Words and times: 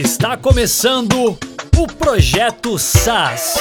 Está 0.00 0.36
começando 0.36 1.36
o 1.76 1.86
Projeto 1.88 2.78
SAS. 2.78 3.56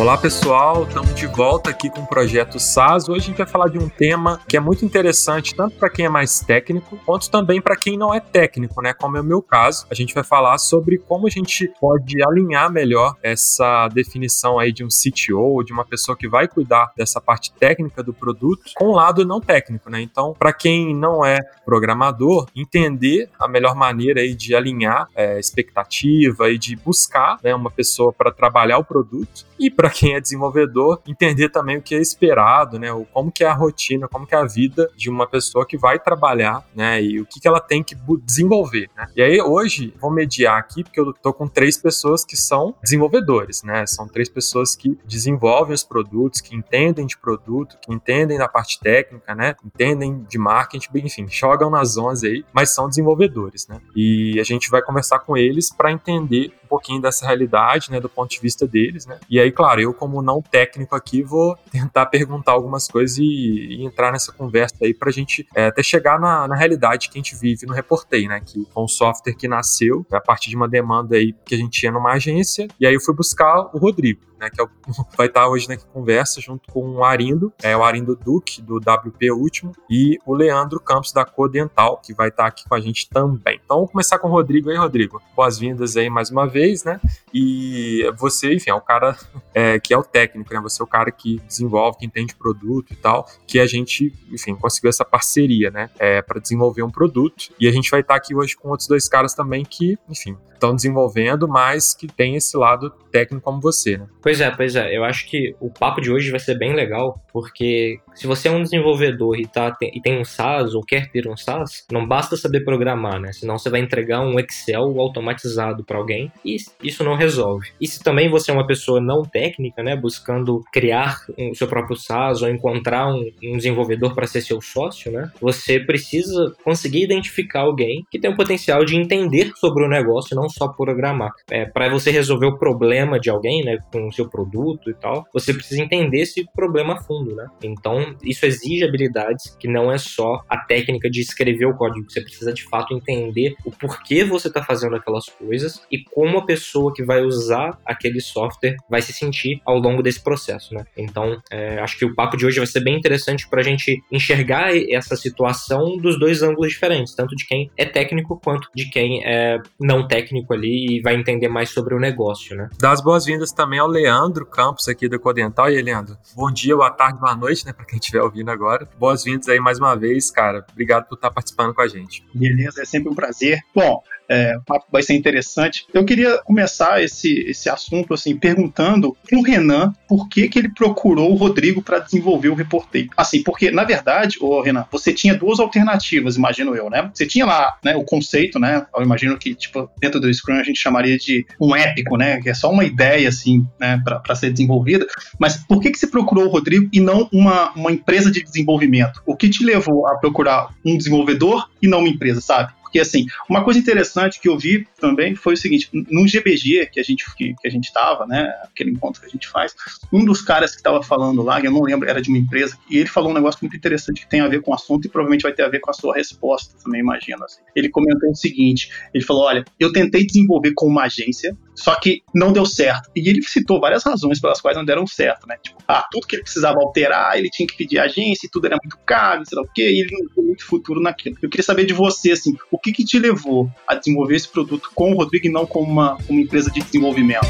Olá 0.00 0.16
pessoal, 0.16 0.84
estamos 0.84 1.14
de 1.14 1.26
volta 1.26 1.68
aqui 1.68 1.90
com 1.90 2.00
o 2.00 2.06
projeto 2.06 2.58
SAS. 2.58 3.06
Hoje 3.06 3.20
a 3.20 3.26
gente 3.26 3.36
vai 3.36 3.46
falar 3.46 3.68
de 3.68 3.78
um 3.78 3.86
tema 3.86 4.40
que 4.48 4.56
é 4.56 4.60
muito 4.60 4.82
interessante, 4.82 5.54
tanto 5.54 5.76
para 5.76 5.90
quem 5.90 6.06
é 6.06 6.08
mais 6.08 6.40
técnico, 6.40 6.98
quanto 7.04 7.30
também 7.30 7.60
para 7.60 7.76
quem 7.76 7.98
não 7.98 8.12
é 8.14 8.18
técnico, 8.18 8.80
né? 8.80 8.94
Como 8.94 9.18
é 9.18 9.20
o 9.20 9.24
meu 9.24 9.42
caso. 9.42 9.86
A 9.90 9.94
gente 9.94 10.14
vai 10.14 10.24
falar 10.24 10.56
sobre 10.56 10.96
como 10.96 11.26
a 11.26 11.30
gente 11.30 11.70
pode 11.78 12.16
alinhar 12.26 12.72
melhor 12.72 13.14
essa 13.22 13.88
definição 13.88 14.58
aí 14.58 14.72
de 14.72 14.82
um 14.82 14.88
CTO, 14.88 15.62
de 15.62 15.70
uma 15.70 15.84
pessoa 15.84 16.16
que 16.16 16.26
vai 16.26 16.48
cuidar 16.48 16.92
dessa 16.96 17.20
parte 17.20 17.52
técnica 17.52 18.02
do 18.02 18.14
produto, 18.14 18.72
com 18.76 18.86
o 18.86 18.94
lado 18.94 19.22
não 19.26 19.38
técnico, 19.38 19.90
né? 19.90 20.00
Então, 20.00 20.32
para 20.32 20.54
quem 20.54 20.96
não 20.96 21.22
é 21.22 21.40
programador, 21.62 22.46
entender 22.56 23.28
a 23.38 23.46
melhor 23.46 23.74
maneira 23.74 24.22
aí 24.22 24.34
de 24.34 24.54
alinhar 24.54 25.08
é, 25.14 25.38
expectativa 25.38 26.48
e 26.48 26.56
de 26.56 26.74
buscar 26.74 27.38
né, 27.44 27.54
uma 27.54 27.70
pessoa 27.70 28.14
para 28.14 28.32
trabalhar 28.32 28.78
o 28.78 28.84
produto 28.84 29.44
e 29.58 29.70
para 29.70 29.89
quem 29.90 30.14
é 30.14 30.20
desenvolvedor 30.20 31.00
entender 31.06 31.48
também 31.48 31.76
o 31.76 31.82
que 31.82 31.94
é 31.94 31.98
esperado, 31.98 32.78
né, 32.78 32.92
o 32.92 33.04
como 33.04 33.30
que 33.30 33.44
é 33.44 33.48
a 33.48 33.54
rotina, 33.54 34.08
como 34.08 34.26
que 34.26 34.34
é 34.34 34.38
a 34.38 34.44
vida 34.44 34.90
de 34.96 35.10
uma 35.10 35.26
pessoa 35.26 35.66
que 35.66 35.76
vai 35.76 35.98
trabalhar, 35.98 36.64
né, 36.74 37.02
e 37.02 37.20
o 37.20 37.26
que 37.26 37.40
que 37.40 37.48
ela 37.48 37.60
tem 37.60 37.82
que 37.82 37.96
desenvolver, 38.24 38.88
né. 38.96 39.08
E 39.16 39.22
aí 39.22 39.40
hoje 39.40 39.94
vou 40.00 40.10
mediar 40.10 40.58
aqui 40.58 40.82
porque 40.82 41.00
eu 41.00 41.12
tô 41.12 41.32
com 41.32 41.48
três 41.48 41.76
pessoas 41.76 42.24
que 42.24 42.36
são 42.36 42.74
desenvolvedores, 42.82 43.62
né, 43.62 43.84
são 43.86 44.06
três 44.06 44.28
pessoas 44.28 44.76
que 44.76 44.98
desenvolvem 45.04 45.74
os 45.74 45.84
produtos, 45.84 46.40
que 46.40 46.54
entendem 46.54 47.06
de 47.06 47.18
produto, 47.18 47.78
que 47.80 47.92
entendem 47.92 48.38
da 48.38 48.48
parte 48.48 48.78
técnica, 48.80 49.34
né, 49.34 49.54
entendem 49.64 50.24
de 50.28 50.38
marketing, 50.38 50.88
enfim, 50.94 51.26
jogam 51.28 51.70
nas 51.70 51.96
11 51.96 52.26
aí, 52.26 52.44
mas 52.52 52.70
são 52.70 52.88
desenvolvedores, 52.88 53.66
né. 53.66 53.80
E 53.94 54.38
a 54.40 54.44
gente 54.44 54.70
vai 54.70 54.82
conversar 54.82 55.20
com 55.20 55.36
eles 55.36 55.72
para 55.72 55.90
entender 55.90 56.52
pouquinho 56.70 57.02
dessa 57.02 57.26
realidade, 57.26 57.90
né, 57.90 58.00
do 58.00 58.08
ponto 58.08 58.30
de 58.30 58.40
vista 58.40 58.66
deles, 58.66 59.06
né. 59.06 59.18
E 59.28 59.40
aí 59.40 59.50
claro, 59.50 59.80
eu 59.80 59.92
como 59.92 60.22
não 60.22 60.40
técnico 60.40 60.94
aqui 60.94 61.22
vou 61.22 61.56
tentar 61.70 62.06
perguntar 62.06 62.52
algumas 62.52 62.86
coisas 62.86 63.18
e, 63.18 63.24
e 63.24 63.84
entrar 63.84 64.12
nessa 64.12 64.32
conversa 64.32 64.76
aí 64.82 64.94
para 64.94 65.08
a 65.08 65.12
gente 65.12 65.46
é, 65.54 65.66
até 65.66 65.82
chegar 65.82 66.18
na, 66.18 66.46
na, 66.46 66.56
realidade 66.56 67.08
que 67.08 67.18
a 67.18 67.22
gente 67.22 67.34
vive 67.34 67.66
no 67.66 67.74
Reportei, 67.74 68.28
né? 68.28 68.40
Que 68.44 68.66
foi 68.72 68.82
um 68.82 68.88
software 68.88 69.34
que 69.34 69.48
nasceu 69.48 70.06
a 70.12 70.20
partir 70.20 70.50
de 70.50 70.56
uma 70.56 70.68
demanda 70.68 71.16
aí 71.16 71.34
que 71.44 71.54
a 71.54 71.58
gente 71.58 71.80
tinha 71.80 71.90
numa 71.90 72.12
agência 72.12 72.68
e 72.78 72.86
aí 72.86 72.94
eu 72.94 73.00
fui 73.00 73.14
buscar 73.14 73.70
o 73.74 73.78
Rodrigo 73.78 74.29
né, 74.40 74.48
que 74.50 74.60
é 74.60 74.64
o, 74.64 74.68
vai 75.16 75.26
estar 75.26 75.46
hoje 75.48 75.68
na 75.68 75.76
conversa 75.76 76.40
junto 76.40 76.72
com 76.72 76.96
o 76.96 77.04
Arindo, 77.04 77.52
é 77.62 77.76
o 77.76 77.84
Arindo 77.84 78.16
Duque, 78.16 78.62
do 78.62 78.76
WP 78.78 79.30
Último, 79.30 79.72
e 79.88 80.18
o 80.24 80.34
Leandro 80.34 80.80
Campos, 80.80 81.12
da 81.12 81.24
Codental, 81.24 81.98
que 81.98 82.14
vai 82.14 82.28
estar 82.28 82.46
aqui 82.46 82.66
com 82.68 82.74
a 82.74 82.80
gente 82.80 83.08
também. 83.08 83.60
Então, 83.62 83.76
vamos 83.76 83.92
começar 83.92 84.18
com 84.18 84.28
o 84.28 84.30
Rodrigo 84.30 84.70
aí, 84.70 84.76
Rodrigo. 84.76 85.22
Boas-vindas 85.36 85.96
aí 85.96 86.08
mais 86.08 86.30
uma 86.30 86.46
vez, 86.46 86.82
né? 86.82 87.00
E 87.32 88.10
você, 88.16 88.54
enfim, 88.54 88.70
é 88.70 88.74
o 88.74 88.80
cara 88.80 89.16
é, 89.54 89.78
que 89.78 89.92
é 89.92 89.98
o 89.98 90.02
técnico, 90.02 90.52
né? 90.54 90.60
Você 90.60 90.82
é 90.82 90.84
o 90.84 90.88
cara 90.88 91.10
que 91.10 91.38
desenvolve, 91.46 91.98
que 91.98 92.06
entende 92.06 92.34
produto 92.34 92.92
e 92.92 92.96
tal, 92.96 93.28
que 93.46 93.60
a 93.60 93.66
gente, 93.66 94.14
enfim, 94.30 94.54
conseguiu 94.54 94.88
essa 94.88 95.04
parceria, 95.04 95.70
né? 95.70 95.90
É, 95.98 96.22
para 96.22 96.40
desenvolver 96.40 96.82
um 96.82 96.90
produto. 96.90 97.52
E 97.60 97.68
a 97.68 97.72
gente 97.72 97.90
vai 97.90 98.00
estar 98.00 98.14
aqui 98.14 98.34
hoje 98.34 98.56
com 98.56 98.68
outros 98.70 98.88
dois 98.88 99.08
caras 99.08 99.34
também 99.34 99.64
que, 99.64 99.98
enfim, 100.08 100.36
estão 100.54 100.74
desenvolvendo, 100.74 101.48
mas 101.48 101.94
que 101.94 102.06
tem 102.06 102.36
esse 102.36 102.56
lado 102.56 102.90
técnico 103.10 103.44
como 103.44 103.60
você, 103.60 103.96
né? 103.96 104.06
Pois 104.30 104.40
é, 104.40 104.48
pois 104.48 104.76
é. 104.76 104.96
Eu 104.96 105.02
acho 105.02 105.26
que 105.28 105.56
o 105.58 105.68
papo 105.68 106.00
de 106.00 106.08
hoje 106.08 106.30
vai 106.30 106.38
ser 106.38 106.56
bem 106.56 106.72
legal, 106.72 107.20
porque 107.32 107.98
se 108.14 108.28
você 108.28 108.46
é 108.46 108.50
um 108.52 108.62
desenvolvedor 108.62 109.36
e, 109.36 109.44
tá, 109.44 109.72
tem, 109.72 109.90
e 109.92 110.00
tem 110.00 110.20
um 110.20 110.24
SaaS 110.24 110.72
ou 110.72 110.82
quer 110.82 111.10
ter 111.10 111.26
um 111.26 111.36
SaaS, 111.36 111.84
não 111.90 112.06
basta 112.06 112.36
saber 112.36 112.60
programar, 112.60 113.18
né? 113.18 113.32
Senão 113.32 113.58
você 113.58 113.68
vai 113.68 113.80
entregar 113.80 114.20
um 114.20 114.38
Excel 114.38 115.00
automatizado 115.00 115.82
para 115.82 115.98
alguém 115.98 116.30
e 116.44 116.58
isso 116.80 117.02
não 117.02 117.16
resolve. 117.16 117.70
E 117.80 117.88
se 117.88 117.98
também 118.04 118.30
você 118.30 118.52
é 118.52 118.54
uma 118.54 118.66
pessoa 118.68 119.00
não 119.00 119.22
técnica, 119.22 119.82
né, 119.82 119.96
buscando 119.96 120.62
criar 120.72 121.24
o 121.36 121.50
um, 121.50 121.54
seu 121.54 121.66
próprio 121.66 121.96
SaaS 121.96 122.40
ou 122.40 122.48
encontrar 122.48 123.08
um, 123.08 123.28
um 123.42 123.56
desenvolvedor 123.56 124.14
para 124.14 124.28
ser 124.28 124.42
seu 124.42 124.60
sócio, 124.60 125.10
né, 125.10 125.28
você 125.40 125.80
precisa 125.80 126.54
conseguir 126.62 127.02
identificar 127.02 127.62
alguém 127.62 128.06
que 128.08 128.20
tem 128.20 128.30
o 128.30 128.36
potencial 128.36 128.84
de 128.84 128.94
entender 128.94 129.50
sobre 129.56 129.84
o 129.84 129.88
negócio, 129.88 130.36
não 130.36 130.48
só 130.48 130.68
programar. 130.68 131.32
É, 131.50 131.64
para 131.64 131.88
você 131.88 132.12
resolver 132.12 132.46
o 132.46 132.58
problema 132.58 133.18
de 133.18 133.28
alguém, 133.28 133.64
né, 133.64 133.78
com 133.90 134.06
o 134.06 134.12
seu 134.20 134.28
produto 134.28 134.90
e 134.90 134.94
tal, 134.94 135.26
você 135.32 135.54
precisa 135.54 135.82
entender 135.82 136.20
esse 136.20 136.44
problema 136.54 136.94
a 136.94 137.02
fundo, 137.02 137.34
né? 137.34 137.46
Então, 137.62 138.14
isso 138.22 138.44
exige 138.44 138.84
habilidades 138.84 139.56
que 139.58 139.68
não 139.68 139.90
é 139.90 139.98
só 139.98 140.42
a 140.48 140.58
técnica 140.58 141.08
de 141.10 141.20
escrever 141.20 141.66
o 141.66 141.76
código, 141.76 142.10
você 142.10 142.20
precisa 142.20 142.52
de 142.52 142.64
fato 142.64 142.94
entender 142.94 143.54
o 143.64 143.70
porquê 143.70 144.24
você 144.24 144.48
está 144.48 144.62
fazendo 144.62 144.96
aquelas 144.96 145.26
coisas 145.26 145.82
e 145.90 146.02
como 146.04 146.38
a 146.38 146.44
pessoa 146.44 146.92
que 146.92 147.02
vai 147.02 147.22
usar 147.22 147.78
aquele 147.84 148.20
software 148.20 148.76
vai 148.88 149.00
se 149.00 149.12
sentir 149.12 149.60
ao 149.64 149.78
longo 149.78 150.02
desse 150.02 150.22
processo, 150.22 150.74
né? 150.74 150.84
Então, 150.96 151.40
é, 151.50 151.78
acho 151.80 151.98
que 151.98 152.04
o 152.04 152.14
papo 152.14 152.36
de 152.36 152.44
hoje 152.44 152.58
vai 152.58 152.66
ser 152.66 152.80
bem 152.80 152.96
interessante 152.96 153.48
para 153.48 153.60
a 153.60 153.64
gente 153.64 154.00
enxergar 154.12 154.70
essa 154.90 155.16
situação 155.16 155.96
dos 155.96 156.18
dois 156.18 156.42
ângulos 156.42 156.70
diferentes, 156.70 157.14
tanto 157.14 157.34
de 157.34 157.46
quem 157.46 157.70
é 157.76 157.84
técnico 157.84 158.38
quanto 158.42 158.68
de 158.74 158.88
quem 158.90 159.24
é 159.24 159.58
não 159.80 160.06
técnico 160.06 160.52
ali 160.52 160.96
e 160.96 161.00
vai 161.00 161.14
entender 161.14 161.48
mais 161.48 161.70
sobre 161.70 161.94
o 161.94 161.98
negócio, 161.98 162.56
né? 162.56 162.68
Dá 162.78 162.92
as 162.92 163.02
boas-vindas 163.02 163.52
também 163.52 163.78
ao 163.78 163.88
Leandro 163.88 164.09
Campos 164.46 164.88
aqui 164.88 165.08
da 165.08 165.18
Codental. 165.18 165.70
E 165.70 165.76
aí, 165.76 165.82
Leandro, 165.82 166.16
bom 166.34 166.50
dia, 166.50 166.76
boa 166.76 166.90
tarde, 166.90 167.18
boa 167.18 167.34
noite, 167.36 167.64
né, 167.64 167.72
para 167.72 167.84
quem 167.84 167.98
estiver 167.98 168.22
ouvindo 168.22 168.50
agora. 168.50 168.88
Boas-vindas 168.98 169.48
aí 169.48 169.60
mais 169.60 169.78
uma 169.78 169.94
vez, 169.94 170.30
cara. 170.30 170.66
Obrigado 170.72 171.06
por 171.06 171.14
estar 171.14 171.30
participando 171.30 171.74
com 171.74 171.80
a 171.80 171.88
gente. 171.88 172.24
Beleza, 172.34 172.82
é 172.82 172.84
sempre 172.84 173.10
um 173.10 173.14
prazer. 173.14 173.60
Bom, 173.74 174.02
é, 174.30 174.56
o 174.56 174.62
papo 174.62 174.86
vai 174.92 175.02
ser 175.02 175.14
interessante. 175.14 175.84
Eu 175.92 176.04
queria 176.04 176.38
começar 176.38 177.02
esse, 177.02 177.40
esse 177.40 177.68
assunto 177.68 178.14
assim 178.14 178.36
perguntando 178.36 179.16
pro 179.28 179.42
Renan 179.42 179.92
por 180.08 180.28
que, 180.28 180.48
que 180.48 180.58
ele 180.60 180.68
procurou 180.72 181.32
o 181.32 181.34
Rodrigo 181.34 181.82
para 181.82 181.98
desenvolver 181.98 182.48
o 182.48 182.54
Reportei. 182.54 183.08
Assim, 183.16 183.42
porque 183.42 183.72
na 183.72 183.82
verdade, 183.82 184.36
ô 184.40 184.60
Renan, 184.62 184.86
você 184.90 185.12
tinha 185.12 185.34
duas 185.34 185.58
alternativas, 185.58 186.36
imagino 186.36 186.76
eu, 186.76 186.88
né? 186.88 187.10
Você 187.12 187.26
tinha 187.26 187.44
lá, 187.44 187.76
né, 187.84 187.96
o 187.96 188.04
conceito, 188.04 188.60
né? 188.60 188.86
Eu 188.94 189.02
imagino 189.02 189.36
que 189.36 189.52
tipo 189.52 189.90
dentro 190.00 190.20
do 190.20 190.32
Scrum 190.32 190.54
a 190.54 190.62
gente 190.62 190.78
chamaria 190.78 191.18
de 191.18 191.44
um 191.60 191.74
épico, 191.74 192.16
né? 192.16 192.40
Que 192.40 192.50
é 192.50 192.54
só 192.54 192.70
uma 192.70 192.84
ideia 192.84 193.28
assim, 193.28 193.66
né, 193.80 194.00
para 194.04 194.34
ser 194.36 194.50
desenvolvida. 194.52 195.06
Mas 195.40 195.56
por 195.56 195.80
que 195.80 195.90
que 195.90 195.98
você 195.98 196.06
procurou 196.06 196.46
o 196.46 196.50
Rodrigo 196.50 196.88
e 196.92 197.00
não 197.00 197.28
uma, 197.32 197.72
uma 197.72 197.90
empresa 197.90 198.30
de 198.30 198.44
desenvolvimento? 198.44 199.20
O 199.26 199.34
que 199.34 199.48
te 199.48 199.64
levou 199.64 200.06
a 200.06 200.16
procurar 200.18 200.68
um 200.86 200.96
desenvolvedor 200.96 201.68
e 201.82 201.88
não 201.88 201.98
uma 201.98 202.08
empresa, 202.08 202.40
sabe? 202.40 202.72
Porque, 202.90 202.98
assim, 202.98 203.24
uma 203.48 203.62
coisa 203.62 203.78
interessante 203.78 204.40
que 204.40 204.48
eu 204.48 204.58
vi 204.58 204.84
também 204.98 205.36
foi 205.36 205.54
o 205.54 205.56
seguinte: 205.56 205.88
no 205.92 206.26
GBG 206.26 206.86
que 206.92 206.98
a 206.98 207.02
gente 207.04 207.24
que, 207.36 207.54
que 207.54 207.68
a 207.68 207.70
gente 207.70 207.84
estava, 207.84 208.26
né, 208.26 208.52
aquele 208.64 208.90
encontro 208.90 209.20
que 209.20 209.28
a 209.28 209.30
gente 209.30 209.48
faz, 209.48 209.74
um 210.12 210.24
dos 210.24 210.42
caras 210.42 210.72
que 210.72 210.78
estava 210.78 211.00
falando 211.00 211.40
lá, 211.42 211.60
eu 211.60 211.70
não 211.70 211.82
lembro, 211.82 212.08
era 212.08 212.20
de 212.20 212.28
uma 212.28 212.38
empresa, 212.38 212.76
e 212.90 212.98
ele 212.98 213.08
falou 213.08 213.30
um 213.30 213.34
negócio 213.34 213.60
muito 213.62 213.76
interessante 213.76 214.22
que 214.22 214.28
tem 214.28 214.40
a 214.40 214.48
ver 214.48 214.60
com 214.60 214.72
o 214.72 214.74
assunto 214.74 215.06
e 215.06 215.08
provavelmente 215.08 215.42
vai 215.42 215.52
ter 215.52 215.62
a 215.62 215.68
ver 215.68 215.78
com 215.78 215.90
a 215.90 215.94
sua 215.94 216.14
resposta 216.14 216.74
também, 216.82 217.00
imagino. 217.00 217.44
Assim. 217.44 217.60
Ele 217.76 217.88
comentou 217.88 218.30
o 218.30 218.34
seguinte: 218.34 218.90
ele 219.14 219.24
falou, 219.24 219.44
olha, 219.44 219.64
eu 219.78 219.92
tentei 219.92 220.26
desenvolver 220.26 220.72
com 220.74 220.86
uma 220.86 221.04
agência, 221.04 221.56
só 221.80 221.94
que 221.96 222.22
não 222.34 222.52
deu 222.52 222.66
certo. 222.66 223.10
E 223.16 223.28
ele 223.28 223.42
citou 223.42 223.80
várias 223.80 224.04
razões 224.04 224.40
pelas 224.40 224.60
quais 224.60 224.76
não 224.76 224.84
deram 224.84 225.06
certo, 225.06 225.46
né? 225.46 225.56
Tipo, 225.62 225.82
ah, 225.88 226.04
tudo 226.10 226.26
que 226.26 226.36
ele 226.36 226.42
precisava 226.42 226.78
alterar, 226.78 227.38
ele 227.38 227.48
tinha 227.50 227.66
que 227.66 227.76
pedir 227.76 227.98
agência, 227.98 228.48
tudo 228.52 228.66
era 228.66 228.76
muito 228.82 228.98
caro, 229.04 229.44
sei 229.46 229.56
lá 229.56 229.62
o 229.62 229.72
quê, 229.72 229.90
e 229.90 230.00
ele 230.00 230.10
não 230.12 230.34
viu 230.34 230.44
muito 230.44 230.64
futuro 230.64 231.00
naquilo. 231.00 231.36
Eu 231.40 231.48
queria 231.48 231.64
saber 231.64 231.84
de 231.86 231.94
você, 231.94 232.32
assim, 232.32 232.54
o 232.70 232.78
que 232.78 232.92
que 232.92 233.04
te 233.04 233.18
levou 233.18 233.70
a 233.86 233.94
desenvolver 233.94 234.36
esse 234.36 234.48
produto 234.48 234.90
com 234.94 235.12
o 235.12 235.16
Rodrigo 235.16 235.46
e 235.46 235.50
não 235.50 235.66
com 235.66 235.80
uma, 235.80 236.16
uma 236.28 236.40
empresa 236.40 236.70
de 236.70 236.80
desenvolvimento? 236.80 237.46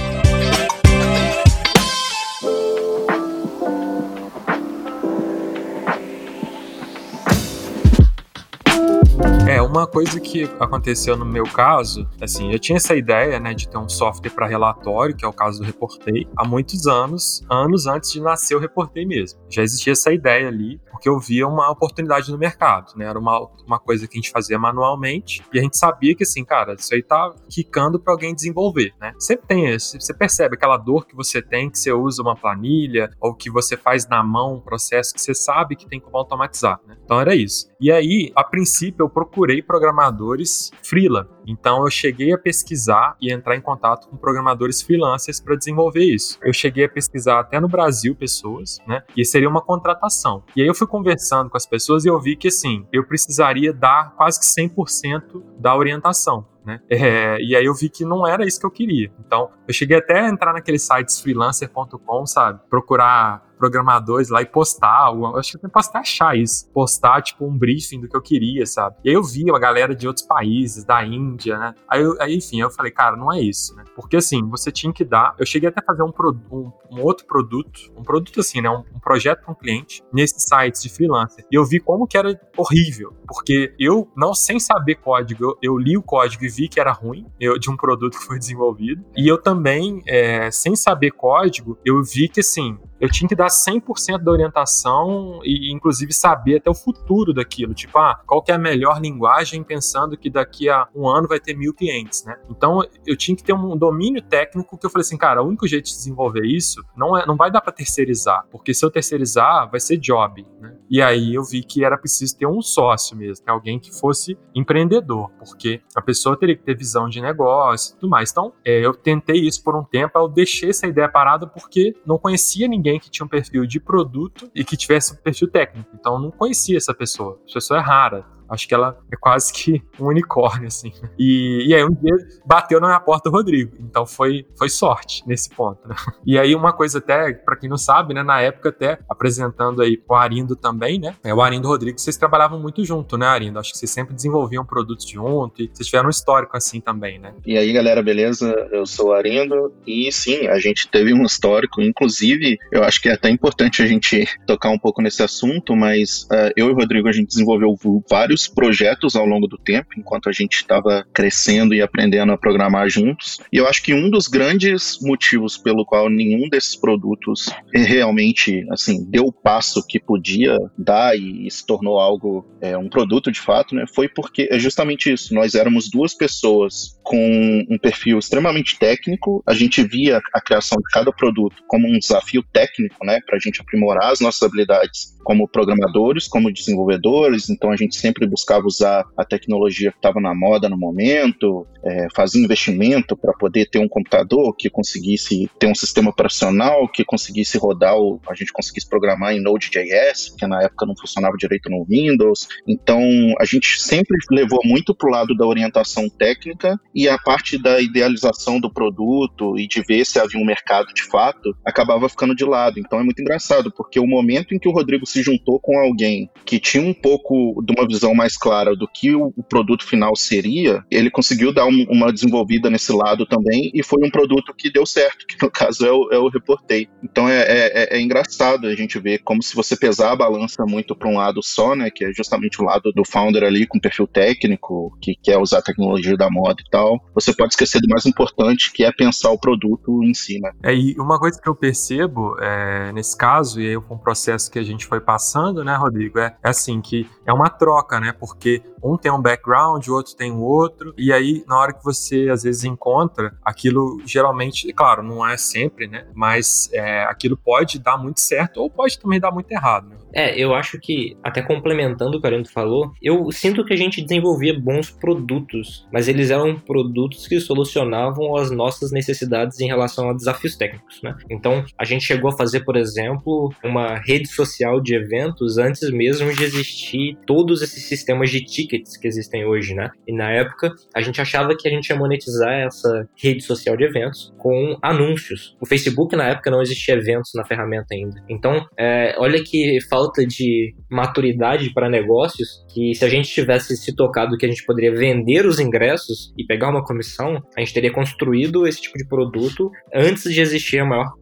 Uma 9.70 9.86
coisa 9.86 10.18
que 10.18 10.44
aconteceu 10.58 11.16
no 11.16 11.24
meu 11.24 11.44
caso, 11.44 12.08
assim, 12.20 12.52
eu 12.52 12.58
tinha 12.58 12.76
essa 12.76 12.94
ideia, 12.96 13.38
né, 13.38 13.54
de 13.54 13.68
ter 13.68 13.78
um 13.78 13.88
software 13.88 14.30
para 14.30 14.46
relatório, 14.46 15.16
que 15.16 15.24
é 15.24 15.28
o 15.28 15.32
caso 15.32 15.60
do 15.60 15.64
Reportei, 15.64 16.26
há 16.36 16.46
muitos 16.46 16.86
anos, 16.86 17.42
anos 17.48 17.86
antes 17.86 18.10
de 18.10 18.20
nascer 18.20 18.56
o 18.56 18.58
Reportei 18.58 19.06
mesmo. 19.06 19.40
Já 19.48 19.62
existia 19.62 19.92
essa 19.92 20.12
ideia 20.12 20.48
ali, 20.48 20.80
porque 20.90 21.08
eu 21.08 21.18
via 21.18 21.46
uma 21.46 21.70
oportunidade 21.70 22.30
no 22.30 22.36
mercado, 22.36 22.92
né? 22.96 23.06
Era 23.06 23.18
uma, 23.18 23.48
uma 23.66 23.78
coisa 23.78 24.06
que 24.08 24.18
a 24.18 24.20
gente 24.20 24.30
fazia 24.30 24.58
manualmente 24.58 25.42
e 25.52 25.58
a 25.58 25.62
gente 25.62 25.78
sabia 25.78 26.14
que, 26.14 26.24
assim, 26.24 26.44
cara, 26.44 26.74
isso 26.74 26.92
aí 26.92 27.02
tá 27.02 27.32
quicando 27.48 27.98
para 28.00 28.12
alguém 28.12 28.34
desenvolver, 28.34 28.92
né? 29.00 29.12
Sempre 29.18 29.46
tem 29.46 29.68
esse, 29.68 30.00
você 30.00 30.12
percebe 30.12 30.56
aquela 30.56 30.76
dor 30.76 31.06
que 31.06 31.14
você 31.14 31.40
tem, 31.40 31.70
que 31.70 31.78
você 31.78 31.92
usa 31.92 32.22
uma 32.22 32.34
planilha 32.34 33.10
ou 33.20 33.34
que 33.34 33.50
você 33.50 33.76
faz 33.76 34.06
na 34.08 34.22
mão 34.22 34.56
um 34.56 34.60
processo 34.60 35.14
que 35.14 35.20
você 35.20 35.32
sabe 35.32 35.76
que 35.76 35.88
tem 35.88 36.00
como 36.00 36.16
automatizar, 36.16 36.80
né? 36.86 36.96
Então 37.04 37.20
era 37.20 37.34
isso. 37.34 37.70
E 37.80 37.90
aí, 37.90 38.32
a 38.34 38.44
princípio, 38.44 39.04
eu 39.04 39.08
procurei 39.08 39.59
programadores 39.62 40.70
freela. 40.82 41.28
Então 41.46 41.84
eu 41.84 41.90
cheguei 41.90 42.32
a 42.32 42.38
pesquisar 42.38 43.16
e 43.20 43.32
entrar 43.32 43.56
em 43.56 43.60
contato 43.60 44.08
com 44.08 44.16
programadores 44.16 44.82
freelancers 44.82 45.40
para 45.40 45.56
desenvolver 45.56 46.04
isso. 46.04 46.38
Eu 46.42 46.52
cheguei 46.52 46.84
a 46.84 46.88
pesquisar 46.88 47.40
até 47.40 47.58
no 47.58 47.68
Brasil 47.68 48.14
pessoas, 48.14 48.78
né? 48.86 49.02
E 49.16 49.24
seria 49.24 49.48
uma 49.48 49.60
contratação. 49.60 50.44
E 50.54 50.62
aí 50.62 50.68
eu 50.68 50.74
fui 50.74 50.86
conversando 50.86 51.50
com 51.50 51.56
as 51.56 51.66
pessoas 51.66 52.04
e 52.04 52.08
eu 52.08 52.20
vi 52.20 52.36
que 52.36 52.48
assim, 52.48 52.86
eu 52.92 53.04
precisaria 53.04 53.72
dar 53.72 54.14
quase 54.16 54.38
que 54.38 54.46
100% 54.46 55.42
da 55.58 55.76
orientação 55.76 56.46
né? 56.64 56.80
É, 56.88 57.40
e 57.40 57.56
aí 57.56 57.64
eu 57.64 57.74
vi 57.74 57.88
que 57.88 58.04
não 58.04 58.26
era 58.26 58.44
isso 58.46 58.60
que 58.60 58.66
eu 58.66 58.70
queria. 58.70 59.10
Então, 59.18 59.50
eu 59.66 59.74
cheguei 59.74 59.96
até 59.96 60.20
a 60.20 60.28
entrar 60.28 60.52
naqueles 60.52 60.82
sites 60.82 61.20
freelancer.com, 61.20 62.26
sabe? 62.26 62.60
Procurar 62.68 63.49
programadores 63.60 64.30
lá 64.30 64.40
e 64.40 64.46
postar, 64.46 65.12
eu 65.12 65.36
acho 65.36 65.58
que 65.58 65.66
eu 65.66 65.70
posso 65.70 65.90
até 65.90 65.98
achar 65.98 66.36
isso, 66.36 66.66
postar 66.72 67.20
tipo 67.20 67.44
um 67.44 67.56
briefing 67.56 68.00
do 68.00 68.08
que 68.08 68.16
eu 68.16 68.22
queria, 68.22 68.64
sabe? 68.64 68.96
E 69.04 69.10
aí 69.10 69.14
eu 69.14 69.22
vi 69.22 69.50
a 69.50 69.58
galera 69.58 69.94
de 69.94 70.08
outros 70.08 70.26
países, 70.26 70.82
da 70.82 71.04
Índia, 71.04 71.58
né? 71.58 71.74
Aí, 71.86 72.02
eu, 72.02 72.16
aí 72.20 72.34
enfim, 72.34 72.60
eu 72.60 72.70
falei, 72.70 72.90
cara, 72.90 73.16
não 73.16 73.30
é 73.30 73.38
isso, 73.38 73.76
né? 73.76 73.84
Porque 73.94 74.16
assim, 74.16 74.48
você 74.48 74.72
tinha 74.72 74.92
que 74.92 75.04
dar, 75.04 75.34
eu 75.38 75.44
cheguei 75.44 75.68
até 75.68 75.80
a 75.80 75.84
fazer 75.84 76.02
um, 76.02 76.12
um, 76.50 76.72
um 76.90 77.02
outro 77.02 77.26
produto, 77.26 77.92
um 77.94 78.02
produto 78.02 78.40
assim, 78.40 78.62
né? 78.62 78.70
Um, 78.70 78.82
um 78.96 79.00
projeto 79.00 79.42
para 79.42 79.52
um 79.52 79.54
cliente 79.54 80.02
nesses 80.10 80.42
sites 80.42 80.82
de 80.82 80.88
freelancer. 80.88 81.44
E 81.52 81.54
eu 81.54 81.64
vi 81.64 81.78
como 81.78 82.06
que 82.06 82.16
era 82.16 82.40
horrível, 82.56 83.12
porque 83.28 83.74
eu, 83.78 84.08
não 84.16 84.32
sem 84.32 84.58
saber 84.58 84.96
código, 84.96 85.44
eu, 85.44 85.58
eu 85.62 85.78
li 85.78 85.96
o 85.96 86.02
código 86.02 86.44
e 86.44 86.48
vi 86.48 86.68
que 86.68 86.80
era 86.80 86.92
ruim, 86.92 87.26
eu, 87.38 87.58
de 87.58 87.70
um 87.70 87.76
produto 87.76 88.18
que 88.18 88.24
foi 88.24 88.38
desenvolvido. 88.38 89.04
E 89.14 89.28
eu 89.28 89.36
também, 89.36 90.02
é, 90.06 90.50
sem 90.50 90.74
saber 90.74 91.10
código, 91.10 91.78
eu 91.84 92.02
vi 92.02 92.28
que 92.28 92.40
assim, 92.40 92.78
eu 93.00 93.10
tinha 93.10 93.28
que 93.28 93.34
dar 93.34 93.46
100% 93.46 94.18
da 94.18 94.30
orientação 94.30 95.40
e, 95.42 95.72
inclusive, 95.72 96.12
saber 96.12 96.58
até 96.58 96.70
o 96.70 96.74
futuro 96.74 97.32
daquilo. 97.32 97.72
Tipo, 97.72 97.98
ah, 97.98 98.20
qual 98.26 98.42
que 98.42 98.52
é 98.52 98.54
a 98.54 98.58
melhor 98.58 99.00
linguagem 99.00 99.62
pensando 99.62 100.16
que 100.16 100.28
daqui 100.28 100.68
a 100.68 100.86
um 100.94 101.08
ano 101.08 101.26
vai 101.26 101.40
ter 101.40 101.54
mil 101.54 101.72
clientes, 101.72 102.24
né? 102.24 102.36
Então, 102.50 102.82
eu 103.06 103.16
tinha 103.16 103.36
que 103.36 103.42
ter 103.42 103.54
um 103.54 103.76
domínio 103.76 104.20
técnico 104.20 104.76
que 104.76 104.84
eu 104.84 104.90
falei 104.90 105.02
assim, 105.02 105.16
cara, 105.16 105.42
o 105.42 105.46
único 105.46 105.66
jeito 105.66 105.86
de 105.86 105.92
desenvolver 105.92 106.44
isso 106.44 106.84
não, 106.96 107.16
é, 107.16 107.26
não 107.26 107.36
vai 107.36 107.50
dar 107.50 107.60
para 107.60 107.72
terceirizar, 107.72 108.44
porque 108.50 108.74
se 108.74 108.84
eu 108.84 108.90
terceirizar, 108.90 109.70
vai 109.70 109.80
ser 109.80 109.96
job, 109.96 110.46
né? 110.60 110.76
E 110.90 111.00
aí 111.00 111.34
eu 111.34 111.44
vi 111.44 111.62
que 111.62 111.84
era 111.84 111.96
preciso 111.96 112.36
ter 112.36 112.46
um 112.46 112.60
sócio 112.60 113.16
mesmo, 113.16 113.44
alguém 113.46 113.78
que 113.78 113.96
fosse 113.96 114.36
empreendedor, 114.54 115.30
porque 115.38 115.80
a 115.94 116.02
pessoa 116.02 116.36
teria 116.36 116.56
que 116.56 116.64
ter 116.64 116.76
visão 116.76 117.08
de 117.08 117.20
negócio 117.20 117.92
e 117.92 118.00
tudo 118.00 118.10
mais. 118.10 118.32
Então, 118.32 118.52
é, 118.64 118.84
eu 118.84 118.92
tentei 118.92 119.36
isso 119.36 119.62
por 119.62 119.76
um 119.76 119.84
tempo, 119.84 120.18
eu 120.18 120.28
deixei 120.28 120.70
essa 120.70 120.88
ideia 120.88 121.08
parada 121.08 121.46
porque 121.46 121.94
não 122.04 122.18
conhecia 122.18 122.66
ninguém 122.66 122.98
que 122.98 123.08
tinha 123.08 123.24
um 123.24 123.28
perfil 123.28 123.66
de 123.66 123.78
produto 123.78 124.50
e 124.52 124.64
que 124.64 124.76
tivesse 124.76 125.12
um 125.12 125.16
perfil 125.16 125.48
técnico. 125.48 125.90
Então, 125.94 126.18
não 126.18 126.30
conhecia 126.30 126.76
essa 126.76 126.92
pessoa. 126.92 127.38
Essa 127.46 127.54
pessoa 127.54 127.78
é 127.78 127.82
rara. 127.82 128.39
Acho 128.50 128.66
que 128.66 128.74
ela 128.74 128.98
é 129.12 129.16
quase 129.16 129.52
que 129.52 129.82
um 129.98 130.06
unicórnio, 130.06 130.66
assim. 130.66 130.92
E, 131.18 131.66
e 131.68 131.74
aí 131.74 131.84
um 131.84 131.92
dia 131.92 132.16
bateu 132.44 132.80
na 132.80 132.88
minha 132.88 133.00
porta 133.00 133.28
o 133.28 133.32
Rodrigo. 133.32 133.76
Então 133.78 134.04
foi, 134.04 134.46
foi 134.58 134.68
sorte 134.68 135.22
nesse 135.26 135.48
ponto, 135.50 135.86
né? 135.88 135.94
E 136.26 136.38
aí 136.38 136.54
uma 136.54 136.72
coisa 136.72 136.98
até, 136.98 137.32
para 137.32 137.56
quem 137.56 137.68
não 137.68 137.78
sabe, 137.78 138.12
né? 138.12 138.22
Na 138.22 138.40
época 138.40 138.70
até 138.70 138.98
apresentando 139.08 139.82
aí 139.82 140.02
o 140.08 140.14
Arindo 140.14 140.56
também, 140.56 140.98
né? 140.98 141.14
É, 141.22 141.32
o 141.32 141.40
Arindo 141.40 141.68
Rodrigo, 141.68 141.98
vocês 141.98 142.16
trabalhavam 142.16 142.58
muito 142.58 142.84
junto, 142.84 143.16
né, 143.16 143.26
Arindo? 143.26 143.58
Acho 143.58 143.72
que 143.72 143.78
vocês 143.78 143.90
sempre 143.90 144.14
desenvolviam 144.14 144.64
produtos 144.64 145.08
junto 145.08 145.62
e 145.62 145.70
vocês 145.72 145.86
tiveram 145.86 146.08
um 146.08 146.10
histórico 146.10 146.56
assim 146.56 146.80
também, 146.80 147.18
né? 147.18 147.32
E 147.46 147.56
aí, 147.56 147.72
galera, 147.72 148.02
beleza? 148.02 148.50
Eu 148.72 148.84
sou 148.84 149.08
o 149.08 149.12
Arindo 149.12 149.72
e 149.86 150.10
sim, 150.10 150.46
a 150.48 150.58
gente 150.58 150.88
teve 150.88 151.14
um 151.14 151.22
histórico. 151.22 151.80
Inclusive, 151.80 152.58
eu 152.72 152.82
acho 152.82 153.00
que 153.00 153.08
é 153.08 153.12
até 153.12 153.30
importante 153.30 153.82
a 153.82 153.86
gente 153.86 154.26
tocar 154.46 154.70
um 154.70 154.78
pouco 154.78 155.00
nesse 155.00 155.22
assunto, 155.22 155.76
mas 155.76 156.24
uh, 156.24 156.50
eu 156.56 156.68
e 156.68 156.72
o 156.72 156.74
Rodrigo, 156.74 157.08
a 157.08 157.12
gente 157.12 157.28
desenvolveu 157.28 157.76
vários 158.08 158.39
vários 158.40 158.48
projetos 158.48 159.16
ao 159.16 159.26
longo 159.26 159.46
do 159.46 159.58
tempo, 159.58 159.88
enquanto 159.96 160.28
a 160.28 160.32
gente 160.32 160.54
estava 160.54 161.04
crescendo 161.12 161.74
e 161.74 161.82
aprendendo 161.82 162.32
a 162.32 162.38
programar 162.38 162.88
juntos. 162.88 163.38
E 163.52 163.58
eu 163.58 163.66
acho 163.66 163.82
que 163.82 163.92
um 163.92 164.08
dos 164.08 164.26
grandes 164.26 164.98
motivos 165.02 165.58
pelo 165.58 165.84
qual 165.84 166.08
nenhum 166.08 166.48
desses 166.48 166.76
produtos 166.76 167.46
realmente 167.72 168.64
assim 168.70 169.04
deu 169.08 169.24
o 169.24 169.32
passo 169.32 169.84
que 169.86 169.98
podia 169.98 170.56
dar 170.78 171.16
e 171.16 171.50
se 171.50 171.66
tornou 171.66 171.98
algo 171.98 172.46
é, 172.60 172.76
um 172.76 172.88
produto 172.88 173.30
de 173.32 173.40
fato, 173.40 173.74
né, 173.74 173.84
foi 173.94 174.08
porque 174.08 174.48
é 174.50 174.58
justamente 174.58 175.12
isso. 175.12 175.34
Nós 175.34 175.54
éramos 175.54 175.90
duas 175.90 176.14
pessoas 176.14 176.98
com 177.02 177.66
um 177.68 177.78
perfil 177.78 178.18
extremamente 178.18 178.78
técnico. 178.78 179.42
A 179.46 179.54
gente 179.54 179.82
via 179.82 180.20
a 180.32 180.40
criação 180.40 180.78
de 180.78 180.90
cada 180.92 181.12
produto 181.12 181.56
como 181.66 181.88
um 181.88 181.98
desafio 181.98 182.42
técnico, 182.52 183.04
né, 183.04 183.18
para 183.26 183.36
a 183.36 183.40
gente 183.40 183.60
aprimorar 183.60 184.12
as 184.12 184.20
nossas 184.20 184.42
habilidades 184.42 185.16
como 185.24 185.48
programadores, 185.48 186.28
como 186.28 186.52
desenvolvedores. 186.52 187.50
Então 187.50 187.70
a 187.70 187.76
gente 187.76 187.96
sempre 187.96 188.26
buscava 188.30 188.66
usar 188.66 189.04
a 189.16 189.24
tecnologia 189.24 189.90
que 189.90 189.98
estava 189.98 190.20
na 190.20 190.34
moda 190.34 190.68
no 190.68 190.78
momento, 190.78 191.66
é, 191.84 192.06
fazia 192.14 192.42
investimento 192.42 193.16
para 193.16 193.32
poder 193.32 193.66
ter 193.66 193.78
um 193.78 193.88
computador 193.88 194.54
que 194.56 194.68
conseguisse 194.70 195.50
ter 195.58 195.66
um 195.66 195.74
sistema 195.74 196.10
operacional, 196.10 196.88
que 196.88 197.04
conseguisse 197.04 197.58
rodar, 197.58 197.96
o, 197.96 198.20
a 198.28 198.34
gente 198.34 198.52
conseguisse 198.52 198.88
programar 198.88 199.34
em 199.34 199.42
Node.js, 199.42 200.34
que 200.38 200.46
na 200.46 200.62
época 200.62 200.86
não 200.86 200.96
funcionava 200.96 201.36
direito 201.36 201.70
no 201.70 201.84
Windows. 201.84 202.48
Então 202.66 203.00
a 203.38 203.44
gente 203.44 203.80
sempre 203.80 204.16
levou 204.30 204.60
muito 204.64 204.94
para 204.94 205.08
o 205.08 205.12
lado 205.12 205.34
da 205.34 205.46
orientação 205.46 206.08
técnica 206.08 206.78
e 206.94 207.08
a 207.08 207.18
parte 207.18 207.60
da 207.60 207.80
idealização 207.80 208.60
do 208.60 208.72
produto 208.72 209.58
e 209.58 209.66
de 209.66 209.82
ver 209.82 210.04
se 210.04 210.18
havia 210.18 210.40
um 210.40 210.44
mercado 210.44 210.92
de 210.94 211.02
fato 211.02 211.56
acabava 211.64 212.08
ficando 212.08 212.34
de 212.34 212.44
lado. 212.44 212.78
Então 212.78 213.00
é 213.00 213.02
muito 213.02 213.20
engraçado, 213.20 213.72
porque 213.72 213.98
o 213.98 214.06
momento 214.06 214.54
em 214.54 214.58
que 214.58 214.68
o 214.68 214.72
Rodrigo 214.72 215.06
se 215.06 215.22
juntou 215.22 215.58
com 215.60 215.78
alguém 215.78 216.30
que 216.44 216.58
tinha 216.58 216.82
um 216.82 216.94
pouco 216.94 217.62
de 217.64 217.72
uma 217.72 217.86
visão 217.86 218.14
mais 218.20 218.36
clara 218.36 218.76
do 218.76 218.86
que 218.86 219.14
o, 219.14 219.32
produto 219.48 219.84
final 219.84 220.14
seria, 220.14 220.84
ele 220.90 221.10
conseguiu 221.10 221.52
dar 221.52 221.64
um, 221.64 221.86
uma 221.88 222.12
desenvolvida 222.12 222.68
nesse 222.68 222.92
lado 222.92 223.24
também 223.24 223.70
e 223.74 223.82
foi 223.82 223.98
um 224.06 224.10
produto 224.10 224.54
que 224.54 224.70
deu 224.70 224.84
certo, 224.84 225.24
que 225.26 225.42
no 225.42 225.50
caso 225.50 225.86
é 225.86 225.90
o, 225.90 226.08
é 226.12 226.30
Reportei. 226.30 226.88
Então 227.02 227.28
é, 227.28 227.40
é, 227.40 227.82
é, 227.82 227.96
é 227.96 228.00
engraçado 228.00 228.66
a 228.66 228.74
gente 228.74 228.98
ver 228.98 229.18
como 229.24 229.42
se 229.42 229.56
você 229.56 229.76
pesar 229.76 230.12
a 230.12 230.16
balança 230.16 230.64
muito 230.64 230.94
para 230.94 231.08
um 231.08 231.16
lado 231.16 231.40
só, 231.42 231.74
né, 231.74 231.90
que 231.90 232.04
é 232.04 232.12
justamente 232.12 232.60
o 232.60 232.64
lado 232.64 232.92
do 232.92 233.04
founder 233.04 233.42
ali 233.42 233.66
com 233.66 233.80
perfil 233.80 234.06
técnico, 234.06 234.96
que 235.00 235.14
quer 235.20 235.38
usar 235.38 235.58
a 235.58 235.62
tecnologia 235.62 236.16
da 236.16 236.30
moda 236.30 236.62
e 236.64 236.70
tal, 236.70 237.00
você 237.14 237.34
pode 237.34 237.54
esquecer 237.54 237.80
do 237.80 237.88
mais 237.88 238.06
importante, 238.06 238.72
que 238.72 238.84
é 238.84 238.92
pensar 238.92 239.30
o 239.30 239.38
produto 239.38 240.04
em 240.04 240.14
si, 240.14 240.38
né? 240.40 240.52
É, 240.62 240.74
e 240.74 240.94
uma 240.98 241.18
coisa 241.18 241.40
que 241.40 241.48
eu 241.48 241.54
percebo 241.54 242.36
é, 242.40 242.92
nesse 242.92 243.16
caso, 243.16 243.60
e 243.60 243.68
aí 243.68 243.80
com 243.80 243.94
o 243.94 243.98
processo 243.98 244.50
que 244.50 244.58
a 244.58 244.62
gente 244.62 244.86
foi 244.86 245.00
passando, 245.00 245.64
né, 245.64 245.74
Rodrigo, 245.76 246.18
é, 246.18 246.36
é 246.42 246.48
assim, 246.48 246.80
que 246.80 247.08
é 247.26 247.32
uma 247.32 247.48
troca, 247.48 247.98
né, 247.98 248.09
porque 248.12 248.62
um 248.82 248.96
tem 248.96 249.12
um 249.12 249.20
background, 249.20 249.86
o 249.86 249.94
outro 249.94 250.16
tem 250.16 250.32
o 250.32 250.40
outro, 250.40 250.94
e 250.96 251.12
aí 251.12 251.44
na 251.46 251.58
hora 251.58 251.72
que 251.72 251.84
você 251.84 252.28
às 252.30 252.42
vezes 252.42 252.64
encontra, 252.64 253.34
aquilo 253.44 254.00
geralmente, 254.06 254.72
claro, 254.72 255.02
não 255.02 255.26
é 255.26 255.36
sempre, 255.36 255.86
né, 255.86 256.06
mas 256.14 256.70
é, 256.72 257.04
aquilo 257.04 257.36
pode 257.36 257.78
dar 257.78 257.98
muito 257.98 258.20
certo 258.20 258.58
ou 258.58 258.70
pode 258.70 258.98
também 258.98 259.20
dar 259.20 259.30
muito 259.30 259.50
errado, 259.52 259.88
né? 259.88 259.96
É, 260.12 260.36
eu 260.36 260.54
acho 260.54 260.78
que, 260.78 261.16
até 261.22 261.42
complementando 261.42 262.16
o 262.16 262.20
que 262.20 262.26
o 262.26 262.30
Arindo 262.30 262.48
falou, 262.48 262.92
eu 263.00 263.30
sinto 263.30 263.64
que 263.64 263.72
a 263.72 263.76
gente 263.76 264.02
desenvolvia 264.02 264.58
bons 264.58 264.90
produtos, 264.90 265.86
mas 265.92 266.08
eles 266.08 266.30
eram 266.30 266.58
produtos 266.58 267.26
que 267.26 267.38
solucionavam 267.40 268.36
as 268.36 268.50
nossas 268.50 268.90
necessidades 268.90 269.60
em 269.60 269.66
relação 269.66 270.10
a 270.10 270.12
desafios 270.12 270.56
técnicos, 270.56 271.00
né? 271.02 271.16
Então, 271.30 271.64
a 271.78 271.84
gente 271.84 272.04
chegou 272.04 272.30
a 272.30 272.36
fazer, 272.36 272.60
por 272.60 272.76
exemplo, 272.76 273.52
uma 273.64 273.96
rede 273.96 274.28
social 274.28 274.80
de 274.80 274.94
eventos 274.94 275.58
antes 275.58 275.88
mesmo 275.90 276.32
de 276.34 276.44
existir 276.44 277.16
todos 277.26 277.62
esses 277.62 277.84
sistemas 277.90 278.30
de 278.30 278.42
tickets 278.42 278.96
que 278.96 279.06
existem 279.06 279.44
hoje, 279.44 279.74
né? 279.74 279.90
E 280.06 280.14
na 280.14 280.30
época, 280.30 280.72
a 280.94 281.00
gente 281.00 281.20
achava 281.20 281.56
que 281.56 281.68
a 281.68 281.70
gente 281.70 281.88
ia 281.88 281.96
monetizar 281.96 282.52
essa 282.52 283.08
rede 283.22 283.42
social 283.42 283.76
de 283.76 283.84
eventos 283.84 284.32
com 284.38 284.78
anúncios. 284.82 285.56
O 285.60 285.66
Facebook, 285.66 286.16
na 286.16 286.28
época, 286.28 286.50
não 286.50 286.62
existia 286.62 286.94
eventos 286.94 287.32
na 287.34 287.44
ferramenta 287.44 287.94
ainda. 287.94 288.22
Então, 288.28 288.66
é, 288.78 289.14
olha 289.18 289.42
que 289.42 289.78
falta 289.88 290.24
de 290.26 290.74
maturidade 290.90 291.72
para 291.72 291.88
negócios 291.88 292.64
que 292.72 292.94
se 292.94 293.04
a 293.04 293.08
gente 293.08 293.28
tivesse 293.28 293.76
se 293.76 293.94
tocado 293.94 294.36
que 294.36 294.46
a 294.46 294.48
gente 294.48 294.64
poderia 294.64 294.92
vender 294.92 295.46
os 295.46 295.58
ingressos 295.58 296.32
e 296.38 296.44
pegar 296.44 296.70
uma 296.70 296.84
comissão, 296.84 297.42
a 297.56 297.60
gente 297.60 297.74
teria 297.74 297.92
construído 297.92 298.66
esse 298.66 298.80
tipo 298.80 298.96
de 298.96 299.06
produto 299.06 299.70
antes 299.94 300.32
de 300.32 300.40
existir 300.40 300.78
a 300.78 300.84
maior 300.84 301.12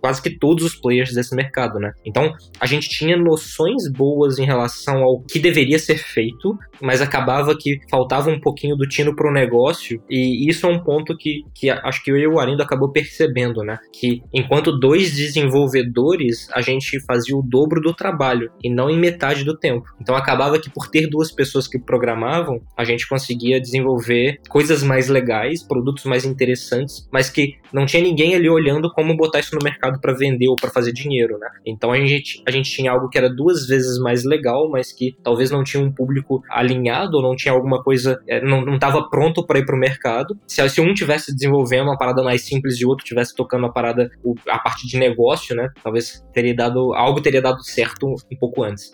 quase 0.00 0.22
que 0.22 0.30
todos 0.30 0.64
os 0.64 0.74
players 0.74 1.12
desse 1.12 1.34
mercado, 1.34 1.78
né? 1.78 1.92
Então, 2.04 2.34
a 2.60 2.66
gente 2.66 2.88
tinha 2.88 3.16
noções 3.16 3.90
boas 3.90 4.38
em 4.38 4.44
relação 4.44 5.02
ao 5.02 5.20
que 5.22 5.38
deveria 5.38 5.78
ser 5.78 5.98
feito, 5.98 6.58
mas 6.80 7.00
acabava 7.00 7.56
que 7.56 7.80
faltava 7.90 8.30
um 8.30 8.40
pouquinho 8.40 8.76
do 8.76 8.86
tino 8.86 9.14
pro 9.14 9.32
negócio, 9.32 10.02
e 10.08 10.48
isso 10.48 10.66
é 10.66 10.70
um 10.70 10.82
ponto 10.82 11.16
que, 11.16 11.42
que 11.54 11.70
acho 11.70 12.02
que 12.02 12.10
eu 12.10 12.16
e 12.16 12.26
o 12.26 12.38
Arindo 12.38 12.62
acabou 12.62 12.90
percebendo, 12.90 13.62
né? 13.62 13.78
Que 13.92 14.22
enquanto 14.32 14.78
dois 14.78 15.14
desenvolvedores, 15.14 16.48
a 16.52 16.60
gente 16.60 17.00
fazia 17.04 17.36
o 17.36 17.42
dobro 17.42 17.80
do 17.80 17.94
trabalho, 17.94 18.50
e 18.62 18.70
não 18.70 18.90
em 18.90 18.98
metade 18.98 19.44
do 19.44 19.56
tempo. 19.56 19.86
Então, 20.00 20.16
acabava 20.16 20.58
que 20.58 20.70
por 20.70 20.88
ter 20.88 21.08
duas 21.08 21.32
pessoas 21.32 21.66
que 21.66 21.78
programavam, 21.78 22.60
a 22.76 22.84
gente 22.84 23.08
conseguia 23.08 23.60
desenvolver 23.60 24.40
coisas 24.48 24.82
mais 24.82 25.08
legais, 25.08 25.62
produtos 25.62 26.04
mais 26.04 26.24
interessantes, 26.24 27.08
mas 27.12 27.30
que 27.30 27.56
não 27.72 27.86
tinha 27.86 28.02
ninguém 28.02 28.34
ali 28.34 28.48
olhando 28.48 28.90
como 28.92 29.16
botar 29.16 29.40
isso 29.40 29.54
no 29.54 29.62
mercado 29.62 29.87
mercado 29.88 30.00
para 30.00 30.12
vender 30.12 30.48
ou 30.48 30.56
para 30.56 30.70
fazer 30.70 30.92
dinheiro, 30.92 31.38
né? 31.38 31.48
Então 31.66 31.90
a 31.90 31.98
gente, 31.98 32.42
a 32.46 32.50
gente 32.50 32.70
tinha 32.70 32.92
algo 32.92 33.08
que 33.08 33.18
era 33.18 33.28
duas 33.28 33.66
vezes 33.66 33.98
mais 33.98 34.24
legal, 34.24 34.68
mas 34.70 34.92
que 34.92 35.16
talvez 35.22 35.50
não 35.50 35.64
tinha 35.64 35.82
um 35.82 35.92
público 35.92 36.42
alinhado 36.50 37.16
ou 37.16 37.22
não 37.22 37.34
tinha 37.34 37.52
alguma 37.52 37.82
coisa, 37.82 38.20
é, 38.26 38.40
não 38.44 38.74
estava 38.74 39.08
pronto 39.08 39.44
para 39.46 39.58
ir 39.58 39.64
para 39.64 39.76
o 39.76 39.78
mercado. 39.78 40.38
Se, 40.46 40.66
se 40.68 40.80
um 40.80 40.92
tivesse 40.94 41.34
desenvolvendo 41.34 41.84
uma 41.84 41.98
parada 41.98 42.22
mais 42.22 42.42
simples 42.42 42.80
e 42.80 42.84
o 42.84 42.88
outro 42.88 43.04
tivesse 43.04 43.34
tocando 43.34 43.66
a 43.66 43.72
parada, 43.72 44.10
a 44.48 44.58
parte 44.58 44.86
de 44.86 44.98
negócio, 44.98 45.54
né? 45.56 45.70
Talvez 45.82 46.24
teria 46.32 46.54
dado 46.54 46.94
algo 46.94 47.20
teria 47.20 47.42
dado 47.42 47.62
certo 47.62 48.06
um 48.06 48.36
pouco 48.38 48.62
antes. 48.62 48.92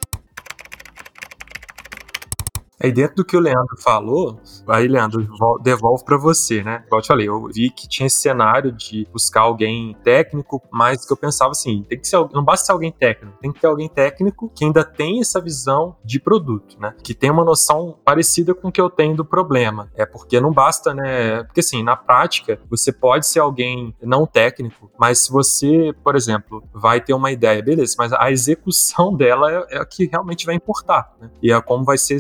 Aí 2.82 2.92
dentro 2.92 3.16
do 3.16 3.24
que 3.24 3.36
o 3.36 3.40
Leandro 3.40 3.76
falou, 3.78 4.40
aí 4.68 4.88
Leandro, 4.88 5.26
devolvo 5.62 6.04
para 6.04 6.16
você, 6.16 6.62
né? 6.62 6.82
Igual 6.86 6.98
eu 6.98 7.02
te 7.02 7.08
falei, 7.08 7.28
eu 7.28 7.46
vi 7.46 7.70
que 7.70 7.88
tinha 7.88 8.06
esse 8.06 8.20
cenário 8.20 8.72
de 8.72 9.06
buscar 9.12 9.42
alguém 9.42 9.96
técnico, 10.02 10.62
mas 10.70 11.04
que 11.06 11.12
eu 11.12 11.16
pensava 11.16 11.52
assim, 11.52 11.84
tem 11.88 11.98
que 11.98 12.06
ser, 12.06 12.18
não 12.32 12.44
basta 12.44 12.66
ser 12.66 12.72
alguém 12.72 12.90
técnico, 12.90 13.38
tem 13.40 13.52
que 13.52 13.60
ter 13.60 13.66
alguém 13.66 13.88
técnico 13.88 14.50
que 14.54 14.64
ainda 14.64 14.84
tem 14.84 15.20
essa 15.20 15.40
visão 15.40 15.96
de 16.04 16.18
produto, 16.18 16.78
né? 16.80 16.94
Que 17.02 17.14
tem 17.14 17.30
uma 17.30 17.44
noção 17.44 17.96
parecida 18.04 18.54
com 18.54 18.68
o 18.68 18.72
que 18.72 18.80
eu 18.80 18.90
tenho 18.90 19.16
do 19.16 19.24
problema. 19.24 19.90
É 19.94 20.04
porque 20.04 20.40
não 20.40 20.52
basta, 20.52 20.92
né? 20.92 21.44
Porque 21.44 21.60
assim, 21.60 21.82
na 21.82 21.96
prática, 21.96 22.60
você 22.68 22.92
pode 22.92 23.26
ser 23.26 23.40
alguém 23.40 23.94
não 24.02 24.26
técnico, 24.26 24.90
mas 24.98 25.20
se 25.20 25.32
você, 25.32 25.94
por 26.02 26.16
exemplo, 26.16 26.62
vai 26.72 27.00
ter 27.00 27.14
uma 27.14 27.30
ideia, 27.30 27.62
beleza, 27.62 27.94
mas 27.98 28.12
a 28.12 28.30
execução 28.30 29.14
dela 29.16 29.50
é, 29.50 29.76
é 29.76 29.78
a 29.78 29.84
que 29.84 30.06
realmente 30.06 30.44
vai 30.44 30.54
importar, 30.54 31.14
né? 31.20 31.30
E 31.42 31.52
é 31.52 31.60
como 31.60 31.84
vai 31.84 31.96
ser 31.98 32.14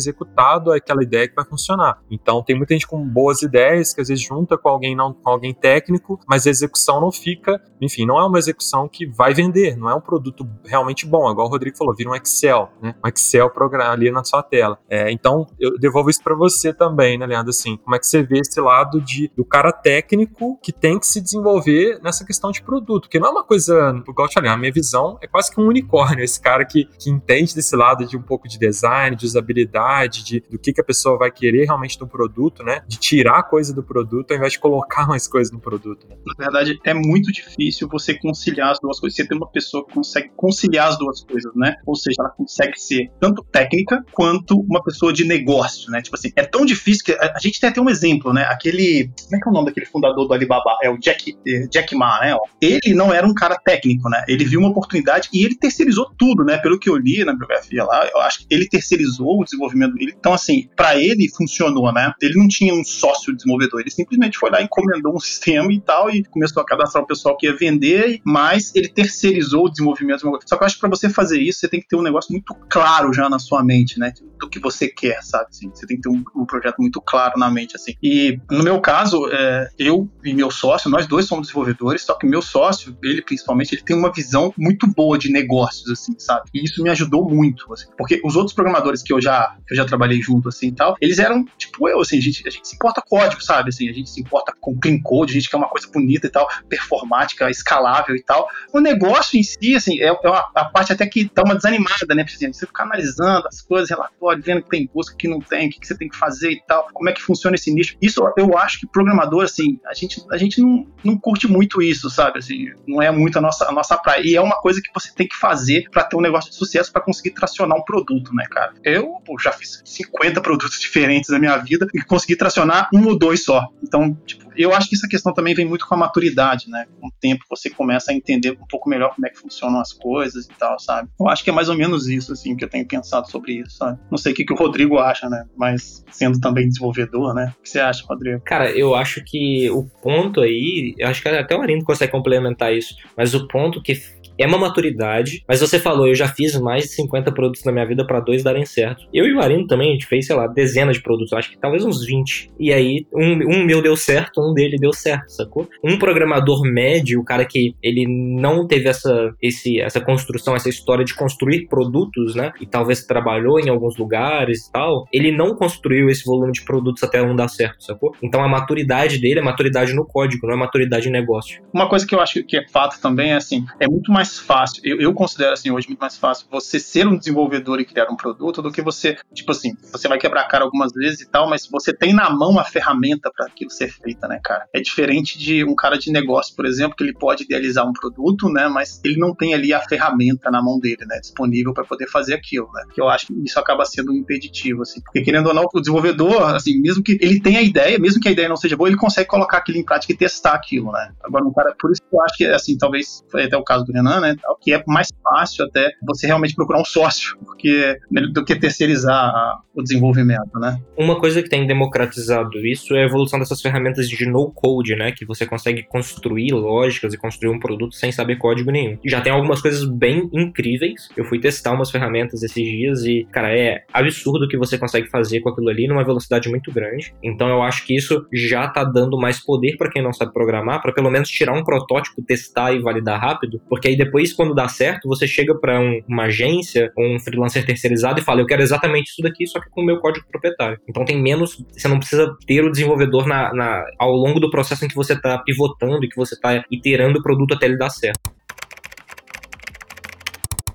executado 0.54 0.72
aquela 0.72 1.02
ideia 1.02 1.28
que 1.28 1.34
vai 1.34 1.44
funcionar. 1.44 1.98
Então, 2.10 2.42
tem 2.42 2.56
muita 2.56 2.74
gente 2.74 2.86
com 2.86 3.02
boas 3.06 3.42
ideias 3.42 3.92
que 3.92 4.00
às 4.00 4.08
vezes 4.08 4.24
junta 4.24 4.56
com 4.56 4.68
alguém 4.68 4.94
não 4.94 5.12
com 5.12 5.30
alguém 5.30 5.52
técnico, 5.52 6.18
mas 6.28 6.46
a 6.46 6.50
execução 6.50 7.00
não 7.00 7.10
fica, 7.10 7.60
enfim, 7.80 8.06
não 8.06 8.18
é 8.18 8.26
uma 8.26 8.38
execução 8.38 8.88
que 8.88 9.06
vai 9.06 9.34
vender, 9.34 9.76
não 9.76 9.88
é 9.88 9.94
um 9.94 10.00
produto 10.00 10.46
realmente 10.64 11.06
bom, 11.06 11.30
igual 11.30 11.46
o 11.46 11.50
Rodrigo 11.50 11.76
falou, 11.76 11.94
vira 11.94 12.10
um 12.10 12.14
Excel, 12.14 12.70
né? 12.80 12.94
Um 13.04 13.08
Excel 13.08 13.50
ali 13.90 14.10
na 14.10 14.24
sua 14.24 14.42
tela. 14.42 14.78
É, 14.88 15.10
então, 15.10 15.46
eu 15.58 15.78
devolvo 15.78 16.10
isso 16.10 16.22
para 16.22 16.34
você 16.34 16.72
também, 16.72 17.18
né, 17.18 17.26
Leandro? 17.26 17.50
Assim, 17.50 17.76
como 17.78 17.96
é 17.96 17.98
que 17.98 18.06
você 18.06 18.22
vê 18.22 18.38
esse 18.38 18.60
lado 18.60 19.00
de, 19.00 19.30
do 19.36 19.44
cara 19.44 19.72
técnico 19.72 20.58
que 20.62 20.72
tem 20.72 20.98
que 20.98 21.06
se 21.06 21.20
desenvolver 21.20 21.98
nessa 22.02 22.24
questão 22.24 22.50
de 22.50 22.62
produto? 22.62 23.08
Que 23.08 23.18
não 23.18 23.28
é 23.28 23.30
uma 23.30 23.44
coisa, 23.44 23.94
igual 24.06 24.26
eu 24.26 24.28
te 24.28 24.34
falei, 24.34 24.50
a 24.50 24.56
minha 24.56 24.72
visão 24.72 25.18
é 25.20 25.26
quase 25.26 25.50
que 25.50 25.60
um 25.60 25.66
unicórnio, 25.66 26.24
esse 26.24 26.40
cara 26.40 26.64
que, 26.64 26.86
que 26.98 27.10
entende 27.10 27.54
desse 27.54 27.74
lado 27.74 28.06
de 28.06 28.16
um 28.16 28.22
pouco 28.22 28.48
de 28.48 28.58
design, 28.58 29.16
de 29.16 29.26
usabilidade, 29.26 30.24
de, 30.24 30.33
do 30.40 30.58
que, 30.58 30.72
que 30.72 30.80
a 30.80 30.84
pessoa 30.84 31.18
vai 31.18 31.30
querer 31.30 31.64
realmente 31.64 31.98
do 31.98 32.06
produto, 32.06 32.62
né? 32.62 32.82
De 32.86 32.98
tirar 32.98 33.42
coisa 33.44 33.74
do 33.74 33.82
produto 33.82 34.30
ao 34.30 34.36
invés 34.36 34.52
de 34.52 34.58
colocar 34.58 35.06
mais 35.08 35.26
coisa 35.26 35.52
no 35.52 35.60
produto. 35.60 36.06
Né? 36.08 36.16
Na 36.26 36.34
verdade, 36.44 36.78
é 36.84 36.94
muito 36.94 37.32
difícil 37.32 37.88
você 37.88 38.14
conciliar 38.14 38.70
as 38.70 38.80
duas 38.80 38.98
coisas. 38.98 39.16
Você 39.16 39.26
tem 39.26 39.36
uma 39.36 39.50
pessoa 39.50 39.86
que 39.86 39.92
consegue 39.92 40.30
conciliar 40.36 40.88
as 40.88 40.98
duas 40.98 41.22
coisas, 41.22 41.52
né? 41.54 41.76
Ou 41.86 41.94
seja, 41.94 42.16
ela 42.20 42.30
consegue 42.30 42.78
ser 42.78 43.10
tanto 43.20 43.44
técnica 43.44 44.04
quanto 44.12 44.58
uma 44.60 44.82
pessoa 44.82 45.12
de 45.12 45.24
negócio, 45.24 45.90
né? 45.90 46.02
Tipo 46.02 46.16
assim, 46.16 46.32
é 46.36 46.44
tão 46.44 46.64
difícil 46.64 47.04
que 47.04 47.12
a, 47.12 47.34
a 47.34 47.38
gente 47.38 47.60
tem 47.60 47.70
até 47.70 47.80
um 47.80 47.88
exemplo, 47.88 48.32
né? 48.32 48.42
Aquele. 48.44 49.10
Como 49.24 49.36
é 49.36 49.40
que 49.40 49.48
é 49.48 49.50
o 49.50 49.54
nome 49.54 49.66
daquele 49.66 49.86
fundador 49.86 50.26
do 50.26 50.34
Alibaba? 50.34 50.78
É 50.82 50.90
o 50.90 50.98
Jack, 50.98 51.36
eh, 51.46 51.66
Jack 51.70 51.94
Ma, 51.94 52.20
né? 52.20 52.36
Ele 52.60 52.94
não 52.94 53.12
era 53.12 53.26
um 53.26 53.34
cara 53.34 53.56
técnico, 53.56 54.08
né? 54.08 54.24
Ele 54.28 54.44
viu 54.44 54.60
uma 54.60 54.70
oportunidade 54.70 55.28
e 55.32 55.44
ele 55.44 55.56
terceirizou 55.56 56.10
tudo, 56.18 56.44
né? 56.44 56.58
Pelo 56.58 56.78
que 56.78 56.88
eu 56.88 56.96
li 56.96 57.24
na 57.24 57.34
biografia 57.34 57.84
lá, 57.84 58.08
eu 58.12 58.20
acho 58.20 58.40
que 58.40 58.46
ele 58.50 58.68
terceirizou 58.68 59.40
o 59.40 59.44
desenvolvimento 59.44 59.94
dele. 59.94 60.14
Então, 60.24 60.32
assim, 60.32 60.70
para 60.74 60.96
ele 60.96 61.28
funcionou, 61.28 61.92
né? 61.92 62.10
Ele 62.22 62.38
não 62.38 62.48
tinha 62.48 62.72
um 62.72 62.82
sócio 62.82 63.36
desenvolvedor, 63.36 63.82
ele 63.82 63.90
simplesmente 63.90 64.38
foi 64.38 64.48
lá, 64.48 64.62
encomendou 64.62 65.14
um 65.14 65.20
sistema 65.20 65.70
e 65.70 65.78
tal, 65.78 66.08
e 66.08 66.24
começou 66.24 66.62
a 66.62 66.64
cadastrar 66.64 67.04
o 67.04 67.06
pessoal 67.06 67.36
que 67.36 67.44
ia 67.44 67.54
vender, 67.54 68.22
mas 68.24 68.74
ele 68.74 68.88
terceirizou 68.88 69.66
o 69.66 69.68
desenvolvimento. 69.68 70.22
Só 70.46 70.56
que 70.56 70.62
eu 70.62 70.66
acho 70.66 70.76
que 70.76 70.80
para 70.80 70.88
você 70.88 71.10
fazer 71.10 71.38
isso, 71.42 71.58
você 71.60 71.68
tem 71.68 71.78
que 71.78 71.86
ter 71.86 71.96
um 71.96 72.02
negócio 72.02 72.32
muito 72.32 72.54
claro 72.70 73.12
já 73.12 73.28
na 73.28 73.38
sua 73.38 73.62
mente, 73.62 74.00
né? 74.00 74.14
Do 74.40 74.48
que 74.48 74.58
você 74.58 74.88
quer, 74.88 75.22
sabe? 75.22 75.48
Assim, 75.50 75.68
você 75.68 75.86
tem 75.86 75.98
que 75.98 76.04
ter 76.04 76.08
um, 76.08 76.24
um, 76.34 76.46
projeto 76.46 76.76
muito 76.78 77.02
claro 77.02 77.38
na 77.38 77.50
mente, 77.50 77.76
assim. 77.76 77.92
E 78.02 78.40
no 78.50 78.64
meu 78.64 78.80
caso, 78.80 79.28
é, 79.30 79.68
eu 79.78 80.08
e 80.24 80.32
meu 80.32 80.50
sócio, 80.50 80.88
nós 80.88 81.06
dois 81.06 81.26
somos 81.26 81.48
desenvolvedores, 81.48 82.00
só 82.00 82.14
que 82.14 82.26
meu 82.26 82.40
sócio, 82.40 82.96
ele 83.04 83.20
principalmente, 83.20 83.74
ele 83.74 83.82
tem 83.82 83.94
uma 83.94 84.10
visão 84.10 84.54
muito 84.56 84.86
boa 84.86 85.18
de 85.18 85.30
negócios, 85.30 85.90
assim, 85.90 86.14
sabe? 86.18 86.48
E 86.54 86.64
isso 86.64 86.82
me 86.82 86.88
ajudou 86.88 87.28
muito, 87.28 87.70
assim, 87.74 87.88
porque 87.98 88.22
os 88.24 88.36
outros 88.36 88.54
programadores 88.54 89.02
que 89.02 89.12
eu 89.12 89.20
já, 89.20 89.54
que 89.66 89.74
eu 89.74 89.76
já 89.76 89.84
trabalhei 89.84 90.13
junto, 90.20 90.48
assim, 90.48 90.68
e 90.68 90.72
tal, 90.72 90.96
eles 91.00 91.18
eram, 91.18 91.44
tipo, 91.56 91.88
eu, 91.88 92.00
assim, 92.00 92.18
a 92.18 92.20
gente, 92.20 92.46
a 92.46 92.50
gente 92.50 92.68
se 92.68 92.74
importa 92.74 93.02
código, 93.02 93.42
sabe? 93.42 93.68
Assim, 93.68 93.88
a 93.88 93.92
gente 93.92 94.10
se 94.10 94.20
importa 94.20 94.54
com 94.60 94.78
clean 94.78 95.00
code, 95.00 95.32
a 95.32 95.34
gente 95.34 95.50
quer 95.50 95.56
uma 95.56 95.68
coisa 95.68 95.88
bonita 95.88 96.26
e 96.26 96.30
tal, 96.30 96.48
performática, 96.68 97.50
escalável 97.50 98.16
e 98.16 98.22
tal. 98.22 98.48
O 98.72 98.80
negócio 98.80 99.38
em 99.38 99.42
si, 99.42 99.74
assim, 99.74 100.00
é, 100.00 100.06
é 100.06 100.28
uma, 100.28 100.44
a 100.54 100.64
parte 100.64 100.92
até 100.92 101.06
que 101.06 101.30
dá 101.34 101.42
uma 101.42 101.54
desanimada, 101.54 102.14
né? 102.14 102.24
Porque, 102.24 102.36
assim, 102.36 102.52
você 102.52 102.66
ficar 102.66 102.84
analisando 102.84 103.46
as 103.46 103.60
coisas, 103.60 103.90
relatório, 103.90 104.42
vendo 104.42 104.62
que 104.62 104.70
tem 104.70 104.90
busca, 104.92 105.16
que 105.16 105.28
não 105.28 105.40
tem, 105.40 105.68
o 105.68 105.70
que, 105.70 105.80
que 105.80 105.86
você 105.86 105.96
tem 105.96 106.08
que 106.08 106.16
fazer 106.16 106.50
e 106.52 106.62
tal, 106.66 106.88
como 106.92 107.08
é 107.08 107.12
que 107.12 107.22
funciona 107.22 107.54
esse 107.56 107.72
nicho. 107.72 107.96
Isso 108.00 108.22
eu 108.36 108.56
acho 108.58 108.80
que 108.80 108.86
programador, 108.86 109.44
assim, 109.44 109.78
a 109.86 109.94
gente, 109.94 110.22
a 110.30 110.36
gente 110.36 110.60
não, 110.60 110.86
não 111.02 111.18
curte 111.18 111.46
muito 111.46 111.82
isso, 111.82 112.08
sabe? 112.10 112.38
Assim, 112.38 112.66
não 112.86 113.02
é 113.02 113.10
muito 113.10 113.38
a 113.38 113.40
nossa, 113.40 113.68
a 113.68 113.72
nossa 113.72 113.96
praia. 113.96 114.22
E 114.24 114.34
é 114.34 114.40
uma 114.40 114.56
coisa 114.60 114.80
que 114.80 114.90
você 114.94 115.12
tem 115.14 115.26
que 115.26 115.36
fazer 115.36 115.88
para 115.90 116.04
ter 116.04 116.16
um 116.16 116.20
negócio 116.20 116.50
de 116.50 116.56
sucesso, 116.56 116.92
para 116.92 117.02
conseguir 117.02 117.30
tracionar 117.30 117.78
um 117.78 117.82
produto, 117.82 118.34
né, 118.34 118.44
cara? 118.50 118.74
Eu 118.82 119.20
pô, 119.24 119.38
já 119.38 119.52
fiz 119.52 119.82
50 120.04 120.40
produtos 120.40 120.78
diferentes 120.80 121.30
na 121.30 121.38
minha 121.38 121.56
vida 121.58 121.86
e 121.94 122.02
consegui 122.02 122.36
tracionar 122.36 122.88
um 122.92 123.06
ou 123.06 123.18
dois 123.18 123.44
só. 123.44 123.68
Então, 123.82 124.14
tipo, 124.26 124.44
eu 124.56 124.74
acho 124.74 124.88
que 124.88 124.96
essa 124.96 125.08
questão 125.08 125.32
também 125.32 125.54
vem 125.54 125.64
muito 125.64 125.86
com 125.86 125.94
a 125.94 125.98
maturidade, 125.98 126.68
né? 126.68 126.86
Com 127.00 127.08
o 127.08 127.12
tempo 127.20 127.44
você 127.48 127.70
começa 127.70 128.12
a 128.12 128.14
entender 128.14 128.52
um 128.52 128.66
pouco 128.66 128.88
melhor 128.88 129.14
como 129.14 129.26
é 129.26 129.30
que 129.30 129.38
funcionam 129.38 129.80
as 129.80 129.92
coisas 129.92 130.46
e 130.46 130.48
tal, 130.58 130.78
sabe? 130.78 131.08
Eu 131.18 131.28
acho 131.28 131.42
que 131.42 131.50
é 131.50 131.52
mais 131.52 131.68
ou 131.68 131.76
menos 131.76 132.08
isso, 132.08 132.32
assim, 132.32 132.56
que 132.56 132.64
eu 132.64 132.68
tenho 132.68 132.86
pensado 132.86 133.30
sobre 133.30 133.60
isso, 133.60 133.76
sabe? 133.78 133.98
Não 134.10 134.18
sei 134.18 134.32
o 134.32 134.34
que, 134.34 134.44
que 134.44 134.52
o 134.52 134.56
Rodrigo 134.56 134.98
acha, 134.98 135.28
né? 135.28 135.44
Mas 135.56 136.04
sendo 136.10 136.38
também 136.40 136.68
desenvolvedor, 136.68 137.34
né? 137.34 137.52
O 137.58 137.62
que 137.62 137.68
você 137.68 137.80
acha, 137.80 138.04
Rodrigo? 138.08 138.40
Cara, 138.44 138.70
eu 138.70 138.94
acho 138.94 139.22
que 139.24 139.70
o 139.70 139.84
ponto 139.84 140.40
aí, 140.40 140.94
eu 140.98 141.08
acho 141.08 141.22
que 141.22 141.28
até 141.28 141.56
o 141.56 141.60
Arindo 141.60 141.84
consegue 141.84 142.12
complementar 142.12 142.72
isso, 142.72 142.94
mas 143.16 143.34
o 143.34 143.46
ponto 143.48 143.82
que 143.82 143.94
é 144.38 144.46
uma 144.46 144.58
maturidade, 144.58 145.44
mas 145.48 145.60
você 145.60 145.78
falou, 145.78 146.08
eu 146.08 146.14
já 146.14 146.28
fiz 146.28 146.58
mais 146.58 146.84
de 146.84 146.90
50 146.90 147.32
produtos 147.32 147.64
na 147.64 147.72
minha 147.72 147.86
vida 147.86 148.06
para 148.06 148.20
dois 148.20 148.42
darem 148.42 148.64
certo. 148.64 149.06
Eu 149.12 149.26
e 149.26 149.34
o 149.34 149.40
Arino 149.40 149.66
também, 149.66 149.90
a 149.90 149.92
gente 149.92 150.06
fez, 150.06 150.26
sei 150.26 150.36
lá, 150.36 150.46
dezenas 150.46 150.96
de 150.96 151.02
produtos, 151.02 151.32
acho 151.32 151.50
que 151.50 151.58
talvez 151.58 151.84
uns 151.84 152.04
20. 152.04 152.50
E 152.58 152.72
aí, 152.72 153.06
um, 153.12 153.56
um 153.56 153.64
meu 153.64 153.82
deu 153.82 153.96
certo, 153.96 154.40
um 154.40 154.52
dele 154.52 154.76
deu 154.78 154.92
certo, 154.92 155.30
sacou? 155.30 155.68
Um 155.82 155.98
programador 155.98 156.62
médio, 156.62 157.20
o 157.20 157.24
cara 157.24 157.44
que 157.44 157.74
ele 157.82 158.06
não 158.08 158.66
teve 158.66 158.88
essa, 158.88 159.32
esse, 159.40 159.80
essa 159.80 160.00
construção, 160.00 160.54
essa 160.56 160.68
história 160.68 161.04
de 161.04 161.14
construir 161.14 161.66
produtos, 161.68 162.34
né? 162.34 162.52
E 162.60 162.66
talvez 162.66 163.04
trabalhou 163.04 163.58
em 163.60 163.68
alguns 163.68 163.96
lugares 163.96 164.66
e 164.66 164.72
tal, 164.72 165.06
ele 165.12 165.30
não 165.30 165.54
construiu 165.54 166.08
esse 166.08 166.24
volume 166.24 166.52
de 166.52 166.64
produtos 166.64 167.02
até 167.02 167.22
um 167.22 167.36
dar 167.36 167.48
certo, 167.48 167.84
sacou? 167.84 168.14
Então 168.22 168.42
a 168.42 168.48
maturidade 168.48 169.18
dele 169.18 169.40
é 169.40 169.42
maturidade 169.42 169.92
no 169.92 170.04
código, 170.04 170.46
não 170.46 170.54
é 170.54 170.56
maturidade 170.56 171.08
em 171.08 171.12
negócio. 171.12 171.62
Uma 171.72 171.88
coisa 171.88 172.06
que 172.06 172.14
eu 172.14 172.20
acho 172.20 172.42
que 172.44 172.56
é 172.56 172.68
fato 172.68 173.00
também 173.00 173.32
é 173.32 173.36
assim, 173.36 173.64
é 173.78 173.86
muito 173.88 174.12
mais 174.12 174.23
mais 174.24 174.38
fácil, 174.38 174.80
eu, 174.84 174.98
eu, 175.00 175.12
considero 175.12 175.52
assim 175.52 175.70
hoje 175.70 175.86
muito 175.86 176.00
mais 176.00 176.16
fácil 176.16 176.46
você 176.50 176.80
ser 176.80 177.06
um 177.06 177.16
desenvolvedor 177.16 177.78
e 177.78 177.84
criar 177.84 178.10
um 178.10 178.16
produto 178.16 178.62
do 178.62 178.72
que 178.72 178.80
você, 178.80 179.18
tipo 179.34 179.52
assim, 179.52 179.76
você 179.92 180.08
vai 180.08 180.18
quebrar 180.18 180.42
a 180.42 180.48
cara 180.48 180.64
algumas 180.64 180.92
vezes 180.92 181.20
e 181.20 181.28
tal, 181.28 181.48
mas 181.48 181.68
você 181.68 181.92
tem 181.92 182.14
na 182.14 182.30
mão 182.30 182.58
a 182.58 182.64
ferramenta 182.64 183.30
para 183.34 183.46
aquilo 183.46 183.70
ser 183.70 183.88
feita, 183.88 184.26
né, 184.26 184.40
cara? 184.42 184.66
É 184.72 184.80
diferente 184.80 185.38
de 185.38 185.62
um 185.64 185.74
cara 185.74 185.98
de 185.98 186.10
negócio, 186.10 186.56
por 186.56 186.64
exemplo, 186.64 186.96
que 186.96 187.04
ele 187.04 187.12
pode 187.12 187.44
idealizar 187.44 187.86
um 187.86 187.92
produto, 187.92 188.48
né, 188.48 188.66
mas 188.66 189.00
ele 189.04 189.18
não 189.18 189.34
tem 189.34 189.52
ali 189.52 189.74
a 189.74 189.80
ferramenta 189.80 190.50
na 190.50 190.62
mão 190.62 190.78
dele, 190.78 191.04
né, 191.06 191.18
disponível 191.20 191.74
para 191.74 191.84
poder 191.84 192.08
fazer 192.08 192.34
aquilo, 192.34 192.70
né? 192.72 192.84
Que 192.94 193.00
eu 193.00 193.08
acho 193.08 193.26
que 193.26 193.34
isso 193.44 193.58
acaba 193.58 193.84
sendo 193.84 194.10
um 194.10 194.16
impeditivo, 194.16 194.82
assim, 194.82 195.02
porque 195.02 195.20
querendo 195.20 195.48
ou 195.48 195.54
não, 195.54 195.64
o 195.72 195.80
desenvolvedor, 195.80 196.54
assim, 196.54 196.80
mesmo 196.80 197.02
que 197.02 197.18
ele 197.20 197.40
tenha 197.40 197.58
a 197.58 197.62
ideia, 197.62 197.98
mesmo 197.98 198.20
que 198.20 198.28
a 198.28 198.32
ideia 198.32 198.48
não 198.48 198.56
seja 198.56 198.76
boa, 198.76 198.88
ele 198.88 198.96
consegue 198.96 199.28
colocar 199.28 199.58
aquilo 199.58 199.78
em 199.78 199.84
prática 199.84 200.12
e 200.12 200.16
testar 200.16 200.54
aquilo, 200.54 200.90
né? 200.92 201.12
Agora, 201.22 201.44
um 201.44 201.52
cara, 201.52 201.74
por 201.78 201.90
isso 201.92 202.00
que 202.00 202.16
eu 202.16 202.22
acho 202.22 202.36
que, 202.36 202.46
assim, 202.46 202.78
talvez 202.78 203.22
foi 203.28 203.44
até 203.44 203.56
o 203.56 203.64
caso 203.64 203.84
do 203.84 203.92
Renan, 203.92 204.13
né? 204.20 204.36
Que 204.60 204.72
é 204.72 204.82
mais 204.86 205.08
fácil 205.22 205.64
até 205.66 205.92
você 206.02 206.26
realmente 206.26 206.54
procurar 206.54 206.80
um 206.80 206.84
sócio 206.84 207.36
porque, 207.44 207.98
do 208.32 208.44
que 208.44 208.56
terceirizar 208.56 209.60
o 209.74 209.82
desenvolvimento, 209.82 210.58
né? 210.58 210.78
Uma 210.96 211.18
coisa 211.18 211.42
que 211.42 211.48
tem 211.48 211.66
democratizado 211.66 212.64
isso 212.64 212.94
é 212.94 213.02
a 213.02 213.06
evolução 213.06 213.38
dessas 213.38 213.60
ferramentas 213.60 214.08
de 214.08 214.26
no-code, 214.26 214.96
né? 214.96 215.12
Que 215.12 215.26
você 215.26 215.46
consegue 215.46 215.82
construir 215.82 216.52
lógicas 216.52 217.12
e 217.12 217.18
construir 217.18 217.50
um 217.50 217.58
produto 217.58 217.94
sem 217.94 218.12
saber 218.12 218.36
código 218.36 218.70
nenhum. 218.70 218.98
Já 219.04 219.20
tem 219.20 219.32
algumas 219.32 219.60
coisas 219.60 219.84
bem 219.84 220.28
incríveis. 220.32 221.08
Eu 221.16 221.24
fui 221.24 221.40
testar 221.40 221.72
umas 221.72 221.90
ferramentas 221.90 222.42
esses 222.42 222.64
dias 222.64 223.04
e, 223.04 223.26
cara, 223.32 223.56
é 223.56 223.84
absurdo 223.92 224.44
o 224.44 224.48
que 224.48 224.56
você 224.56 224.78
consegue 224.78 225.08
fazer 225.08 225.40
com 225.40 225.50
aquilo 225.50 225.68
ali 225.68 225.86
numa 225.86 226.04
velocidade 226.04 226.48
muito 226.48 226.72
grande. 226.72 227.14
Então 227.22 227.48
eu 227.48 227.62
acho 227.62 227.84
que 227.84 227.96
isso 227.96 228.26
já 228.32 228.68
tá 228.68 228.84
dando 228.84 229.18
mais 229.18 229.44
poder 229.44 229.76
para 229.76 229.90
quem 229.90 230.02
não 230.02 230.12
sabe 230.12 230.32
programar, 230.32 230.80
para 230.80 230.92
pelo 230.92 231.10
menos 231.10 231.28
tirar 231.28 231.52
um 231.52 231.64
protótipo, 231.64 232.22
testar 232.22 232.72
e 232.72 232.80
validar 232.80 233.20
rápido, 233.20 233.60
porque 233.68 233.88
aí 233.88 233.96
depois 234.04 234.32
quando 234.32 234.54
dá 234.54 234.68
certo, 234.68 235.08
você 235.08 235.26
chega 235.26 235.54
para 235.54 235.80
um, 235.80 236.00
uma 236.08 236.24
agência, 236.24 236.92
um 236.98 237.18
freelancer 237.18 237.64
terceirizado 237.64 238.20
e 238.20 238.22
fala: 238.22 238.40
Eu 238.40 238.46
quero 238.46 238.62
exatamente 238.62 239.10
isso 239.10 239.22
daqui, 239.22 239.46
só 239.46 239.60
que 239.60 239.70
com 239.70 239.82
o 239.82 239.84
meu 239.84 239.98
código 240.00 240.26
proprietário. 240.30 240.78
Então 240.88 241.04
tem 241.04 241.20
menos, 241.20 241.56
você 241.72 241.88
não 241.88 241.98
precisa 241.98 242.36
ter 242.46 242.64
o 242.64 242.70
desenvolvedor 242.70 243.26
na, 243.26 243.52
na 243.52 243.84
ao 243.98 244.12
longo 244.12 244.40
do 244.40 244.50
processo 244.50 244.84
em 244.84 244.88
que 244.88 244.94
você 244.94 245.14
está 245.14 245.38
pivotando 245.38 246.04
e 246.04 246.08
que 246.08 246.16
você 246.16 246.34
está 246.34 246.64
iterando 246.70 247.18
o 247.18 247.22
produto 247.22 247.54
até 247.54 247.66
ele 247.66 247.78
dar 247.78 247.90
certo. 247.90 248.34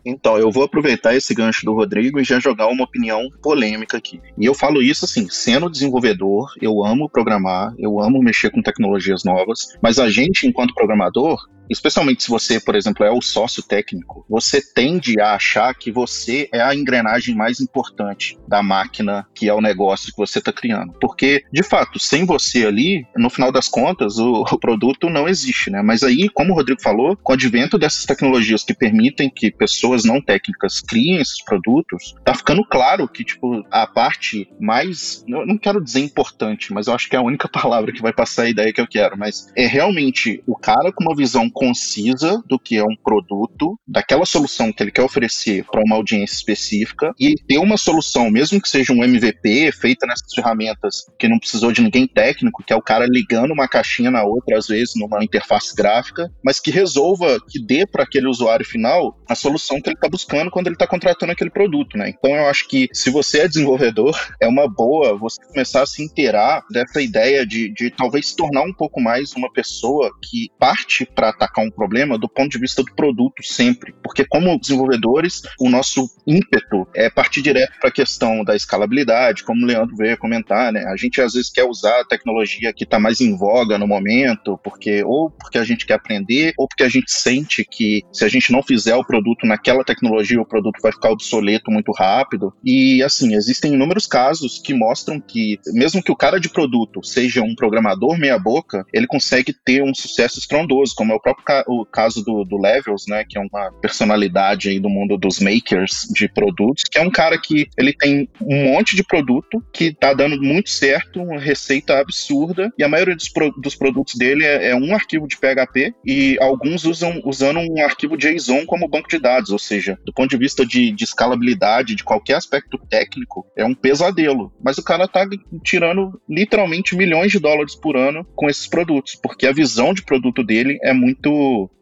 Então, 0.05 0.37
eu 0.37 0.49
vou 0.49 0.63
aproveitar 0.63 1.15
esse 1.15 1.33
gancho 1.35 1.65
do 1.65 1.73
Rodrigo 1.73 2.19
e 2.19 2.23
já 2.23 2.39
jogar 2.39 2.67
uma 2.67 2.83
opinião 2.83 3.29
polêmica 3.43 3.97
aqui. 3.97 4.19
E 4.37 4.45
eu 4.45 4.53
falo 4.53 4.81
isso 4.81 5.05
assim, 5.05 5.27
sendo 5.29 5.69
desenvolvedor, 5.69 6.51
eu 6.61 6.83
amo 6.83 7.09
programar, 7.09 7.73
eu 7.77 7.99
amo 7.99 8.21
mexer 8.21 8.49
com 8.49 8.61
tecnologias 8.61 9.23
novas, 9.23 9.77
mas 9.81 9.99
a 9.99 10.09
gente, 10.09 10.47
enquanto 10.47 10.73
programador, 10.73 11.37
especialmente 11.69 12.23
se 12.23 12.29
você, 12.29 12.59
por 12.59 12.75
exemplo, 12.75 13.05
é 13.05 13.11
o 13.11 13.21
sócio 13.21 13.63
técnico, 13.63 14.25
você 14.29 14.61
tende 14.61 15.19
a 15.19 15.35
achar 15.35 15.73
que 15.73 15.91
você 15.91 16.49
é 16.53 16.61
a 16.61 16.75
engrenagem 16.75 17.35
mais 17.35 17.59
importante 17.59 18.37
da 18.47 18.61
máquina 18.63 19.27
que 19.33 19.47
é 19.47 19.53
o 19.53 19.61
negócio 19.61 20.11
que 20.11 20.17
você 20.17 20.39
está 20.39 20.51
criando. 20.51 20.93
Porque, 20.99 21.43
de 21.51 21.63
fato, 21.63 21.99
sem 21.99 22.25
você 22.25 22.65
ali, 22.65 23.05
no 23.15 23.29
final 23.29 23.51
das 23.51 23.67
contas, 23.67 24.17
o, 24.17 24.43
o 24.51 24.59
produto 24.59 25.09
não 25.09 25.27
existe, 25.27 25.69
né? 25.69 25.81
Mas 25.81 26.03
aí, 26.03 26.29
como 26.29 26.53
o 26.53 26.55
Rodrigo 26.55 26.81
falou, 26.81 27.15
com 27.17 27.31
o 27.31 27.35
advento 27.35 27.77
dessas 27.77 28.05
tecnologias 28.05 28.63
que 28.63 28.73
permitem 28.73 29.29
que 29.29 29.51
pessoas 29.51 30.03
não 30.03 30.21
técnicas 30.21 30.81
criem 30.81 31.17
esses 31.17 31.43
produtos, 31.43 32.15
tá 32.23 32.33
ficando 32.33 32.63
claro 32.65 33.07
que, 33.07 33.23
tipo, 33.23 33.63
a 33.71 33.87
parte 33.87 34.49
mais, 34.59 35.23
eu 35.27 35.45
não 35.45 35.57
quero 35.57 35.83
dizer 35.83 35.99
importante, 35.99 36.73
mas 36.73 36.87
eu 36.87 36.93
acho 36.93 37.09
que 37.09 37.15
é 37.15 37.19
a 37.19 37.23
única 37.23 37.47
palavra 37.49 37.91
que 37.91 38.01
vai 38.01 38.13
passar 38.13 38.43
a 38.43 38.49
ideia 38.49 38.73
que 38.73 38.81
eu 38.81 38.87
quero, 38.87 39.17
mas 39.17 39.47
é 39.55 39.65
realmente 39.65 40.43
o 40.45 40.55
cara 40.55 40.91
com 40.91 41.03
uma 41.03 41.15
visão 41.15 41.49
concisa 41.59 42.41
do 42.47 42.57
que 42.57 42.77
é 42.77 42.83
um 42.83 42.95
produto, 42.95 43.77
daquela 43.85 44.25
solução 44.25 44.71
que 44.71 44.81
ele 44.81 44.91
quer 44.91 45.03
oferecer 45.03 45.65
para 45.69 45.81
uma 45.85 45.97
audiência 45.97 46.35
específica 46.35 47.13
e 47.19 47.35
ter 47.35 47.57
uma 47.57 47.75
solução, 47.75 48.31
mesmo 48.31 48.61
que 48.61 48.69
seja 48.69 48.93
um 48.93 49.03
MVP 49.03 49.73
feita 49.73 50.07
nessas 50.07 50.33
ferramentas 50.33 51.03
que 51.19 51.27
não 51.27 51.37
precisou 51.37 51.73
de 51.73 51.81
ninguém 51.81 52.07
técnico, 52.07 52.63
que 52.63 52.71
é 52.71 52.75
o 52.77 52.81
cara 52.81 53.05
ligando 53.05 53.51
uma 53.51 53.67
caixinha 53.67 54.09
na 54.09 54.23
outra, 54.23 54.57
às 54.57 54.67
vezes 54.67 54.93
numa 54.95 55.21
interface 55.21 55.75
gráfica, 55.75 56.31
mas 56.41 56.61
que 56.61 56.71
resolva, 56.71 57.37
que 57.49 57.61
dê 57.61 57.85
para 57.85 58.03
aquele 58.03 58.27
usuário 58.27 58.65
final 58.65 59.19
a 59.27 59.35
solução 59.35 59.81
que 59.81 59.89
ele 59.89 59.97
está 59.97 60.07
buscando 60.07 60.49
quando 60.49 60.67
ele 60.67 60.75
está 60.75 60.87
contratando 60.87 61.33
aquele 61.33 61.49
produto, 61.49 61.97
né? 61.97 62.09
Então 62.09 62.33
eu 62.33 62.47
acho 62.47 62.69
que 62.69 62.87
se 62.93 63.09
você 63.09 63.39
é 63.39 63.47
desenvolvedor, 63.49 64.17
é 64.41 64.47
uma 64.47 64.65
boa 64.69 65.17
você 65.17 65.43
começar 65.45 65.81
a 65.81 65.85
se 65.85 66.01
inteirar 66.01 66.63
dessa 66.71 67.01
ideia 67.01 67.45
de, 67.45 67.69
de 67.73 67.89
talvez 67.89 68.29
se 68.29 68.35
tornar 68.37 68.61
um 68.61 68.73
pouco 68.73 69.01
mais 69.01 69.33
uma 69.33 69.51
pessoa 69.51 70.09
que 70.23 70.47
parte 70.57 71.05
para 71.05 71.29
atacar 71.29 71.48
um 71.57 71.71
problema 71.71 72.17
do 72.17 72.29
ponto 72.29 72.49
de 72.49 72.59
vista 72.59 72.83
do 72.83 72.93
produto 72.93 73.43
sempre, 73.43 73.93
porque 74.03 74.25
como 74.25 74.59
desenvolvedores, 74.59 75.41
o 75.59 75.69
nosso 75.69 76.09
ímpeto 76.25 76.87
é 76.95 77.09
partir 77.09 77.41
direto 77.41 77.77
para 77.79 77.89
a 77.89 77.93
questão 77.93 78.43
da 78.43 78.55
escalabilidade, 78.55 79.43
como 79.43 79.63
o 79.63 79.67
Leandro 79.67 79.95
veio 79.95 80.17
comentar, 80.17 80.71
né? 80.71 80.85
A 80.85 80.95
gente 80.95 81.21
às 81.21 81.33
vezes 81.33 81.49
quer 81.49 81.63
usar 81.63 82.01
a 82.01 82.05
tecnologia 82.05 82.73
que 82.73 82.83
está 82.83 82.99
mais 82.99 83.21
em 83.21 83.35
voga 83.35 83.77
no 83.77 83.87
momento, 83.87 84.59
porque 84.63 85.03
ou 85.03 85.29
porque 85.31 85.57
a 85.57 85.63
gente 85.63 85.85
quer 85.85 85.95
aprender, 85.95 86.53
ou 86.57 86.67
porque 86.67 86.83
a 86.83 86.89
gente 86.89 87.11
sente 87.11 87.65
que 87.65 88.03
se 88.11 88.23
a 88.25 88.27
gente 88.27 88.51
não 88.51 88.61
fizer 88.61 88.95
o 88.95 89.03
produto 89.03 89.45
naquela 89.45 89.83
tecnologia, 89.83 90.41
o 90.41 90.45
produto 90.45 90.79
vai 90.81 90.91
ficar 90.91 91.09
obsoleto 91.09 91.71
muito 91.71 91.91
rápido. 91.91 92.53
E 92.63 93.01
assim, 93.03 93.35
existem 93.35 93.73
inúmeros 93.73 94.05
casos 94.05 94.59
que 94.59 94.73
mostram 94.73 95.19
que 95.19 95.59
mesmo 95.73 96.03
que 96.03 96.11
o 96.11 96.15
cara 96.15 96.39
de 96.39 96.49
produto 96.49 97.03
seja 97.03 97.41
um 97.41 97.55
programador 97.55 98.17
meia 98.17 98.37
boca, 98.37 98.85
ele 98.93 99.07
consegue 99.07 99.53
ter 99.53 99.83
um 99.83 99.93
sucesso 99.93 100.39
estrondoso, 100.39 100.93
como 100.95 101.13
é 101.13 101.15
o 101.15 101.21
próprio 101.21 101.38
ca 101.43 101.63
o 101.67 101.85
caso 101.85 102.23
do, 102.23 102.43
do 102.43 102.57
Levels, 102.57 103.05
né, 103.07 103.23
que 103.27 103.37
é 103.37 103.41
uma 103.41 103.71
personalidade 103.81 104.69
aí 104.69 104.79
do 104.79 104.89
mundo 104.89 105.17
dos 105.17 105.39
makers 105.39 106.07
de 106.13 106.27
produtos, 106.27 106.83
que 106.89 106.97
é 106.97 107.01
um 107.01 107.11
cara 107.11 107.37
que 107.39 107.67
ele 107.77 107.93
tem 107.93 108.29
um 108.41 108.71
monte 108.71 108.95
de 108.95 109.03
produto 109.03 109.63
que 109.73 109.93
tá 109.93 110.13
dando 110.13 110.41
muito 110.41 110.69
certo, 110.69 111.21
uma 111.21 111.39
receita 111.39 111.99
absurda, 111.99 112.71
e 112.77 112.83
a 112.83 112.87
maioria 112.87 113.15
dos, 113.15 113.29
pro 113.29 113.51
dos 113.51 113.75
produtos 113.75 114.15
dele 114.15 114.45
é, 114.45 114.69
é, 114.69 114.75
um 114.75 114.93
arquivo 114.93 115.27
de 115.27 115.37
PHP 115.37 115.93
e 116.05 116.37
alguns 116.41 116.85
usam 116.85 117.21
usando 117.25 117.59
um 117.59 117.83
arquivo 117.83 118.17
JSON 118.17 118.65
como 118.65 118.87
banco 118.87 119.09
de 119.09 119.19
dados, 119.19 119.51
ou 119.51 119.59
seja, 119.59 119.97
do 120.05 120.13
ponto 120.13 120.29
de 120.29 120.37
vista 120.37 120.65
de, 120.65 120.91
de 120.91 121.03
escalabilidade, 121.03 121.95
de 121.95 122.03
qualquer 122.03 122.35
aspecto 122.35 122.77
técnico, 122.89 123.45
é 123.55 123.65
um 123.65 123.73
pesadelo. 123.73 124.51
Mas 124.63 124.77
o 124.77 124.83
cara 124.83 125.07
tá 125.07 125.27
tirando 125.63 126.19
literalmente 126.27 126.95
milhões 126.95 127.31
de 127.31 127.39
dólares 127.39 127.75
por 127.75 127.97
ano 127.97 128.25
com 128.35 128.49
esses 128.49 128.67
produtos, 128.67 129.15
porque 129.21 129.47
a 129.47 129.51
visão 129.51 129.93
de 129.93 130.03
produto 130.03 130.43
dele 130.43 130.79
é 130.83 130.93
muito 130.93 131.28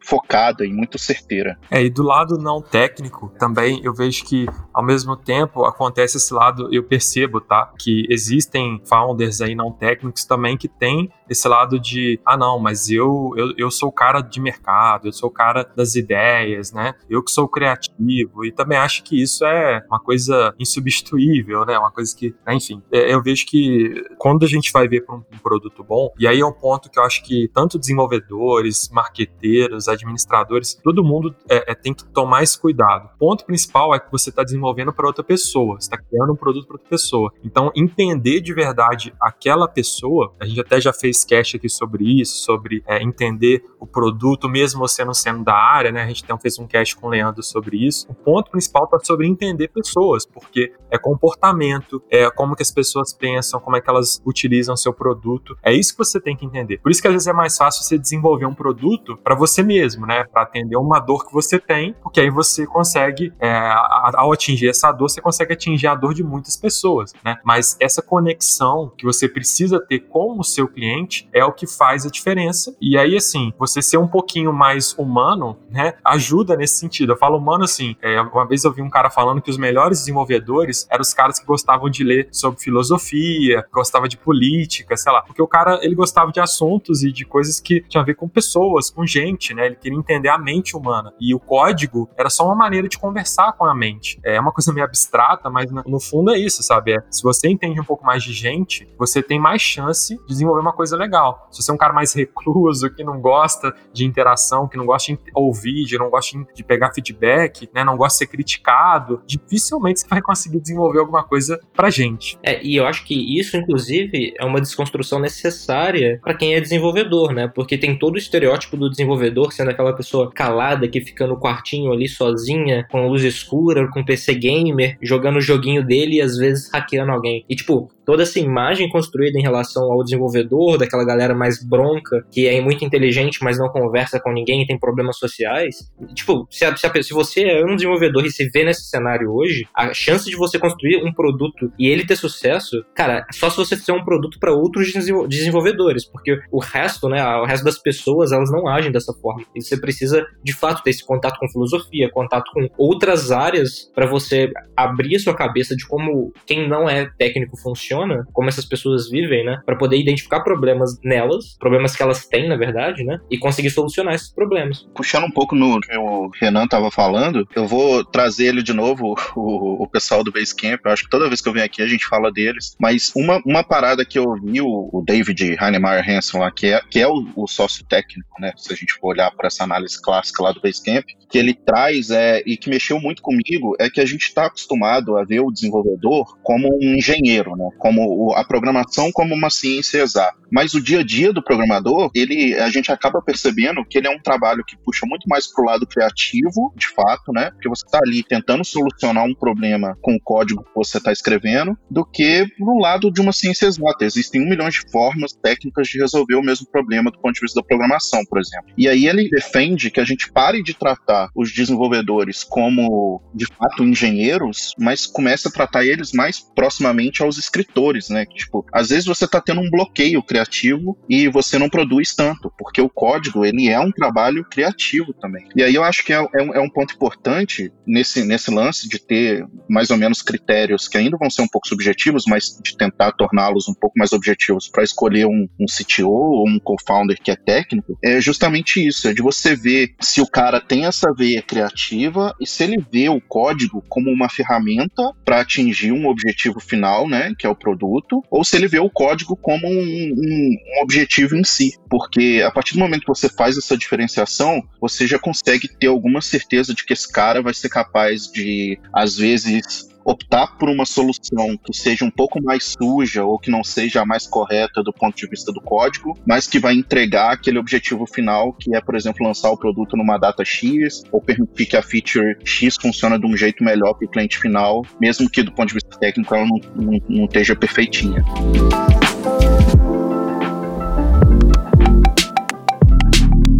focada 0.08 0.64
e 0.64 0.72
muito 0.72 0.98
certeira. 0.98 1.58
É, 1.70 1.82
e 1.82 1.90
do 1.90 2.02
lado 2.02 2.38
não 2.38 2.62
técnico, 2.62 3.32
também 3.38 3.80
eu 3.84 3.92
vejo 3.92 4.24
que 4.24 4.46
ao 4.72 4.82
mesmo 4.82 5.16
tempo 5.16 5.64
acontece 5.64 6.16
esse 6.16 6.32
lado, 6.32 6.68
eu 6.72 6.82
percebo, 6.82 7.40
tá? 7.40 7.72
Que 7.78 8.06
existem 8.08 8.80
founders 8.86 9.40
aí 9.40 9.54
não 9.54 9.70
técnicos 9.70 10.24
também 10.24 10.56
que 10.56 10.68
tem 10.68 11.10
esse 11.28 11.46
lado 11.46 11.78
de, 11.78 12.18
ah 12.24 12.36
não, 12.36 12.58
mas 12.58 12.88
eu, 12.88 13.34
eu, 13.36 13.52
eu 13.56 13.70
sou 13.70 13.90
o 13.90 13.92
cara 13.92 14.20
de 14.22 14.40
mercado, 14.40 15.08
eu 15.08 15.12
sou 15.12 15.28
o 15.28 15.32
cara 15.32 15.62
das 15.76 15.94
ideias, 15.94 16.72
né? 16.72 16.94
Eu 17.08 17.22
que 17.22 17.30
sou 17.30 17.46
criativo 17.46 18.44
e 18.44 18.52
também 18.52 18.78
acho 18.78 19.02
que 19.02 19.20
isso 19.20 19.44
é 19.44 19.84
uma 19.90 20.00
coisa 20.00 20.54
insubstituível, 20.58 21.66
né? 21.66 21.78
Uma 21.78 21.90
coisa 21.90 22.16
que, 22.16 22.34
né? 22.46 22.54
enfim, 22.54 22.82
é, 22.90 23.12
eu 23.12 23.22
vejo 23.22 23.44
que 23.46 24.04
quando 24.16 24.44
a 24.44 24.48
gente 24.48 24.72
vai 24.72 24.88
ver 24.88 25.04
para 25.04 25.16
um, 25.16 25.22
um 25.32 25.38
produto 25.38 25.84
bom, 25.84 26.10
e 26.18 26.26
aí 26.26 26.40
é 26.40 26.46
um 26.46 26.52
ponto 26.52 26.88
que 26.88 26.98
eu 26.98 27.02
acho 27.02 27.22
que 27.22 27.50
tanto 27.52 27.78
desenvolvedores, 27.78 28.88
marqueteiros, 29.28 29.88
administradores, 29.88 30.74
todo 30.74 31.04
mundo 31.04 31.34
é, 31.48 31.72
é, 31.72 31.74
tem 31.74 31.94
que 31.94 32.04
tomar 32.04 32.42
esse 32.42 32.58
cuidado. 32.58 33.10
O 33.14 33.18
ponto 33.18 33.44
principal 33.44 33.94
é 33.94 34.00
que 34.00 34.10
você 34.10 34.30
está 34.30 34.42
desenvolvendo 34.42 34.92
para 34.92 35.06
outra 35.06 35.22
pessoa, 35.22 35.76
está 35.78 35.96
criando 35.96 36.32
um 36.32 36.36
produto 36.36 36.66
para 36.66 36.74
outra 36.74 36.88
pessoa. 36.88 37.32
Então, 37.44 37.70
entender 37.74 38.40
de 38.40 38.52
verdade 38.52 39.14
aquela 39.20 39.68
pessoa, 39.68 40.34
a 40.40 40.46
gente 40.46 40.60
até 40.60 40.80
já 40.80 40.92
fez 40.92 41.24
cast 41.24 41.56
aqui 41.56 41.68
sobre 41.68 42.20
isso, 42.20 42.38
sobre 42.38 42.82
é, 42.86 43.02
entender 43.02 43.62
o 43.78 43.86
produto, 43.86 44.48
mesmo 44.48 44.80
você 44.80 45.04
não 45.04 45.14
sendo 45.14 45.44
da 45.44 45.54
área, 45.54 45.92
né? 45.92 46.02
A 46.02 46.06
gente 46.06 46.22
então 46.24 46.38
fez 46.38 46.58
um 46.58 46.66
cast 46.66 46.96
com 46.96 47.06
o 47.06 47.10
Leandro 47.10 47.42
sobre 47.42 47.76
isso. 47.86 48.06
O 48.10 48.14
ponto 48.14 48.50
principal 48.50 48.84
está 48.84 48.98
sobre 49.00 49.26
entender 49.26 49.68
pessoas, 49.68 50.26
porque 50.26 50.72
é 50.90 50.98
comportamento, 50.98 52.02
é 52.10 52.30
como 52.30 52.56
que 52.56 52.62
as 52.62 52.70
pessoas 52.70 53.12
pensam, 53.12 53.60
como 53.60 53.76
é 53.76 53.80
que 53.80 53.88
elas 53.88 54.20
utilizam 54.26 54.76
seu 54.76 54.92
produto. 54.92 55.56
É 55.62 55.72
isso 55.72 55.92
que 55.92 55.98
você 55.98 56.20
tem 56.20 56.36
que 56.36 56.44
entender. 56.44 56.78
Por 56.78 56.90
isso 56.90 57.00
que 57.00 57.08
às 57.08 57.14
vezes 57.14 57.28
é 57.28 57.32
mais 57.32 57.56
fácil 57.56 57.82
você 57.82 57.98
desenvolver 57.98 58.46
um 58.46 58.54
produto 58.54 59.17
para 59.22 59.34
você 59.34 59.62
mesmo 59.62 59.98
né? 60.06 60.24
Para 60.24 60.42
atender 60.42 60.76
uma 60.76 60.98
dor 60.98 61.26
que 61.26 61.32
você 61.32 61.58
tem, 61.58 61.94
porque 62.02 62.20
aí 62.20 62.30
você 62.30 62.66
consegue, 62.66 63.32
é, 63.38 63.72
ao 64.14 64.32
atingir 64.32 64.68
essa 64.68 64.90
dor, 64.92 65.08
você 65.08 65.20
consegue 65.20 65.52
atingir 65.52 65.86
a 65.86 65.94
dor 65.94 66.14
de 66.14 66.22
muitas 66.22 66.56
pessoas, 66.56 67.12
né? 67.24 67.38
Mas 67.44 67.76
essa 67.80 68.02
conexão 68.02 68.92
que 68.96 69.04
você 69.04 69.28
precisa 69.28 69.80
ter 69.80 70.00
com 70.00 70.38
o 70.38 70.44
seu 70.44 70.68
cliente 70.68 71.28
é 71.32 71.44
o 71.44 71.52
que 71.52 71.66
faz 71.66 72.06
a 72.06 72.10
diferença. 72.10 72.74
E 72.80 72.96
aí, 72.96 73.16
assim, 73.16 73.52
você 73.58 73.82
ser 73.82 73.98
um 73.98 74.08
pouquinho 74.08 74.52
mais 74.52 74.94
humano, 74.98 75.58
né? 75.70 75.94
Ajuda 76.04 76.56
nesse 76.56 76.78
sentido. 76.78 77.12
Eu 77.12 77.16
falo 77.16 77.38
humano 77.38 77.64
assim, 77.64 77.96
é, 78.02 78.20
uma 78.20 78.46
vez 78.46 78.64
eu 78.64 78.72
vi 78.72 78.82
um 78.82 78.90
cara 78.90 79.10
falando 79.10 79.42
que 79.42 79.50
os 79.50 79.58
melhores 79.58 79.98
desenvolvedores 80.00 80.86
eram 80.90 81.02
os 81.02 81.12
caras 81.12 81.38
que 81.38 81.46
gostavam 81.46 81.90
de 81.90 82.02
ler 82.02 82.28
sobre 82.32 82.60
filosofia, 82.60 83.64
gostava 83.72 84.08
de 84.08 84.16
política, 84.16 84.96
sei 84.96 85.12
lá, 85.12 85.22
porque 85.22 85.42
o 85.42 85.46
cara 85.46 85.80
ele 85.82 85.94
gostava 85.94 86.32
de 86.32 86.40
assuntos 86.40 87.02
e 87.02 87.12
de 87.12 87.24
coisas 87.24 87.60
que 87.60 87.82
tinham 87.82 88.02
a 88.02 88.06
ver 88.06 88.14
com 88.14 88.28
pessoas, 88.28 88.90
com 88.90 89.06
gente, 89.08 89.54
né? 89.54 89.66
Ele 89.66 89.76
queria 89.76 89.98
entender 89.98 90.28
a 90.28 90.38
mente 90.38 90.76
humana. 90.76 91.12
E 91.20 91.34
o 91.34 91.40
código 91.40 92.08
era 92.16 92.30
só 92.30 92.44
uma 92.44 92.54
maneira 92.54 92.88
de 92.88 92.98
conversar 92.98 93.52
com 93.54 93.64
a 93.64 93.74
mente. 93.74 94.20
É 94.24 94.38
uma 94.40 94.52
coisa 94.52 94.72
meio 94.72 94.86
abstrata, 94.86 95.50
mas 95.50 95.70
no 95.70 96.00
fundo 96.00 96.30
é 96.30 96.38
isso, 96.38 96.62
sabe? 96.62 96.92
É, 96.92 96.98
se 97.10 97.22
você 97.22 97.48
entende 97.48 97.80
um 97.80 97.84
pouco 97.84 98.04
mais 98.04 98.22
de 98.22 98.32
gente, 98.32 98.88
você 98.98 99.22
tem 99.22 99.38
mais 99.38 99.62
chance 99.62 100.16
de 100.16 100.26
desenvolver 100.26 100.60
uma 100.60 100.72
coisa 100.72 100.96
legal. 100.96 101.48
Se 101.50 101.62
você 101.62 101.70
é 101.70 101.74
um 101.74 101.78
cara 101.78 101.92
mais 101.92 102.12
recluso, 102.14 102.90
que 102.90 103.02
não 103.02 103.20
gosta 103.20 103.74
de 103.92 104.04
interação, 104.04 104.68
que 104.68 104.76
não 104.76 104.86
gosta 104.86 105.12
de 105.12 105.18
ouvir, 105.34 105.86
que 105.86 105.98
não 105.98 106.10
gosta 106.10 106.38
de 106.54 106.62
pegar 106.62 106.92
feedback, 106.92 107.68
né, 107.74 107.84
não 107.84 107.96
gosta 107.96 108.14
de 108.14 108.18
ser 108.18 108.26
criticado, 108.26 109.22
dificilmente 109.26 110.00
você 110.00 110.08
vai 110.08 110.20
conseguir 110.20 110.60
desenvolver 110.60 111.00
alguma 111.00 111.24
coisa 111.24 111.60
pra 111.74 111.90
gente. 111.90 112.38
É, 112.42 112.62
e 112.62 112.76
eu 112.76 112.86
acho 112.86 113.04
que 113.04 113.38
isso, 113.38 113.56
inclusive, 113.56 114.34
é 114.38 114.44
uma 114.44 114.60
desconstrução 114.60 115.18
necessária 115.18 116.20
para 116.22 116.34
quem 116.34 116.54
é 116.54 116.60
desenvolvedor, 116.60 117.32
né? 117.32 117.48
Porque 117.48 117.78
tem 117.78 117.98
todo 117.98 118.14
o 118.14 118.18
estereótipo 118.18 118.76
do 118.76 118.88
desenvolvedor 118.98 119.52
sendo 119.52 119.70
aquela 119.70 119.92
pessoa 119.92 120.30
calada 120.30 120.88
que 120.88 121.00
fica 121.00 121.26
no 121.26 121.38
quartinho 121.38 121.92
ali 121.92 122.08
sozinha, 122.08 122.86
com 122.90 123.08
luz 123.08 123.22
escura, 123.22 123.88
com 123.88 124.04
PC 124.04 124.34
gamer, 124.34 124.98
jogando 125.00 125.36
o 125.36 125.40
joguinho 125.40 125.84
dele 125.84 126.16
e 126.16 126.20
às 126.20 126.36
vezes 126.36 126.70
hackeando 126.72 127.12
alguém. 127.12 127.44
E 127.48 127.54
tipo, 127.54 127.90
toda 128.08 128.22
essa 128.22 128.40
imagem 128.40 128.88
construída 128.88 129.38
em 129.38 129.42
relação 129.42 129.92
ao 129.92 130.02
desenvolvedor, 130.02 130.78
daquela 130.78 131.04
galera 131.04 131.34
mais 131.34 131.62
bronca, 131.62 132.24
que 132.32 132.48
é 132.48 132.58
muito 132.58 132.82
inteligente, 132.82 133.44
mas 133.44 133.58
não 133.58 133.68
conversa 133.68 134.18
com 134.18 134.32
ninguém 134.32 134.62
e 134.62 134.66
tem 134.66 134.78
problemas 134.78 135.18
sociais. 135.18 135.92
Tipo, 136.14 136.48
se, 136.50 136.64
a, 136.64 136.74
se, 136.74 136.86
a, 136.86 137.02
se 137.02 137.12
você 137.12 137.42
é 137.42 137.62
um 137.62 137.76
desenvolvedor 137.76 138.24
e 138.24 138.30
se 138.30 138.48
vê 138.48 138.64
nesse 138.64 138.88
cenário 138.88 139.30
hoje, 139.30 139.66
a 139.76 139.92
chance 139.92 140.24
de 140.24 140.36
você 140.36 140.58
construir 140.58 141.04
um 141.04 141.12
produto 141.12 141.70
e 141.78 141.86
ele 141.86 142.06
ter 142.06 142.16
sucesso, 142.16 142.82
cara, 142.94 143.26
só 143.30 143.50
se 143.50 143.58
você 143.58 143.76
fizer 143.76 143.92
um 143.92 144.02
produto 144.02 144.38
para 144.40 144.54
outros 144.54 144.90
desenvolvedores, 145.28 146.06
porque 146.10 146.38
o 146.50 146.60
resto, 146.60 147.10
né, 147.10 147.22
o 147.36 147.44
resto 147.44 147.64
das 147.64 147.78
pessoas, 147.78 148.32
elas 148.32 148.50
não 148.50 148.66
agem 148.66 148.90
dessa 148.90 149.12
forma. 149.20 149.44
E 149.54 149.60
você 149.60 149.78
precisa, 149.78 150.26
de 150.42 150.54
fato, 150.54 150.82
ter 150.82 150.88
esse 150.88 151.04
contato 151.04 151.38
com 151.38 151.46
filosofia, 151.50 152.10
contato 152.10 152.50
com 152.54 152.70
outras 152.78 153.30
áreas 153.30 153.92
para 153.94 154.06
você 154.06 154.50
abrir 154.74 155.16
a 155.16 155.20
sua 155.20 155.36
cabeça 155.36 155.76
de 155.76 155.86
como 155.86 156.32
quem 156.46 156.66
não 156.66 156.88
é 156.88 157.06
técnico 157.18 157.54
funciona 157.60 157.97
funciona, 157.98 158.26
como 158.32 158.48
essas 158.48 158.64
pessoas 158.64 159.08
vivem, 159.10 159.44
né? 159.44 159.60
Para 159.64 159.76
poder 159.76 159.98
identificar 159.98 160.40
problemas 160.40 160.98
nelas, 161.02 161.56
problemas 161.58 161.96
que 161.96 162.02
elas 162.02 162.26
têm, 162.26 162.48
na 162.48 162.56
verdade, 162.56 163.04
né? 163.04 163.18
E 163.30 163.38
conseguir 163.38 163.70
solucionar 163.70 164.14
esses 164.14 164.32
problemas. 164.32 164.86
Puxando 164.94 165.24
um 165.24 165.30
pouco 165.30 165.54
no 165.54 165.80
que 165.80 165.96
o 165.96 166.30
Renan 166.40 166.64
estava 166.64 166.90
falando, 166.90 167.46
eu 167.54 167.66
vou 167.66 168.04
trazer 168.04 168.46
ele 168.46 168.62
de 168.62 168.72
novo, 168.72 169.14
o, 169.36 169.82
o 169.82 169.88
pessoal 169.88 170.22
do 170.22 170.32
Basecamp. 170.32 170.80
Eu 170.84 170.92
acho 170.92 171.04
que 171.04 171.10
toda 171.10 171.28
vez 171.28 171.40
que 171.40 171.48
eu 171.48 171.52
venho 171.52 171.64
aqui 171.64 171.82
a 171.82 171.88
gente 171.88 172.06
fala 172.06 172.30
deles. 172.30 172.76
Mas 172.80 173.12
uma, 173.16 173.40
uma 173.44 173.64
parada 173.64 174.04
que 174.04 174.18
eu 174.18 174.34
vi 174.42 174.60
o, 174.60 174.90
o 174.92 175.02
David 175.04 175.56
Heinemeier 175.60 176.08
Hansen 176.08 176.40
lá, 176.40 176.50
que 176.50 176.66
é, 176.68 176.80
que 176.90 177.00
é 177.00 177.08
o, 177.08 177.26
o 177.36 177.46
sócio 177.46 177.84
técnico, 177.86 178.28
né? 178.40 178.52
Se 178.56 178.72
a 178.72 178.76
gente 178.76 178.94
for 178.94 179.08
olhar 179.08 179.30
para 179.30 179.48
essa 179.48 179.64
análise 179.64 180.00
clássica 180.00 180.42
lá 180.42 180.52
do 180.52 180.60
Basecamp, 180.60 181.04
que 181.28 181.38
ele 181.38 181.54
traz 181.54 182.10
é, 182.10 182.42
e 182.46 182.56
que 182.56 182.70
mexeu 182.70 183.00
muito 183.00 183.22
comigo 183.22 183.76
é 183.78 183.90
que 183.90 184.00
a 184.00 184.06
gente 184.06 184.22
está 184.22 184.46
acostumado 184.46 185.16
a 185.16 185.24
ver 185.24 185.40
o 185.40 185.50
desenvolvedor 185.50 186.38
como 186.42 186.68
um 186.68 186.94
engenheiro, 186.94 187.54
né? 187.56 187.68
Como 187.78 187.87
a 188.34 188.44
programação 188.44 189.10
como 189.12 189.34
uma 189.34 189.50
ciência 189.50 190.02
exata. 190.02 190.36
Mas 190.50 190.74
o 190.74 190.80
dia 190.80 191.00
a 191.00 191.04
dia 191.04 191.32
do 191.32 191.42
programador, 191.42 192.10
ele 192.14 192.54
a 192.54 192.70
gente 192.70 192.90
acaba 192.90 193.20
percebendo 193.20 193.84
que 193.84 193.98
ele 193.98 194.06
é 194.06 194.10
um 194.10 194.20
trabalho 194.20 194.64
que 194.66 194.76
puxa 194.78 195.06
muito 195.06 195.28
mais 195.28 195.46
pro 195.46 195.64
lado 195.64 195.86
criativo, 195.86 196.72
de 196.76 196.88
fato, 196.88 197.32
né? 197.32 197.50
Porque 197.50 197.68
você 197.68 197.84
está 197.84 197.98
ali 198.02 198.22
tentando 198.22 198.64
solucionar 198.64 199.24
um 199.24 199.34
problema 199.34 199.96
com 200.00 200.14
o 200.14 200.20
código 200.20 200.64
que 200.64 200.74
você 200.74 200.98
está 200.98 201.12
escrevendo, 201.12 201.76
do 201.90 202.04
que 202.04 202.46
no 202.58 202.78
lado 202.78 203.10
de 203.10 203.20
uma 203.20 203.32
ciência 203.32 203.66
exata. 203.66 204.04
Existem 204.04 204.42
um 204.42 204.48
milhão 204.48 204.68
de 204.68 204.80
formas 204.90 205.32
técnicas 205.32 205.88
de 205.88 205.98
resolver 205.98 206.36
o 206.36 206.42
mesmo 206.42 206.66
problema 206.70 207.10
do 207.10 207.18
ponto 207.20 207.34
de 207.34 207.40
vista 207.40 207.60
da 207.60 207.66
programação, 207.66 208.24
por 208.28 208.38
exemplo. 208.38 208.72
E 208.76 208.88
aí 208.88 209.06
ele 209.06 209.28
defende 209.28 209.90
que 209.90 210.00
a 210.00 210.04
gente 210.04 210.30
pare 210.32 210.62
de 210.62 210.74
tratar 210.74 211.28
os 211.34 211.52
desenvolvedores 211.52 212.44
como, 212.44 213.22
de 213.34 213.46
fato, 213.46 213.84
engenheiros, 213.84 214.74
mas 214.78 215.06
comece 215.06 215.48
a 215.48 215.50
tratar 215.50 215.84
eles 215.84 216.12
mais 216.12 216.40
proximamente 216.54 217.22
aos 217.22 217.38
escritores, 217.38 217.77
né? 218.10 218.26
Tipo, 218.26 218.64
às 218.72 218.88
vezes 218.90 219.06
você 219.06 219.24
está 219.24 219.40
tendo 219.40 219.60
um 219.60 219.70
bloqueio 219.70 220.22
criativo 220.22 220.98
e 221.08 221.28
você 221.28 221.58
não 221.58 221.68
produz 221.68 222.14
tanto, 222.14 222.52
porque 222.58 222.80
o 222.80 222.88
código, 222.88 223.44
ele 223.44 223.68
é 223.68 223.78
um 223.78 223.92
trabalho 223.92 224.44
criativo 224.44 225.12
também. 225.12 225.48
E 225.54 225.62
aí 225.62 225.74
eu 225.74 225.84
acho 225.84 226.04
que 226.04 226.12
é, 226.12 226.16
é, 226.16 226.42
um, 226.42 226.54
é 226.54 226.60
um 226.60 226.68
ponto 226.68 226.94
importante 226.94 227.72
nesse, 227.86 228.24
nesse 228.24 228.50
lance 228.50 228.88
de 228.88 228.98
ter 228.98 229.44
mais 229.68 229.90
ou 229.90 229.96
menos 229.96 230.22
critérios 230.22 230.88
que 230.88 230.98
ainda 230.98 231.16
vão 231.16 231.30
ser 231.30 231.42
um 231.42 231.48
pouco 231.48 231.68
subjetivos, 231.68 232.24
mas 232.26 232.58
de 232.62 232.76
tentar 232.76 233.12
torná-los 233.12 233.68
um 233.68 233.74
pouco 233.74 233.98
mais 233.98 234.12
objetivos 234.12 234.68
para 234.68 234.84
escolher 234.84 235.26
um, 235.26 235.48
um 235.58 235.66
CTO 235.66 236.08
ou 236.08 236.48
um 236.48 236.58
co-founder 236.58 237.18
que 237.22 237.30
é 237.30 237.36
técnico, 237.36 237.98
é 238.02 238.20
justamente 238.20 238.86
isso, 238.86 239.08
é 239.08 239.14
de 239.14 239.22
você 239.22 239.54
ver 239.54 239.94
se 240.00 240.20
o 240.20 240.26
cara 240.26 240.60
tem 240.60 240.86
essa 240.86 241.12
veia 241.12 241.42
criativa 241.42 242.34
e 242.40 242.46
se 242.46 242.64
ele 242.64 242.84
vê 242.92 243.08
o 243.08 243.20
código 243.20 243.84
como 243.88 244.10
uma 244.10 244.28
ferramenta 244.28 245.12
para 245.24 245.40
atingir 245.40 245.92
um 245.92 246.06
objetivo 246.06 246.60
final, 246.60 247.08
né, 247.08 247.32
que 247.38 247.46
é 247.46 247.50
o 247.50 247.56
produto, 247.58 248.22
ou 248.30 248.44
se 248.44 248.56
ele 248.56 248.68
vê 248.68 248.78
o 248.78 248.90
código 248.90 249.36
como 249.36 249.66
um, 249.66 249.70
um, 249.70 250.56
um 250.78 250.82
objetivo 250.82 251.36
em 251.36 251.44
si, 251.44 251.72
porque 251.90 252.42
a 252.44 252.50
partir 252.50 252.74
do 252.74 252.80
momento 252.80 253.02
que 253.02 253.08
você 253.08 253.28
faz 253.28 253.56
essa 253.56 253.76
diferenciação, 253.76 254.62
você 254.80 255.06
já 255.06 255.18
consegue 255.18 255.68
ter 255.68 255.88
alguma 255.88 256.20
certeza 256.20 256.74
de 256.74 256.84
que 256.84 256.92
esse 256.92 257.10
cara 257.10 257.42
vai 257.42 257.54
ser 257.54 257.68
capaz 257.68 258.30
de, 258.30 258.78
às 258.92 259.16
vezes, 259.16 259.88
optar 260.04 260.58
por 260.58 260.68
uma 260.68 260.84
solução 260.84 261.56
que 261.64 261.76
seja 261.76 262.04
um 262.04 262.10
pouco 262.10 262.42
mais 262.42 262.74
suja 262.78 263.24
ou 263.24 263.38
que 263.38 263.50
não 263.50 263.62
seja 263.62 264.02
a 264.02 264.06
mais 264.06 264.26
correta 264.26 264.82
do 264.82 264.92
ponto 264.92 265.16
de 265.16 265.28
vista 265.28 265.52
do 265.52 265.60
código, 265.60 266.18
mas 266.26 266.46
que 266.46 266.58
vai 266.58 266.74
entregar 266.74 267.32
aquele 267.32 267.58
objetivo 267.58 268.06
final, 268.06 268.52
que 268.52 268.74
é, 268.74 268.80
por 268.80 268.94
exemplo, 268.94 269.26
lançar 269.26 269.50
o 269.50 269.56
produto 269.56 269.96
numa 269.96 270.18
data 270.18 270.44
X 270.44 271.02
ou 271.12 271.20
permitir 271.20 271.66
que 271.66 271.76
a 271.76 271.82
feature 271.82 272.36
X 272.44 272.76
funcione 272.76 273.18
de 273.18 273.26
um 273.26 273.36
jeito 273.36 273.62
melhor 273.62 273.94
para 273.94 274.06
o 274.06 274.10
cliente 274.10 274.38
final, 274.38 274.84
mesmo 275.00 275.28
que 275.28 275.42
do 275.42 275.52
ponto 275.52 275.68
de 275.68 275.74
vista 275.74 275.98
técnico 275.98 276.34
ela 276.34 276.46
não, 276.46 276.60
não, 276.74 276.98
não 277.08 277.24
esteja 277.24 277.54
perfeitinha. 277.54 278.24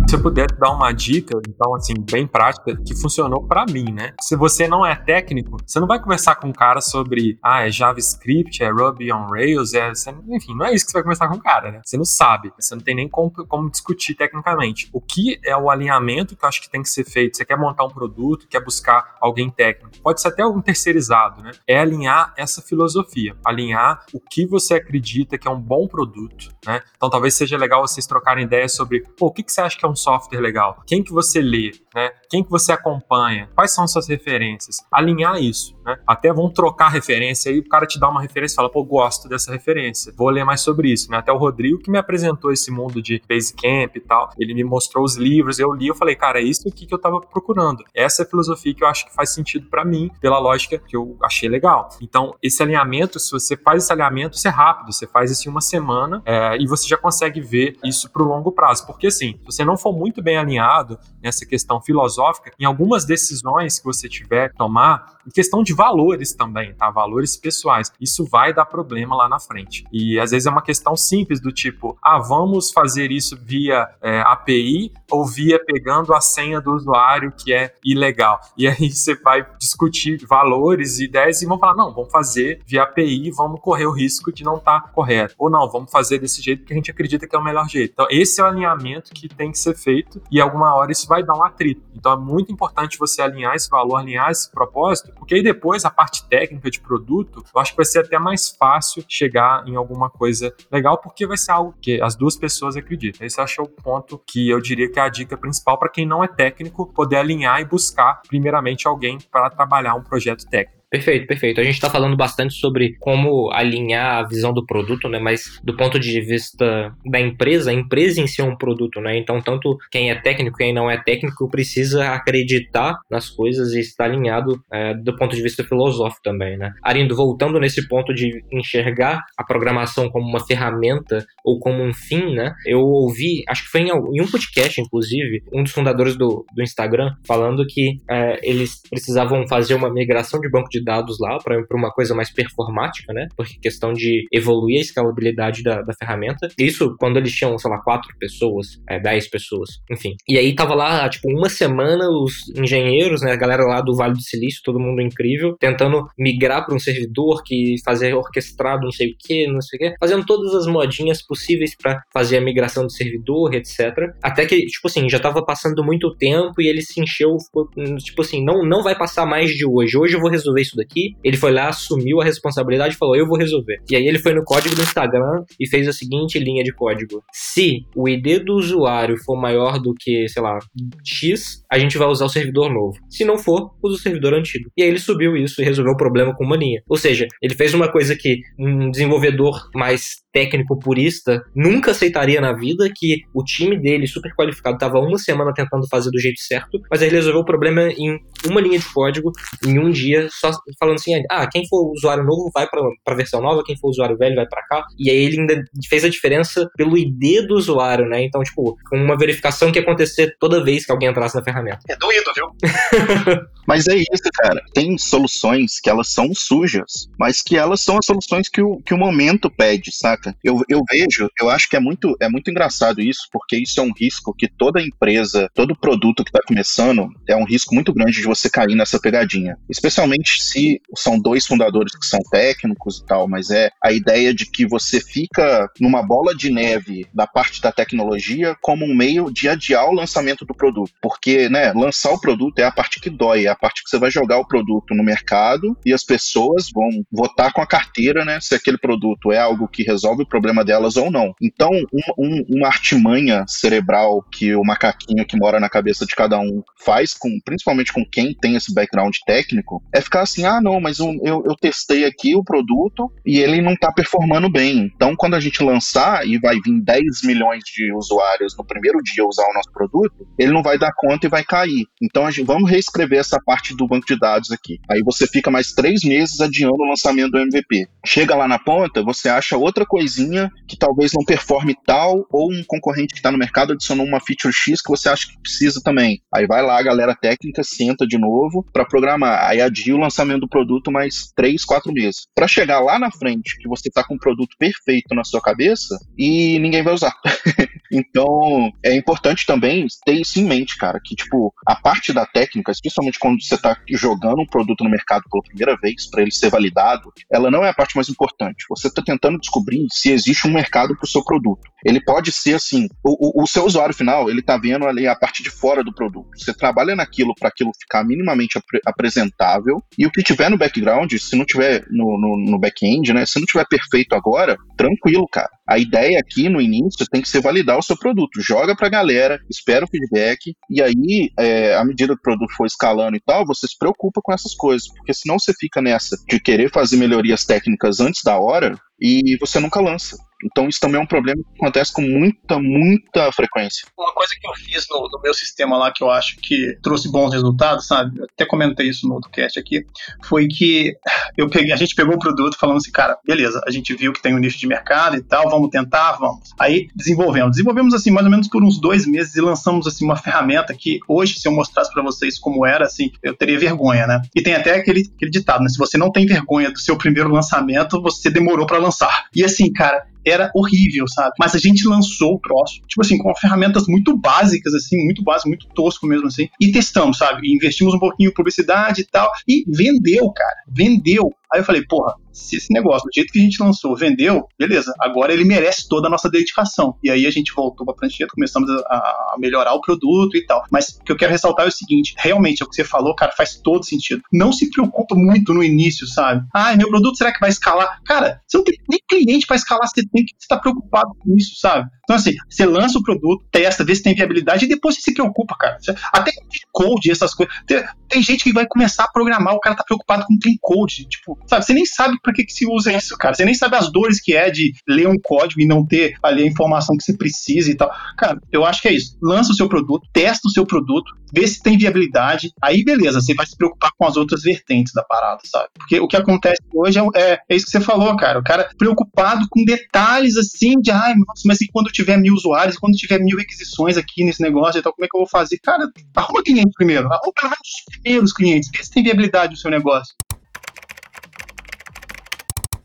Se 0.09 0.15
eu 0.15 0.23
puder 0.23 0.51
dar 0.53 0.71
uma 0.71 0.91
dica, 0.91 1.39
então, 1.47 1.75
assim, 1.75 1.93
bem 2.11 2.27
prática, 2.27 2.75
que 2.83 2.97
funcionou 2.97 3.47
para 3.47 3.67
mim, 3.67 3.93
né? 3.93 4.15
Se 4.23 4.37
você 4.37 4.67
não 4.67 4.85
é 4.85 4.97
técnico, 4.97 5.59
você 5.67 5.79
não 5.79 5.87
vai 5.87 6.01
conversar 6.01 6.37
com 6.37 6.49
um 6.49 6.53
cara 6.53 6.81
sobre, 6.81 7.39
ah, 7.43 7.67
é 7.67 7.71
JavaScript, 7.71 8.63
é 8.63 8.71
Ruby 8.71 9.13
on 9.13 9.27
Rails, 9.27 9.75
é. 9.75 9.93
Enfim, 10.31 10.55
não 10.57 10.65
é 10.65 10.73
isso 10.73 10.87
que 10.87 10.93
você 10.93 10.97
vai 10.97 11.03
conversar 11.03 11.29
com 11.29 11.37
o 11.37 11.43
cara, 11.43 11.71
né? 11.71 11.83
Você 11.85 11.99
não 11.99 12.07
sabe, 12.07 12.51
você 12.59 12.75
não 12.75 12.81
tem 12.81 12.95
nem 12.95 13.07
como, 13.07 13.31
como 13.31 13.71
discutir 13.71 14.15
tecnicamente. 14.15 14.89
O 14.95 15.01
que 15.03 15.39
é 15.45 15.55
o 15.55 15.69
alinhamento 15.69 16.35
que 16.35 16.43
eu 16.43 16.49
acho 16.49 16.63
que 16.63 16.71
tem 16.71 16.81
que 16.81 16.89
ser 16.89 17.05
feito? 17.05 17.37
Você 17.37 17.45
quer 17.45 17.59
montar 17.59 17.85
um 17.85 17.91
produto, 17.91 18.49
quer 18.49 18.65
buscar 18.65 19.15
alguém 19.21 19.51
técnico, 19.51 19.99
pode 20.03 20.23
ser 20.23 20.29
até 20.29 20.41
algum 20.41 20.63
terceirizado, 20.63 21.43
né? 21.43 21.51
É 21.67 21.79
alinhar 21.79 22.33
essa 22.35 22.63
filosofia, 22.63 23.37
alinhar 23.45 24.07
o 24.15 24.19
que 24.19 24.47
você 24.47 24.73
acredita 24.73 25.37
que 25.37 25.47
é 25.47 25.51
um 25.51 25.61
bom 25.61 25.87
produto, 25.87 26.49
né? 26.65 26.81
Então 26.97 27.11
talvez 27.11 27.35
seja 27.35 27.59
legal 27.59 27.87
vocês 27.87 28.07
trocarem 28.07 28.45
ideias 28.45 28.73
sobre, 28.75 29.05
o 29.21 29.31
que, 29.31 29.43
que 29.43 29.53
você 29.53 29.61
acha 29.61 29.77
que 29.79 29.85
é 29.85 29.89
um 29.89 29.98
software 29.99 30.41
legal? 30.41 30.83
Quem 30.87 31.03
que 31.03 31.13
você 31.13 31.41
lê, 31.41 31.73
né? 31.95 32.11
Quem 32.31 32.43
que 32.43 32.51
você 32.51 32.73
acompanha? 32.73 33.49
Quais 33.55 33.75
são 33.75 33.87
suas 33.87 34.09
referências? 34.09 34.77
Alinhar 34.91 35.37
isso, 35.37 35.77
né? 35.89 35.99
Até 36.07 36.33
vão 36.33 36.51
trocar 36.51 36.89
referência 36.89 37.51
e 37.51 37.61
o 37.61 37.69
cara 37.69 37.87
te 37.87 37.99
dá 37.99 38.09
uma 38.09 38.21
referência 38.21 38.55
e 38.55 38.57
fala, 38.57 38.71
pô, 38.71 38.85
gosto 38.85 39.29
dessa 39.29 39.51
referência, 39.51 40.13
vou 40.17 40.29
ler 40.29 40.45
mais 40.45 40.61
sobre 40.61 40.93
isso, 40.93 41.11
né? 41.11 41.17
Até 41.17 41.33
o 41.33 41.39
Rodrigo 41.39 41.79
que 41.79 41.91
me 41.91 41.99
apresentou 41.99 42.53
esse 42.53 42.71
mundo 42.71 43.01
de 43.01 43.23
Basecamp 43.29 43.97
e 43.97 44.01
tal, 44.01 44.31
ele 44.39 44.53
me 44.53 44.65
mostrou 44.65 45.05
os 45.05 45.17
livros, 45.17 45.59
eu 45.59 45.73
li, 45.73 45.89
eu 45.89 45.95
falei, 45.95 46.15
cara, 46.15 46.41
é 46.41 46.45
isso 46.45 46.71
que 46.71 46.87
eu 46.93 46.99
tava 46.99 47.21
procurando. 47.21 47.83
Essa 47.95 48.23
é 48.23 48.25
a 48.25 48.29
filosofia 48.29 48.75
que 48.75 48.85
eu 48.85 48.89
acho 48.89 49.07
que 49.07 49.15
faz 49.15 49.33
sentido 49.33 49.69
para 49.69 49.85
mim, 49.85 50.11
pela 50.21 50.39
lógica 50.39 50.79
que 50.79 50.97
eu 50.97 51.17
achei 51.23 51.49
legal. 51.49 51.89
Então, 52.03 52.35
esse 52.43 52.63
alinhamento, 52.63 53.19
se 53.19 53.31
você 53.31 53.57
faz 53.57 53.85
esse 53.85 53.93
alinhamento, 53.93 54.37
isso 54.37 54.47
é 54.47 54.51
rápido, 54.51 54.93
você 54.93 55.07
faz 55.07 55.31
isso 55.31 55.49
em 55.49 55.51
uma 55.51 55.61
semana 55.61 56.23
é, 56.25 56.57
e 56.59 56.67
você 56.67 56.87
já 56.87 56.97
consegue 56.97 57.41
ver 57.41 57.77
isso 57.83 58.11
pro 58.11 58.25
longo 58.25 58.53
prazo. 58.53 58.87
Porque 58.87 59.07
assim, 59.07 59.39
se 59.39 59.45
você 59.45 59.65
não 59.65 59.77
for 59.77 59.93
muito 59.93 60.23
bem 60.23 60.37
alinhado 60.37 60.99
nessa 61.23 61.47
questão 61.47 61.81
filosófica, 61.81 62.53
em 62.59 62.65
algumas 62.65 63.05
decisões 63.05 63.79
que 63.79 63.85
você 63.85 64.09
tiver 64.09 64.51
que 64.51 64.57
tomar, 64.57 65.19
em 65.27 65.31
questão 65.31 65.63
de 65.63 65.73
valores 65.79 66.35
também, 66.35 66.75
tá? 66.75 66.91
Valores 66.91 67.37
pessoais, 67.37 67.93
isso 68.01 68.25
vai 68.25 68.53
dar 68.53 68.67
problema 68.67 69.15
lá 69.15 69.29
na 69.29 69.39
frente. 69.39 69.85
E 69.93 70.19
às 70.19 70.33
vezes 70.33 70.47
é 70.47 70.51
uma 70.51 70.61
questão 70.61 70.97
simples 70.97 71.41
do 71.41 71.53
tipo, 71.53 71.97
ah, 72.03 72.19
vamos 72.19 72.73
fazer 72.73 73.13
isso 73.13 73.39
via 73.41 73.89
é, 74.03 74.21
API 74.23 74.93
ou 75.09 75.25
via 75.25 75.57
pegando 75.65 76.13
a 76.13 76.21
senha 76.21 76.61
do 76.61 76.73
usuário 76.73 77.31
que 77.31 77.53
é 77.53 77.73
ilegal. 77.85 78.41
E 78.57 78.67
aí 78.67 78.91
você 78.91 79.15
vai 79.15 79.47
discutir 79.57 80.27
valores 80.27 80.99
e 80.99 81.05
ideias 81.05 81.41
e 81.43 81.47
vão 81.47 81.59
falar, 81.61 81.77
não, 81.77 81.95
vamos 81.95 82.11
fazer 82.11 82.61
via 82.67 82.83
API, 82.83 83.31
vamos 83.31 83.61
correr 83.61 83.87
o 83.87 83.93
risco 83.93 84.33
de 84.33 84.43
não 84.43 84.57
estar 84.57 84.81
tá 84.81 84.89
correto. 84.89 85.37
Ou 85.39 85.49
não, 85.49 85.71
vamos 85.71 85.93
fazer 85.93 86.19
desse 86.19 86.43
jeito 86.43 86.61
porque 86.61 86.73
a 86.73 86.77
gente 86.77 86.91
acredita 86.91 87.25
que 87.25 87.37
é 87.37 87.39
o 87.39 87.45
melhor 87.45 87.69
jeito. 87.69 87.93
Então 87.93 88.07
esse 88.11 88.41
é 88.41 88.45
o 88.45 88.49
alinhamento 88.49 89.13
que 89.15 89.29
tem 89.29 89.53
que 89.53 89.59
ser 89.59 89.77
feito 89.77 90.21
e 90.29 90.41
alguma 90.41 90.75
hora 90.75 90.91
isso 90.91 91.07
vai 91.07 91.23
dar 91.23 91.35
um 91.35 91.45
atrito. 91.45 91.83
Então 91.95 92.13
é 92.13 92.17
muito 92.17 92.51
importante 92.51 92.99
você 92.99 93.23
alinhar 93.23 93.55
esse 93.55 93.71
valor, 93.71 93.97
alinhar 93.97 94.29
esse 94.33 94.51
propósito, 94.51 95.13
porque 95.17 95.37
aí 95.37 95.43
depois 95.43 95.68
a 95.85 95.91
parte 95.91 96.27
técnica 96.29 96.71
de 96.71 96.81
produto, 96.81 97.45
eu 97.55 97.61
acho 97.61 97.73
que 97.73 97.77
vai 97.77 97.87
ser 97.87 98.01
até 98.01 98.19
mais 98.19 98.49
fácil 98.49 99.05
chegar 99.09 99.67
em 99.67 99.77
alguma 99.77 100.11
coisa 100.11 100.55
legal, 100.71 100.99
porque 100.99 101.27
vai 101.27 101.37
ser 101.37 101.53
algo 101.53 101.75
que 101.81 102.01
as 102.01 102.17
duas 102.17 102.37
pessoas 102.37 102.77
acreditam. 102.77 103.27
Esse 103.27 103.41
acho 103.41 103.61
é 103.61 103.65
o 103.65 103.69
ponto 103.69 104.21
que 104.27 104.49
eu 104.49 104.61
diria 104.61 104.91
que 104.91 104.99
é 104.99 105.03
a 105.03 105.09
dica 105.09 105.37
principal 105.37 105.79
para 105.79 105.89
quem 105.89 106.07
não 106.07 106.23
é 106.23 106.29
técnico, 106.29 106.87
poder 106.93 107.17
alinhar 107.17 107.61
e 107.61 107.65
buscar 107.65 108.23
primeiramente 108.29 108.87
alguém 108.87 109.19
para 109.31 109.51
trabalhar 109.51 109.95
um 109.95 110.03
projeto 110.03 110.47
técnico. 110.49 110.78
Perfeito, 110.91 111.27
perfeito. 111.27 111.61
A 111.61 111.65
gente 111.65 111.75
está 111.75 111.91
falando 111.91 112.17
bastante 112.17 112.55
sobre 112.55 112.97
como 112.99 113.51
alinhar 113.51 114.19
a 114.19 114.27
visão 114.27 114.55
do 114.55 114.65
produto, 114.65 115.07
né? 115.09 115.19
Mas 115.19 115.61
do 115.63 115.77
ponto 115.77 115.99
de 115.99 116.19
vista 116.23 116.95
da 117.05 117.21
empresa, 117.21 117.71
a 117.71 117.75
empresa 117.75 118.21
em 118.23 118.27
si 118.27 118.41
é 118.41 118.45
um 118.45 118.57
produto, 118.57 118.99
né? 119.01 119.19
Então, 119.19 119.41
tanto 119.41 119.77
quem 119.91 120.11
é 120.11 120.15
técnico, 120.15 120.57
quem 120.57 120.73
não 120.73 120.91
é 120.91 120.97
técnico, 120.97 121.51
precisa 121.51 122.13
acreditar 122.13 122.99
nas 123.11 123.29
coisas 123.29 123.75
e 123.75 123.81
estar 123.81 124.05
alinhado 124.05 124.63
é, 124.73 124.95
do 124.95 125.15
ponto 125.15 125.37
de 125.37 125.43
vista 125.43 125.63
filosófico 125.63 126.23
também, 126.23 126.57
né? 126.57 126.73
Arindo, 126.83 127.15
voltando 127.15 127.61
nesse 127.61 127.87
ponto 127.87 128.15
de 128.15 128.43
enxergar 128.51 129.23
a 129.37 129.45
programação 129.45 130.09
como 130.09 130.27
uma 130.27 130.45
ferramenta 130.47 131.27
ou 131.45 131.59
como 131.59 131.83
um 131.83 131.93
fim, 131.93 132.35
né? 132.35 132.55
Eu 132.65 132.81
ouvi, 132.81 133.43
acho 133.47 133.65
que 133.65 133.71
foi 133.71 133.83
em, 133.83 133.93
um 133.93 134.27
podcast, 134.31 134.81
inclusive, 134.81 135.43
um 135.53 135.63
dos 135.63 135.73
fundadores 135.73 136.17
do, 136.17 136.47
do 136.55 136.63
Instagram 136.63 137.15
falando 137.27 137.67
que 137.67 138.01
é, 138.11 138.41
eles 138.43 138.81
precisavam 138.89 139.47
fazer 139.47 139.75
uma 139.75 139.93
migração 139.93 140.41
de 140.41 140.51
banco 140.51 140.69
de 140.71 140.78
de 140.79 140.85
dados 140.85 141.19
lá 141.21 141.39
para 141.39 141.65
uma 141.73 141.91
coisa 141.91 142.15
mais 142.15 142.33
performática, 142.33 143.13
né? 143.13 143.27
Porque 143.37 143.59
questão 143.61 143.93
de 143.93 144.27
evoluir 144.33 144.79
a 144.79 144.83
escalabilidade 144.83 145.63
da, 145.63 145.83
da 145.83 145.93
ferramenta. 145.95 146.49
Isso 146.59 146.95
quando 146.99 147.17
eles 147.17 147.33
tinham, 147.33 147.57
sei 147.59 147.71
lá, 147.71 147.79
quatro 147.79 148.15
pessoas, 148.19 148.81
é, 148.89 149.01
dez 149.01 149.29
pessoas, 149.29 149.71
enfim. 149.91 150.15
E 150.29 150.39
aí 150.39 150.55
tava 150.55 150.75
lá, 150.75 151.09
tipo, 151.09 151.29
uma 151.31 151.49
semana 151.49 152.09
os 152.09 152.49
engenheiros, 152.57 153.23
né? 153.23 153.33
A 153.33 153.37
galera 153.37 153.65
lá 153.65 153.81
do 153.81 153.95
Vale 153.97 154.15
do 154.15 154.23
Silício, 154.23 154.63
todo 154.65 154.81
mundo 154.81 155.01
incrível, 155.01 155.57
tentando 155.59 156.07
migrar 156.19 156.65
para 156.65 156.75
um 156.75 156.79
servidor 156.79 157.43
que 157.45 157.77
fazer 157.85 158.15
orquestrado, 158.15 158.85
não 158.85 158.93
sei 158.93 159.11
o 159.11 159.17
que, 159.19 159.47
não 159.47 159.61
sei 159.61 159.77
o 159.77 159.81
que, 159.81 159.97
fazendo 159.99 160.25
todas 160.25 160.55
as 160.55 160.67
modinhas 160.67 161.23
possíveis 161.23 161.77
para 161.77 162.03
fazer 162.13 162.39
a 162.39 162.41
migração 162.41 162.85
do 162.85 162.93
servidor, 162.93 163.55
etc. 163.55 163.79
Até 164.23 164.47
que, 164.47 164.67
tipo 164.67 164.87
assim, 164.89 165.09
já 165.09 165.19
tava 165.19 165.45
passando 165.45 165.85
muito 165.85 166.15
tempo 166.17 166.61
e 166.61 166.69
ele 166.69 166.83
se 166.83 167.01
encheu, 167.01 167.37
ficou, 167.39 167.69
tipo 167.99 168.23
assim, 168.23 168.45
não, 168.45 168.65
não 168.65 168.83
vai 168.83 168.97
passar 168.97 169.27
mais 169.27 169.51
de 169.51 169.67
hoje. 169.67 169.97
Hoje 169.97 170.15
eu 170.15 170.21
vou 170.21 170.31
resolver 170.31 170.65
isso 170.69 170.77
daqui. 170.77 171.17
Ele 171.25 171.37
foi 171.37 171.53
lá, 171.53 171.69
assumiu 171.69 172.21
a 172.21 172.25
responsabilidade 172.25 172.95
e 172.95 172.99
falou: 172.99 173.17
Eu 173.17 173.27
vou 173.27 173.39
resolver. 173.39 173.79
E 173.91 173.97
aí 173.97 174.07
ele 174.07 174.19
foi 174.19 174.35
no 174.35 174.45
código 174.45 174.75
do 174.75 174.83
Instagram 174.83 175.45
e 175.59 175.69
fez 175.69 175.89
a 175.89 175.93
seguinte 175.93 176.39
linha 176.39 176.63
de 176.63 176.73
código: 176.73 177.23
Se 177.33 177.81
o 177.97 178.09
ID 178.09 178.45
do 178.45 178.55
usuário 178.55 179.17
for 179.25 179.37
maior 179.37 179.79
do 179.79 179.95
que, 179.95 180.29
sei 180.29 180.43
lá, 180.43 180.59
X, 181.05 181.63
a 181.71 181.79
gente 181.79 181.99
vai 181.99 182.09
usar 182.09 182.27
o 182.27 182.29
servidor 182.29 182.73
novo. 182.73 182.97
Se 183.09 183.25
não 183.25 183.39
for, 183.39 183.71
usa 183.83 183.97
o 183.97 183.99
servidor 183.99 184.35
antigo. 184.35 184.71
E 184.77 184.83
aí 184.83 184.89
ele 184.89 184.99
subiu 184.99 185.37
isso 185.37 185.61
e 185.61 185.65
resolveu 185.65 185.93
o 185.93 185.97
problema 185.97 186.35
com 186.35 186.45
uma 186.45 186.57
linha. 186.57 186.83
Ou 186.89 186.97
seja, 186.97 187.27
ele 187.43 187.55
fez 187.55 187.75
uma 187.75 187.91
coisa 187.91 188.15
que 188.17 188.41
um 188.59 188.91
desenvolvedor 188.91 189.69
mais 189.75 190.17
técnico 190.33 190.79
purista 190.79 191.43
nunca 191.55 191.91
aceitaria 191.91 192.41
na 192.41 192.53
vida 192.53 192.89
que 192.95 193.23
o 193.35 193.43
time 193.43 193.81
dele, 193.81 194.07
super 194.07 194.33
qualificado, 194.35 194.77
estava 194.77 194.99
uma 194.99 195.19
semana 195.19 195.53
tentando 195.53 195.89
fazer 195.89 196.11
do 196.11 196.21
jeito 196.21 196.41
certo, 196.41 196.79
mas 196.91 197.03
ele 197.03 197.17
resolveu 197.17 197.41
o 197.41 197.45
problema 197.45 197.89
em 197.91 198.19
uma 198.47 198.61
linha 198.61 198.79
de 198.79 198.93
código, 198.93 199.33
em 199.67 199.79
um 199.79 199.91
dia, 199.91 200.29
só 200.31 200.51
falando 200.79 200.97
assim: 200.97 201.13
ah, 201.31 201.47
quem 201.51 201.67
for 201.69 201.93
usuário 201.93 202.25
novo 202.25 202.51
vai 202.55 202.67
para 202.69 202.81
a 203.07 203.15
versão 203.15 203.41
nova, 203.41 203.63
quem 203.65 203.77
for 203.77 203.89
usuário 203.89 204.17
velho 204.17 204.37
vai 204.37 204.47
para 204.47 204.63
cá. 204.67 204.85
E 204.99 205.11
aí 205.11 205.17
ele 205.17 205.41
ainda 205.41 205.63
fez 205.89 206.05
a 206.05 206.09
diferença 206.09 206.69
pelo 206.77 206.97
ID 206.97 207.47
do 207.47 207.55
usuário, 207.55 208.07
né? 208.07 208.23
Então, 208.23 208.43
tipo, 208.43 208.77
com 208.89 208.97
uma 208.97 209.17
verificação 209.17 209.71
que 209.71 209.79
ia 209.79 209.83
acontecer 209.83 210.37
toda 210.39 210.65
vez 210.65 210.85
que 210.85 210.93
alguém 210.93 211.09
entrasse 211.09 211.37
na 211.37 211.43
ferramenta. 211.43 211.81
É 211.89 211.97
doído, 211.97 212.31
viu? 212.35 212.47
mas 213.67 213.87
é 213.87 213.97
isso, 213.97 214.31
cara. 214.35 214.61
Tem 214.75 214.97
soluções 214.99 215.81
que 215.81 215.91
elas 215.91 216.09
são 216.09 216.35
sujas, 216.35 217.09
mas 217.19 217.43
que 217.43 217.57
elas 217.57 217.81
são 217.81 217.99
as 217.99 218.07
soluções 218.07 218.49
que 218.49 218.63
o, 218.63 218.79
que 218.79 218.95
o 218.95 218.99
momento 218.99 219.51
pede, 219.51 219.91
saca? 219.95 220.35
Eu, 220.43 220.63
eu 220.69 220.81
vejo, 220.91 221.29
eu 221.41 221.51
acho 221.51 221.69
que 221.69 221.77
é 221.77 221.81
muito, 221.81 222.17
é 222.21 222.29
muito 222.29 222.51
engraçado 222.51 223.01
isso, 223.01 223.29
porque 223.33 223.57
isso 223.57 223.81
é 223.81 223.83
um 223.83 223.93
risco 223.93 224.35
que 224.35 224.49
toda 224.49 224.83
empresa, 224.83 225.49
todo 225.55 225.79
produto 225.79 226.25
que 226.25 226.31
está 226.31 226.41
começando, 226.47 227.09
é 227.29 227.37
um 227.37 227.45
risco 227.45 227.75
muito 227.75 227.93
grande 227.93 228.13
de 228.13 228.27
você 228.27 228.49
cair 228.49 228.75
nessa 228.75 228.99
pegadinha. 228.99 229.57
Especialmente 229.69 230.43
se 230.51 230.81
são 230.97 231.19
dois 231.19 231.47
fundadores 231.47 231.93
que 231.95 232.07
são 232.07 232.21
técnicos 232.31 232.99
e 232.99 233.07
tal, 233.07 233.29
mas 233.29 233.51
é 233.51 233.71
a 233.83 233.93
ideia 233.93 234.33
de 234.33 234.47
que 234.47 234.67
você 234.67 235.01
fica 235.01 235.69
numa 235.81 236.03
bola 236.03 236.35
de 236.35 236.51
neve 236.51 237.07
da 237.15 237.27
parte 237.27 237.61
da 237.61 237.73
tecnologia 237.73 238.57
como 238.61 238.85
um 238.85 238.95
meio 238.95 239.31
de 239.33 239.49
adiar 239.49 239.89
o 239.89 239.95
lançamento 239.95 240.45
do 240.45 240.55
produto. 240.55 240.93
Porque, 241.01 241.49
né, 241.49 241.73
lançar 241.73 242.13
o 242.13 242.21
produto 242.21 242.59
é 242.59 242.65
a 242.65 242.73
parte 242.73 243.01
que 243.01 243.11
dói, 243.11 243.47
é 243.47 243.49
a 243.49 243.57
parte 243.57 243.83
que 243.83 243.91
você 243.91 243.99
vai 243.99 244.11
jogar 244.11 244.39
o 244.39 244.47
produto 244.47 244.95
no 244.95 245.05
mercado 245.05 245.77
e 245.85 245.93
as 245.93 246.05
pessoas 246.05 246.67
vão 246.73 246.89
votar 247.11 247.53
com 247.53 247.61
a 247.61 247.67
carteira, 247.67 248.25
né, 248.25 248.39
se 248.41 248.55
aquele 248.55 248.79
produto 248.79 249.33
é 249.33 249.39
algo 249.39 249.69
que 249.69 249.83
resolve 249.83 250.23
o 250.23 250.29
problema 250.29 250.65
delas 250.65 250.97
ou 250.97 251.11
não. 251.11 251.35
Então, 251.43 251.71
um, 251.93 252.27
um, 252.27 252.45
uma 252.49 252.69
artimanha 252.69 253.45
cerebral 253.47 254.23
que 254.33 254.55
o 254.55 254.65
macaquinho 254.65 255.27
que 255.27 255.37
mora 255.37 255.61
na 255.61 255.69
cabeça 255.69 256.07
de 256.07 256.15
cada 256.15 256.39
um 256.39 256.63
faz, 256.85 257.15
com, 257.15 257.39
principalmente 257.45 257.93
com 257.93 258.05
quem 258.05 258.35
tem 258.35 258.57
esse 258.57 258.73
background 258.73 259.15
técnico, 259.27 259.83
é 259.93 260.01
ficar 260.01 260.23
assim: 260.23 260.38
ah, 260.45 260.61
não, 260.61 260.81
mas 260.81 260.99
eu, 260.99 261.13
eu, 261.23 261.43
eu 261.45 261.55
testei 261.61 262.05
aqui 262.05 262.35
o 262.35 262.45
produto 262.45 263.11
e 263.25 263.39
ele 263.39 263.61
não 263.61 263.73
está 263.73 263.93
performando 263.93 264.51
bem. 264.51 264.91
Então, 264.95 265.15
quando 265.17 265.35
a 265.35 265.41
gente 265.41 265.63
lançar 265.63 266.27
e 266.27 266.39
vai 266.39 266.57
vir 266.61 266.81
10 266.83 267.23
milhões 267.25 267.63
de 267.65 267.93
usuários 267.93 268.57
no 268.57 268.65
primeiro 268.65 268.99
dia 269.03 269.27
usar 269.27 269.45
o 269.45 269.55
nosso 269.55 269.71
produto, 269.73 270.27
ele 270.39 270.53
não 270.53 270.63
vai 270.63 270.79
dar 270.79 270.93
conta 270.97 271.27
e 271.27 271.31
vai 271.31 271.45
cair. 271.45 271.87
Então, 272.03 272.27
a 272.27 272.31
gente, 272.31 272.47
vamos 272.47 272.71
reescrever 272.71 273.19
essa 273.19 273.39
parte 273.45 273.75
do 273.77 273.87
banco 273.87 274.07
de 274.07 274.19
dados 274.19 274.51
aqui. 274.51 274.79
Aí 274.91 275.03
você 275.05 275.27
fica 275.27 275.51
mais 275.51 275.73
três 275.73 276.03
meses 276.03 276.41
adiando 276.41 276.77
o 276.79 276.89
lançamento 276.89 277.33
do 277.33 277.39
MVP. 277.39 277.87
Chega 278.05 278.35
lá 278.35 278.49
na 278.49 278.59
ponta, 278.59 279.03
você 279.03 279.29
acha 279.29 279.57
outra 279.57 279.85
coisinha 279.85 280.51
que 280.67 280.77
talvez 280.77 281.13
não 281.15 281.25
performe 281.25 281.75
tal, 281.87 282.27
ou 282.31 282.53
um 282.53 282.63
concorrente 282.67 283.15
que 283.15 283.19
está 283.19 283.31
no 283.31 283.39
mercado 283.39 283.73
adicionou 283.73 284.07
uma 284.07 284.21
feature 284.21 284.53
X 284.53 284.81
que 284.83 284.91
você 284.91 285.09
acha 285.09 285.27
que 285.29 285.41
precisa 285.41 285.81
também. 285.83 286.21
Aí 286.35 286.47
vai 286.47 286.63
lá 286.63 286.79
a 286.79 286.83
galera 286.83 287.15
técnica, 287.15 287.63
senta 287.63 288.07
de 288.07 288.19
novo 288.19 288.65
para 288.73 288.85
programar. 288.85 289.45
Aí 289.45 289.61
adia 289.61 289.95
o 289.95 289.99
lançamento 289.99 290.28
do 290.37 290.49
produto 290.49 290.91
mais 290.91 291.31
três, 291.35 291.65
quatro 291.65 291.93
meses. 291.93 292.27
Para 292.35 292.49
chegar 292.49 292.81
lá 292.81 292.99
na 292.99 293.11
frente, 293.11 293.57
que 293.61 293.69
você 293.69 293.89
está 293.89 294.03
com 294.03 294.15
um 294.15 294.19
produto 294.19 294.57
perfeito 294.59 295.15
na 295.15 295.23
sua 295.23 295.41
cabeça 295.41 295.97
e 296.19 296.59
ninguém 296.59 296.83
vai 296.83 296.95
usar. 296.95 297.15
então, 297.93 298.73
é 298.85 298.97
importante 298.97 299.47
também 299.47 299.87
ter 300.05 300.15
isso 300.15 300.41
em 300.41 300.45
mente, 300.45 300.77
cara, 300.77 301.01
que 301.03 301.15
tipo, 301.15 301.53
a 301.67 301.77
parte 301.77 302.13
da 302.13 302.27
técnica, 302.27 302.73
especialmente 302.73 303.19
quando 303.19 303.41
você 303.41 303.55
está 303.55 303.77
jogando 303.89 304.43
um 304.43 304.47
produto 304.47 304.83
no 304.83 304.91
mercado 304.91 305.23
pela 305.31 305.43
primeira 305.43 305.77
vez 305.81 306.09
para 306.11 306.23
ele 306.23 306.33
ser 306.33 306.51
validado, 306.51 307.13
ela 307.31 307.51
não 307.51 307.65
é 307.65 307.69
a 307.69 307.75
parte 307.75 307.95
mais 307.95 308.09
importante. 308.09 308.65
Você 308.69 308.89
está 308.89 309.03
tentando 309.03 309.39
descobrir 309.39 309.87
se 309.91 310.11
existe 310.11 310.47
um 310.47 310.53
mercado 310.53 310.97
para 310.97 311.05
o 311.05 311.09
seu 311.09 311.23
produto. 311.25 311.63
Ele 311.85 312.03
pode 312.03 312.33
ser 312.33 312.55
assim, 312.55 312.89
o, 313.05 313.41
o, 313.41 313.45
o 313.45 313.47
seu 313.47 313.65
usuário 313.65 313.95
final, 313.95 314.29
ele 314.29 314.41
está 314.41 314.57
vendo 314.57 314.87
ali 314.87 315.07
a 315.07 315.15
parte 315.15 315.43
de 315.43 315.51
fora 315.51 315.85
do 315.85 315.95
produto. 315.95 316.29
Você 316.37 316.53
trabalha 316.53 316.97
naquilo 316.97 317.35
para 317.35 317.49
aquilo 317.49 317.71
ficar 317.79 318.05
minimamente 318.05 318.59
ap 318.59 318.65
apresentável 318.87 319.83
e 319.99 320.07
o 320.09 320.11
que 320.11 320.23
tiver 320.23 320.51
no 320.51 320.59
background, 320.59 321.13
se 321.15 321.37
não 321.37 321.45
tiver 321.45 321.85
no, 321.91 322.19
no, 322.19 322.51
no 322.51 322.59
back-end, 322.59 323.13
né, 323.13 323.25
se 323.27 323.39
não 323.39 323.47
tiver 323.47 323.67
perfeito 323.69 324.15
agora, 324.15 324.57
tranquilo, 324.77 325.27
cara. 325.31 325.49
A 325.69 325.79
ideia 325.79 326.19
aqui 326.19 326.49
no 326.49 326.61
início 326.61 327.07
tem 327.11 327.21
que 327.21 327.29
ser 327.29 327.41
validar 327.41 327.79
o 327.79 327.83
seu 327.83 327.97
produto. 327.97 328.41
Joga 328.41 328.75
para 328.75 328.87
a 328.87 328.91
galera, 328.91 329.39
espera 329.51 329.85
o 329.85 329.89
feedback 329.89 330.55
e 330.71 330.83
aí, 330.83 331.31
é, 331.39 331.75
à 331.75 331.85
medida 331.85 332.15
que 332.15 332.21
o 332.21 332.23
produto 332.23 332.55
for 332.57 332.67
escalando 332.67 333.17
e 333.17 333.21
tal, 333.21 333.45
você 333.47 333.67
se 333.67 333.77
preocupa 333.79 334.21
com 334.23 334.33
essas 334.33 334.55
coisas, 334.55 334.89
porque 334.89 335.13
senão 335.13 335.39
você 335.39 335.53
fica 335.53 335.83
nessa 335.83 336.17
de 336.29 336.41
querer 336.41 336.71
fazer 336.71 336.97
melhorias 336.97 337.45
técnicas 337.45 338.01
antes 338.01 338.23
da 338.25 338.39
hora 338.39 338.75
e 339.01 339.37
você 339.39 339.61
nunca 339.61 339.81
lança. 339.81 340.17
Então 340.45 340.69
isso 340.69 340.81
também 340.81 341.01
é 341.01 341.03
um 341.03 341.07
problema 341.07 341.43
que 341.43 341.63
acontece 341.63 341.93
com 341.93 342.03
muita, 342.03 342.59
muita 342.59 343.31
frequência. 343.33 343.87
Uma 343.99 344.13
coisa 344.13 344.35
que 344.41 344.47
eu 344.47 344.55
fiz 344.55 344.87
no, 344.89 345.09
no 345.11 345.21
meu 345.23 345.35
sistema 345.35 345.77
lá 345.77 345.93
que 345.93 346.03
eu 346.03 346.11
acho 346.11 346.37
que 346.37 346.79
trouxe 346.83 347.11
bons 347.11 347.33
resultados, 347.33 347.87
sabe? 347.87 348.19
Eu 348.19 348.25
até 348.25 348.45
comentei 348.47 348.89
isso 348.89 349.07
no 349.07 349.15
outro 349.15 349.31
cast 349.31 349.59
aqui, 349.59 349.85
foi 350.23 350.47
que 350.47 350.95
eu 351.37 351.49
peguei, 351.49 351.73
a 351.73 351.77
gente 351.77 351.95
pegou 351.95 352.15
o 352.15 352.19
produto 352.19 352.57
falando 352.59 352.79
assim, 352.79 352.91
cara, 352.91 353.19
beleza, 353.27 353.61
a 353.67 353.71
gente 353.71 353.95
viu 353.95 354.13
que 354.13 354.23
tem 354.23 354.35
um 354.35 354.39
nicho 354.39 354.59
de 354.59 354.67
mercado 354.67 355.17
e 355.17 355.23
tal, 355.23 355.49
vamos 355.51 355.71
tentar, 355.71 356.13
vamos. 356.13 356.51
Aí 356.59 356.89
desenvolvemos. 356.95 357.53
Desenvolvemos 357.53 357.95
assim 357.95 358.11
mais 358.11 358.25
ou 358.25 358.31
menos 358.31 358.49
por 358.49 358.63
uns 358.63 358.81
dois 358.81 359.07
meses 359.07 359.35
e 359.35 359.41
lançamos 359.41 359.87
assim 359.87 360.05
uma 360.05 360.17
ferramenta 360.17 360.75
que 360.75 361.01
hoje, 361.09 361.39
se 361.39 361.49
eu 361.49 361.53
mostrasse 361.53 361.93
para 361.93 362.03
vocês 362.03 362.39
como 362.39 362.65
era, 362.65 362.85
assim, 362.85 363.11
eu 363.23 363.35
teria 363.35 363.59
vergonha, 363.59 364.07
né? 364.07 364.23
E 364.35 364.43
tem 364.43 364.55
até 364.55 364.77
aquele, 364.77 365.11
aquele 365.17 365.31
ditado, 365.31 365.63
né? 365.63 365.69
Se 365.69 365.79
você 365.79 365.99
não 365.99 366.11
tem 366.11 366.27
vergonha 366.27 366.71
do 366.71 366.79
seu 366.79 366.97
primeiro 366.97 367.31
lançamento, 367.31 368.01
você 368.01 368.31
demorou 368.31 368.67
para 368.67 368.79
lançar. 368.79 369.27
E 369.35 369.45
assim, 369.45 369.73
cara, 369.73 370.07
era 370.25 370.51
horrível, 370.55 371.07
sabe? 371.09 371.33
Mas 371.39 371.55
a 371.55 371.59
gente 371.59 371.87
lançou 371.87 372.35
o 372.35 372.41
troço, 372.41 372.81
tipo 372.87 373.01
assim, 373.01 373.19
com 373.19 373.35
ferramentas 373.35 373.87
muito 373.87 374.17
básicas, 374.17 374.75
assim, 374.75 374.97
muito 375.05 375.23
básico, 375.23 375.49
muito 375.49 375.67
tosco 375.75 376.07
mesmo, 376.07 376.27
assim, 376.27 376.49
e 376.61 376.71
testamos, 376.71 377.19
sabe? 377.19 377.47
E 377.47 377.55
investimos 377.55 377.95
um 377.95 377.99
pouquinho 377.99 378.31
em 378.31 378.35
publicidade 378.35 379.03
e 379.03 379.05
tal, 379.05 379.31
e 379.47 379.65
vendeu, 379.69 380.31
cara, 380.33 380.57
vendeu. 380.69 381.31
Aí 381.53 381.61
eu 381.61 381.65
falei, 381.65 381.85
porra, 381.87 382.15
se 382.39 382.57
esse 382.57 382.73
negócio, 382.73 383.07
do 383.07 383.15
jeito 383.15 383.33
que 383.33 383.39
a 383.39 383.43
gente 383.43 383.63
lançou, 383.63 383.97
vendeu, 383.97 384.47
beleza, 384.59 384.93
agora 385.01 385.33
ele 385.33 385.45
merece 385.45 385.89
toda 385.89 386.09
a 386.09 386.11
nossa 386.11 386.31
dedicação. 386.31 386.97
E 387.03 387.11
aí 387.11 387.27
a 387.27 387.31
gente 387.31 387.53
voltou 387.55 387.85
pra 387.85 387.95
prancheta, 387.95 388.33
começamos 388.35 388.71
a, 388.71 388.75
a, 388.75 389.37
melhorar 389.39 389.75
o 389.75 389.81
produto 389.81 390.37
e 390.37 390.45
tal. 390.45 390.65
Mas 390.71 390.99
o 391.01 391.05
que 391.05 391.13
eu 391.13 391.17
quero 391.17 391.33
ressaltar 391.33 391.67
é 391.67 391.69
o 391.69 391.73
seguinte: 391.73 392.15
realmente, 392.17 392.63
é 392.63 392.67
o 392.67 392.69
que 392.69 392.77
você 392.77 392.85
falou, 392.85 393.15
cara, 393.15 393.33
faz 393.33 393.57
todo 393.57 393.85
sentido. 393.85 394.23
Não 394.33 394.53
se 394.53 394.71
preocupa 394.71 395.15
muito 395.15 395.53
no 395.53 395.63
início, 395.63 396.07
sabe? 396.07 396.47
Ah, 396.55 396.77
meu 396.77 396.89
produto 396.89 397.17
será 397.17 397.33
que 397.33 397.41
vai 397.41 397.51
escalar? 397.51 398.01
Cara, 398.05 398.41
você 398.47 398.57
não 398.57 398.65
tem 398.65 398.79
nem 398.89 399.01
cliente 399.09 399.47
para 399.47 399.57
escalar, 399.57 399.89
você 399.89 400.07
tem 400.07 400.25
que 400.25 400.35
estar 400.39 400.59
preocupado 400.59 401.11
com 401.19 401.37
isso, 401.37 401.59
sabe? 401.59 401.89
Então, 402.09 402.17
assim, 402.17 402.35
você 402.49 402.65
lança 402.65 402.99
o 402.99 403.03
produto, 403.03 403.45
testa, 403.53 403.85
vê 403.85 403.95
se 403.95 404.03
tem 404.03 404.15
viabilidade 404.15 404.65
e 404.65 404.69
depois 404.69 404.95
você 404.95 405.03
se 405.03 405.13
preocupa, 405.13 405.55
cara. 405.59 405.77
Até 406.11 406.33
com 406.33 406.49
code, 406.73 407.11
essas 407.11 407.35
coisas. 407.35 407.55
Tem, 407.67 407.85
tem, 408.09 408.23
gente 408.23 408.45
que 408.45 408.53
vai 408.53 408.67
começar 408.67 409.05
a 409.05 409.13
programar, 409.13 409.55
o 409.55 409.61
cara 409.61 409.77
tá 409.77 409.85
preocupado 409.85 410.25
com 410.25 410.39
clean 410.43 410.57
code. 410.59 411.07
Tipo, 411.07 411.39
sabe? 411.47 411.67
Você 411.67 411.75
nem 411.75 411.85
sabe 411.85 412.19
para 412.29 412.35
que, 412.35 412.45
que 412.45 412.53
se 412.53 412.67
usa 412.67 412.93
isso, 412.93 413.17
cara. 413.17 413.35
Você 413.35 413.45
nem 413.45 413.55
sabe 413.55 413.77
as 413.77 413.91
dores 413.91 414.21
que 414.21 414.37
é 414.37 414.51
de 414.51 414.75
ler 414.87 415.09
um 415.09 415.17
código 415.23 415.61
e 415.61 415.67
não 415.67 415.85
ter 415.85 416.15
ali 416.23 416.43
a 416.43 416.47
informação 416.47 416.97
que 416.97 417.03
você 417.03 417.17
precisa 417.17 417.71
e 417.71 417.75
tal. 417.75 417.91
Cara, 418.19 418.39
eu 418.53 418.67
acho 418.67 418.83
que 418.83 418.89
é 418.89 418.93
isso. 418.93 419.17
Lança 419.23 419.53
o 419.53 419.55
seu 419.55 419.69
produto, 419.69 420.07
testa 420.13 420.47
o 420.47 420.51
seu 420.51 420.67
produto, 420.67 421.11
vê 421.33 421.47
se 421.47 421.63
tem 421.63 421.79
viabilidade. 421.79 422.53
Aí, 422.63 422.85
beleza, 422.85 423.21
você 423.21 423.35
vai 423.35 423.47
se 423.47 423.57
preocupar 423.57 423.91
com 423.97 424.07
as 424.07 424.17
outras 424.17 424.43
vertentes 424.43 424.93
da 424.93 425.03
parada, 425.03 425.41
sabe? 425.45 425.69
Porque 425.75 425.99
o 425.99 426.07
que 426.07 426.17
acontece 426.17 426.63
hoje 426.75 426.99
é, 426.99 427.03
é, 427.15 427.39
é 427.49 427.57
isso 427.57 427.65
que 427.65 427.71
você 427.71 427.81
falou, 427.81 428.15
cara. 428.17 428.39
O 428.39 428.45
cara 428.45 428.69
preocupado 428.77 429.47
com 429.51 429.65
detalhes 429.65 430.37
assim 430.37 430.75
de, 430.81 430.91
ai, 430.91 431.15
nossa, 431.15 431.43
mas 431.47 431.61
e 431.63 431.69
quando 431.69 431.91
tiver 431.91 432.19
mil 432.19 432.35
usuários, 432.35 432.77
quando 432.77 432.95
tiver 432.95 433.19
mil 433.19 433.39
requisições 433.39 433.97
aqui 433.97 434.23
nesse 434.23 434.43
negócio 434.43 434.79
e 434.79 434.83
tal, 434.83 434.93
como 434.93 435.05
é 435.07 435.09
que 435.09 435.17
eu 435.17 435.21
vou 435.21 435.29
fazer? 435.29 435.59
Cara, 435.63 435.89
arruma 436.15 436.43
cliente 436.43 436.73
primeiro, 436.75 437.07
arruma 437.07 437.33
pelo 437.35 437.51
menos 437.51 437.69
os 437.89 438.03
primeiros 438.03 438.33
clientes, 438.33 438.71
vê 438.75 438.85
se 438.85 438.91
tem 438.91 439.03
viabilidade 439.03 439.53
no 439.53 439.59
seu 439.59 439.71
negócio. 439.71 440.15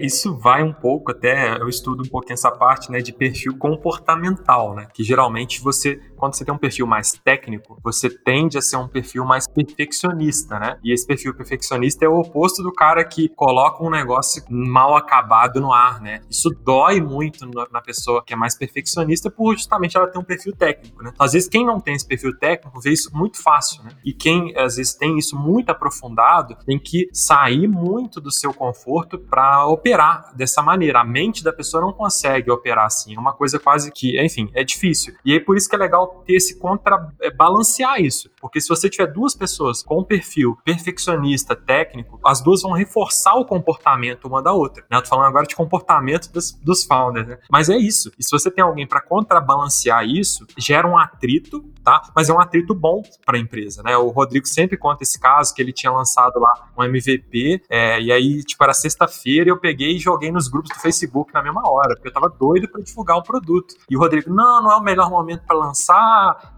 Isso 0.04 0.38
vai 0.38 0.62
um 0.62 0.74
pouco 0.74 1.12
até, 1.12 1.56
eu 1.62 1.70
estudo 1.70 2.04
um 2.04 2.10
pouquinho 2.10 2.34
essa 2.34 2.52
parte, 2.52 2.92
né, 2.92 3.00
de 3.00 3.13
perfil 3.13 3.58
comportamental, 3.58 4.76
né, 4.76 4.86
que 4.94 5.02
geralmente 5.02 5.62
você, 5.62 5.98
quando 6.24 6.36
você 6.36 6.46
tem 6.46 6.54
um 6.54 6.58
perfil 6.58 6.88
mais 6.88 7.12
técnico, 7.12 7.78
você 7.84 8.10
tende 8.10 8.58
a 8.58 8.62
ser 8.62 8.78
um 8.78 8.88
perfil 8.88 9.26
mais 9.26 9.46
perfeccionista, 9.46 10.58
né, 10.58 10.80
e 10.82 10.94
esse 10.94 11.06
perfil 11.06 11.36
perfeccionista 11.36 12.06
é 12.06 12.08
o 12.08 12.18
oposto 12.18 12.64
do 12.64 12.72
cara 12.72 13.04
que 13.04 13.28
coloca 13.28 13.84
um 13.84 13.90
negócio 13.90 14.42
mal 14.50 14.96
acabado 14.96 15.60
no 15.60 15.74
ar, 15.74 16.00
né, 16.00 16.22
isso 16.30 16.50
dói 16.64 17.02
muito 17.02 17.46
na 17.70 17.82
pessoa 17.82 18.24
que 18.26 18.34
é 18.34 18.38
mais 18.38 18.58
perfeccionista 18.58 19.30
por 19.30 19.58
justamente 19.58 19.98
ela 19.98 20.08
ter 20.08 20.18
um 20.18 20.24
perfil 20.24 20.56
técnico, 20.56 21.04
né, 21.04 21.12
às 21.20 21.34
vezes 21.34 21.50
quem 21.50 21.66
não 21.66 21.78
tem 21.78 21.94
esse 21.94 22.08
perfil 22.08 22.34
técnico 22.38 22.80
vê 22.80 22.92
isso 22.92 23.10
muito 23.14 23.44
fácil, 23.44 23.84
né, 23.84 23.90
e 24.06 24.14
quem 24.14 24.54
às 24.56 24.78
vezes 24.78 24.96
tem 24.96 25.18
isso 25.18 25.36
muito 25.36 25.72
aprofundado 25.72 26.56
tem 26.66 26.80
que 26.80 27.10
sair 27.12 27.68
muito 27.68 28.22
do 28.22 28.32
seu 28.32 28.54
conforto 28.54 29.20
para 29.20 29.68
operar 29.68 30.34
dessa 30.36 30.62
maneira. 30.62 31.02
A 31.02 31.04
mente 31.04 31.44
da 31.44 31.52
pessoa 31.52 31.82
não 31.82 31.92
consegue 31.92 32.50
operar 32.50 32.86
assim. 32.86 33.16
É 33.16 33.20
uma 33.20 33.34
coisa 33.34 33.60
quase 33.60 33.92
que, 33.92 34.22
enfim, 34.24 34.50
é 34.54 34.64
difícil. 34.64 35.16
E 35.26 35.34
aí 35.34 35.40
por 35.40 35.58
isso 35.58 35.68
que 35.68 35.76
é 35.76 35.80
legal 35.80 36.12
ter 36.26 36.36
esse 36.36 36.60
contra 36.60 37.10
é, 37.21 37.32
balancear 37.32 37.99
isso, 37.99 38.30
porque 38.39 38.62
se 38.62 38.69
você 38.69 38.89
tiver 38.89 39.08
duas 39.08 39.36
pessoas 39.36 39.84
com 39.84 39.99
um 39.99 40.04
perfil 40.04 40.58
perfeccionista, 40.63 41.56
técnico, 41.56 42.19
as 42.26 42.41
duas 42.41 42.62
vão 42.62 42.71
reforçar 42.71 43.36
o 43.36 43.45
comportamento 43.45 44.26
uma 44.26 44.41
da 44.41 44.54
outra. 44.54 44.84
Né? 44.89 44.97
Eu 44.97 45.02
tô 45.02 45.10
falando 45.10 45.28
agora 45.28 45.45
de 45.45 45.56
comportamento 45.56 46.32
dos, 46.32 46.52
dos 46.52 46.84
founders, 46.84 47.28
né? 47.28 47.38
Mas 47.49 47.69
é 47.69 47.78
isso. 47.78 48.12
E 48.17 48.23
se 48.23 48.32
você 48.32 48.49
tem 48.49 48.63
alguém 48.63 48.88
para 48.88 49.02
contrabalancear 49.02 50.06
isso, 50.06 50.45
gera 50.58 50.88
um 50.88 50.97
atrito, 50.97 51.63
tá? 51.84 52.02
Mas 52.15 52.30
é 52.30 52.34
um 52.34 52.39
atrito 52.39 52.73
bom 52.73 53.02
para 53.26 53.38
a 53.38 53.39
empresa, 53.39 53.84
né? 53.84 53.95
O 53.97 54.10
Rodrigo 54.10 54.47
sempre 54.47 54.78
conta 54.78 55.04
esse 55.04 55.19
caso 55.19 55.54
que 55.54 55.62
ele 55.62 55.73
tinha 55.73 55.91
lançado 55.91 56.39
lá 56.39 56.69
um 56.78 56.84
MVP, 56.84 57.63
é, 57.69 58.02
e 58.02 58.12
aí, 58.12 58.43
tipo, 58.43 58.63
era 58.63 58.73
sexta-feira, 58.73 59.49
eu 59.49 59.60
peguei 59.60 59.95
e 59.95 59.99
joguei 59.99 60.32
nos 60.32 60.47
grupos 60.47 60.69
do 60.69 60.82
Facebook 60.82 61.34
na 61.34 61.43
mesma 61.43 61.62
hora, 61.65 61.95
porque 61.95 62.08
eu 62.08 62.13
tava 62.13 62.30
doido 62.30 62.67
para 62.67 62.82
divulgar 62.82 63.17
o 63.17 63.23
produto. 63.23 63.76
E 63.89 63.95
o 63.95 63.99
Rodrigo, 63.99 64.34
não, 64.34 64.63
não 64.63 64.71
é 64.71 64.76
o 64.76 64.82
melhor 64.82 65.10
momento 65.10 65.43
para 65.45 65.56
lançar, 65.58 65.92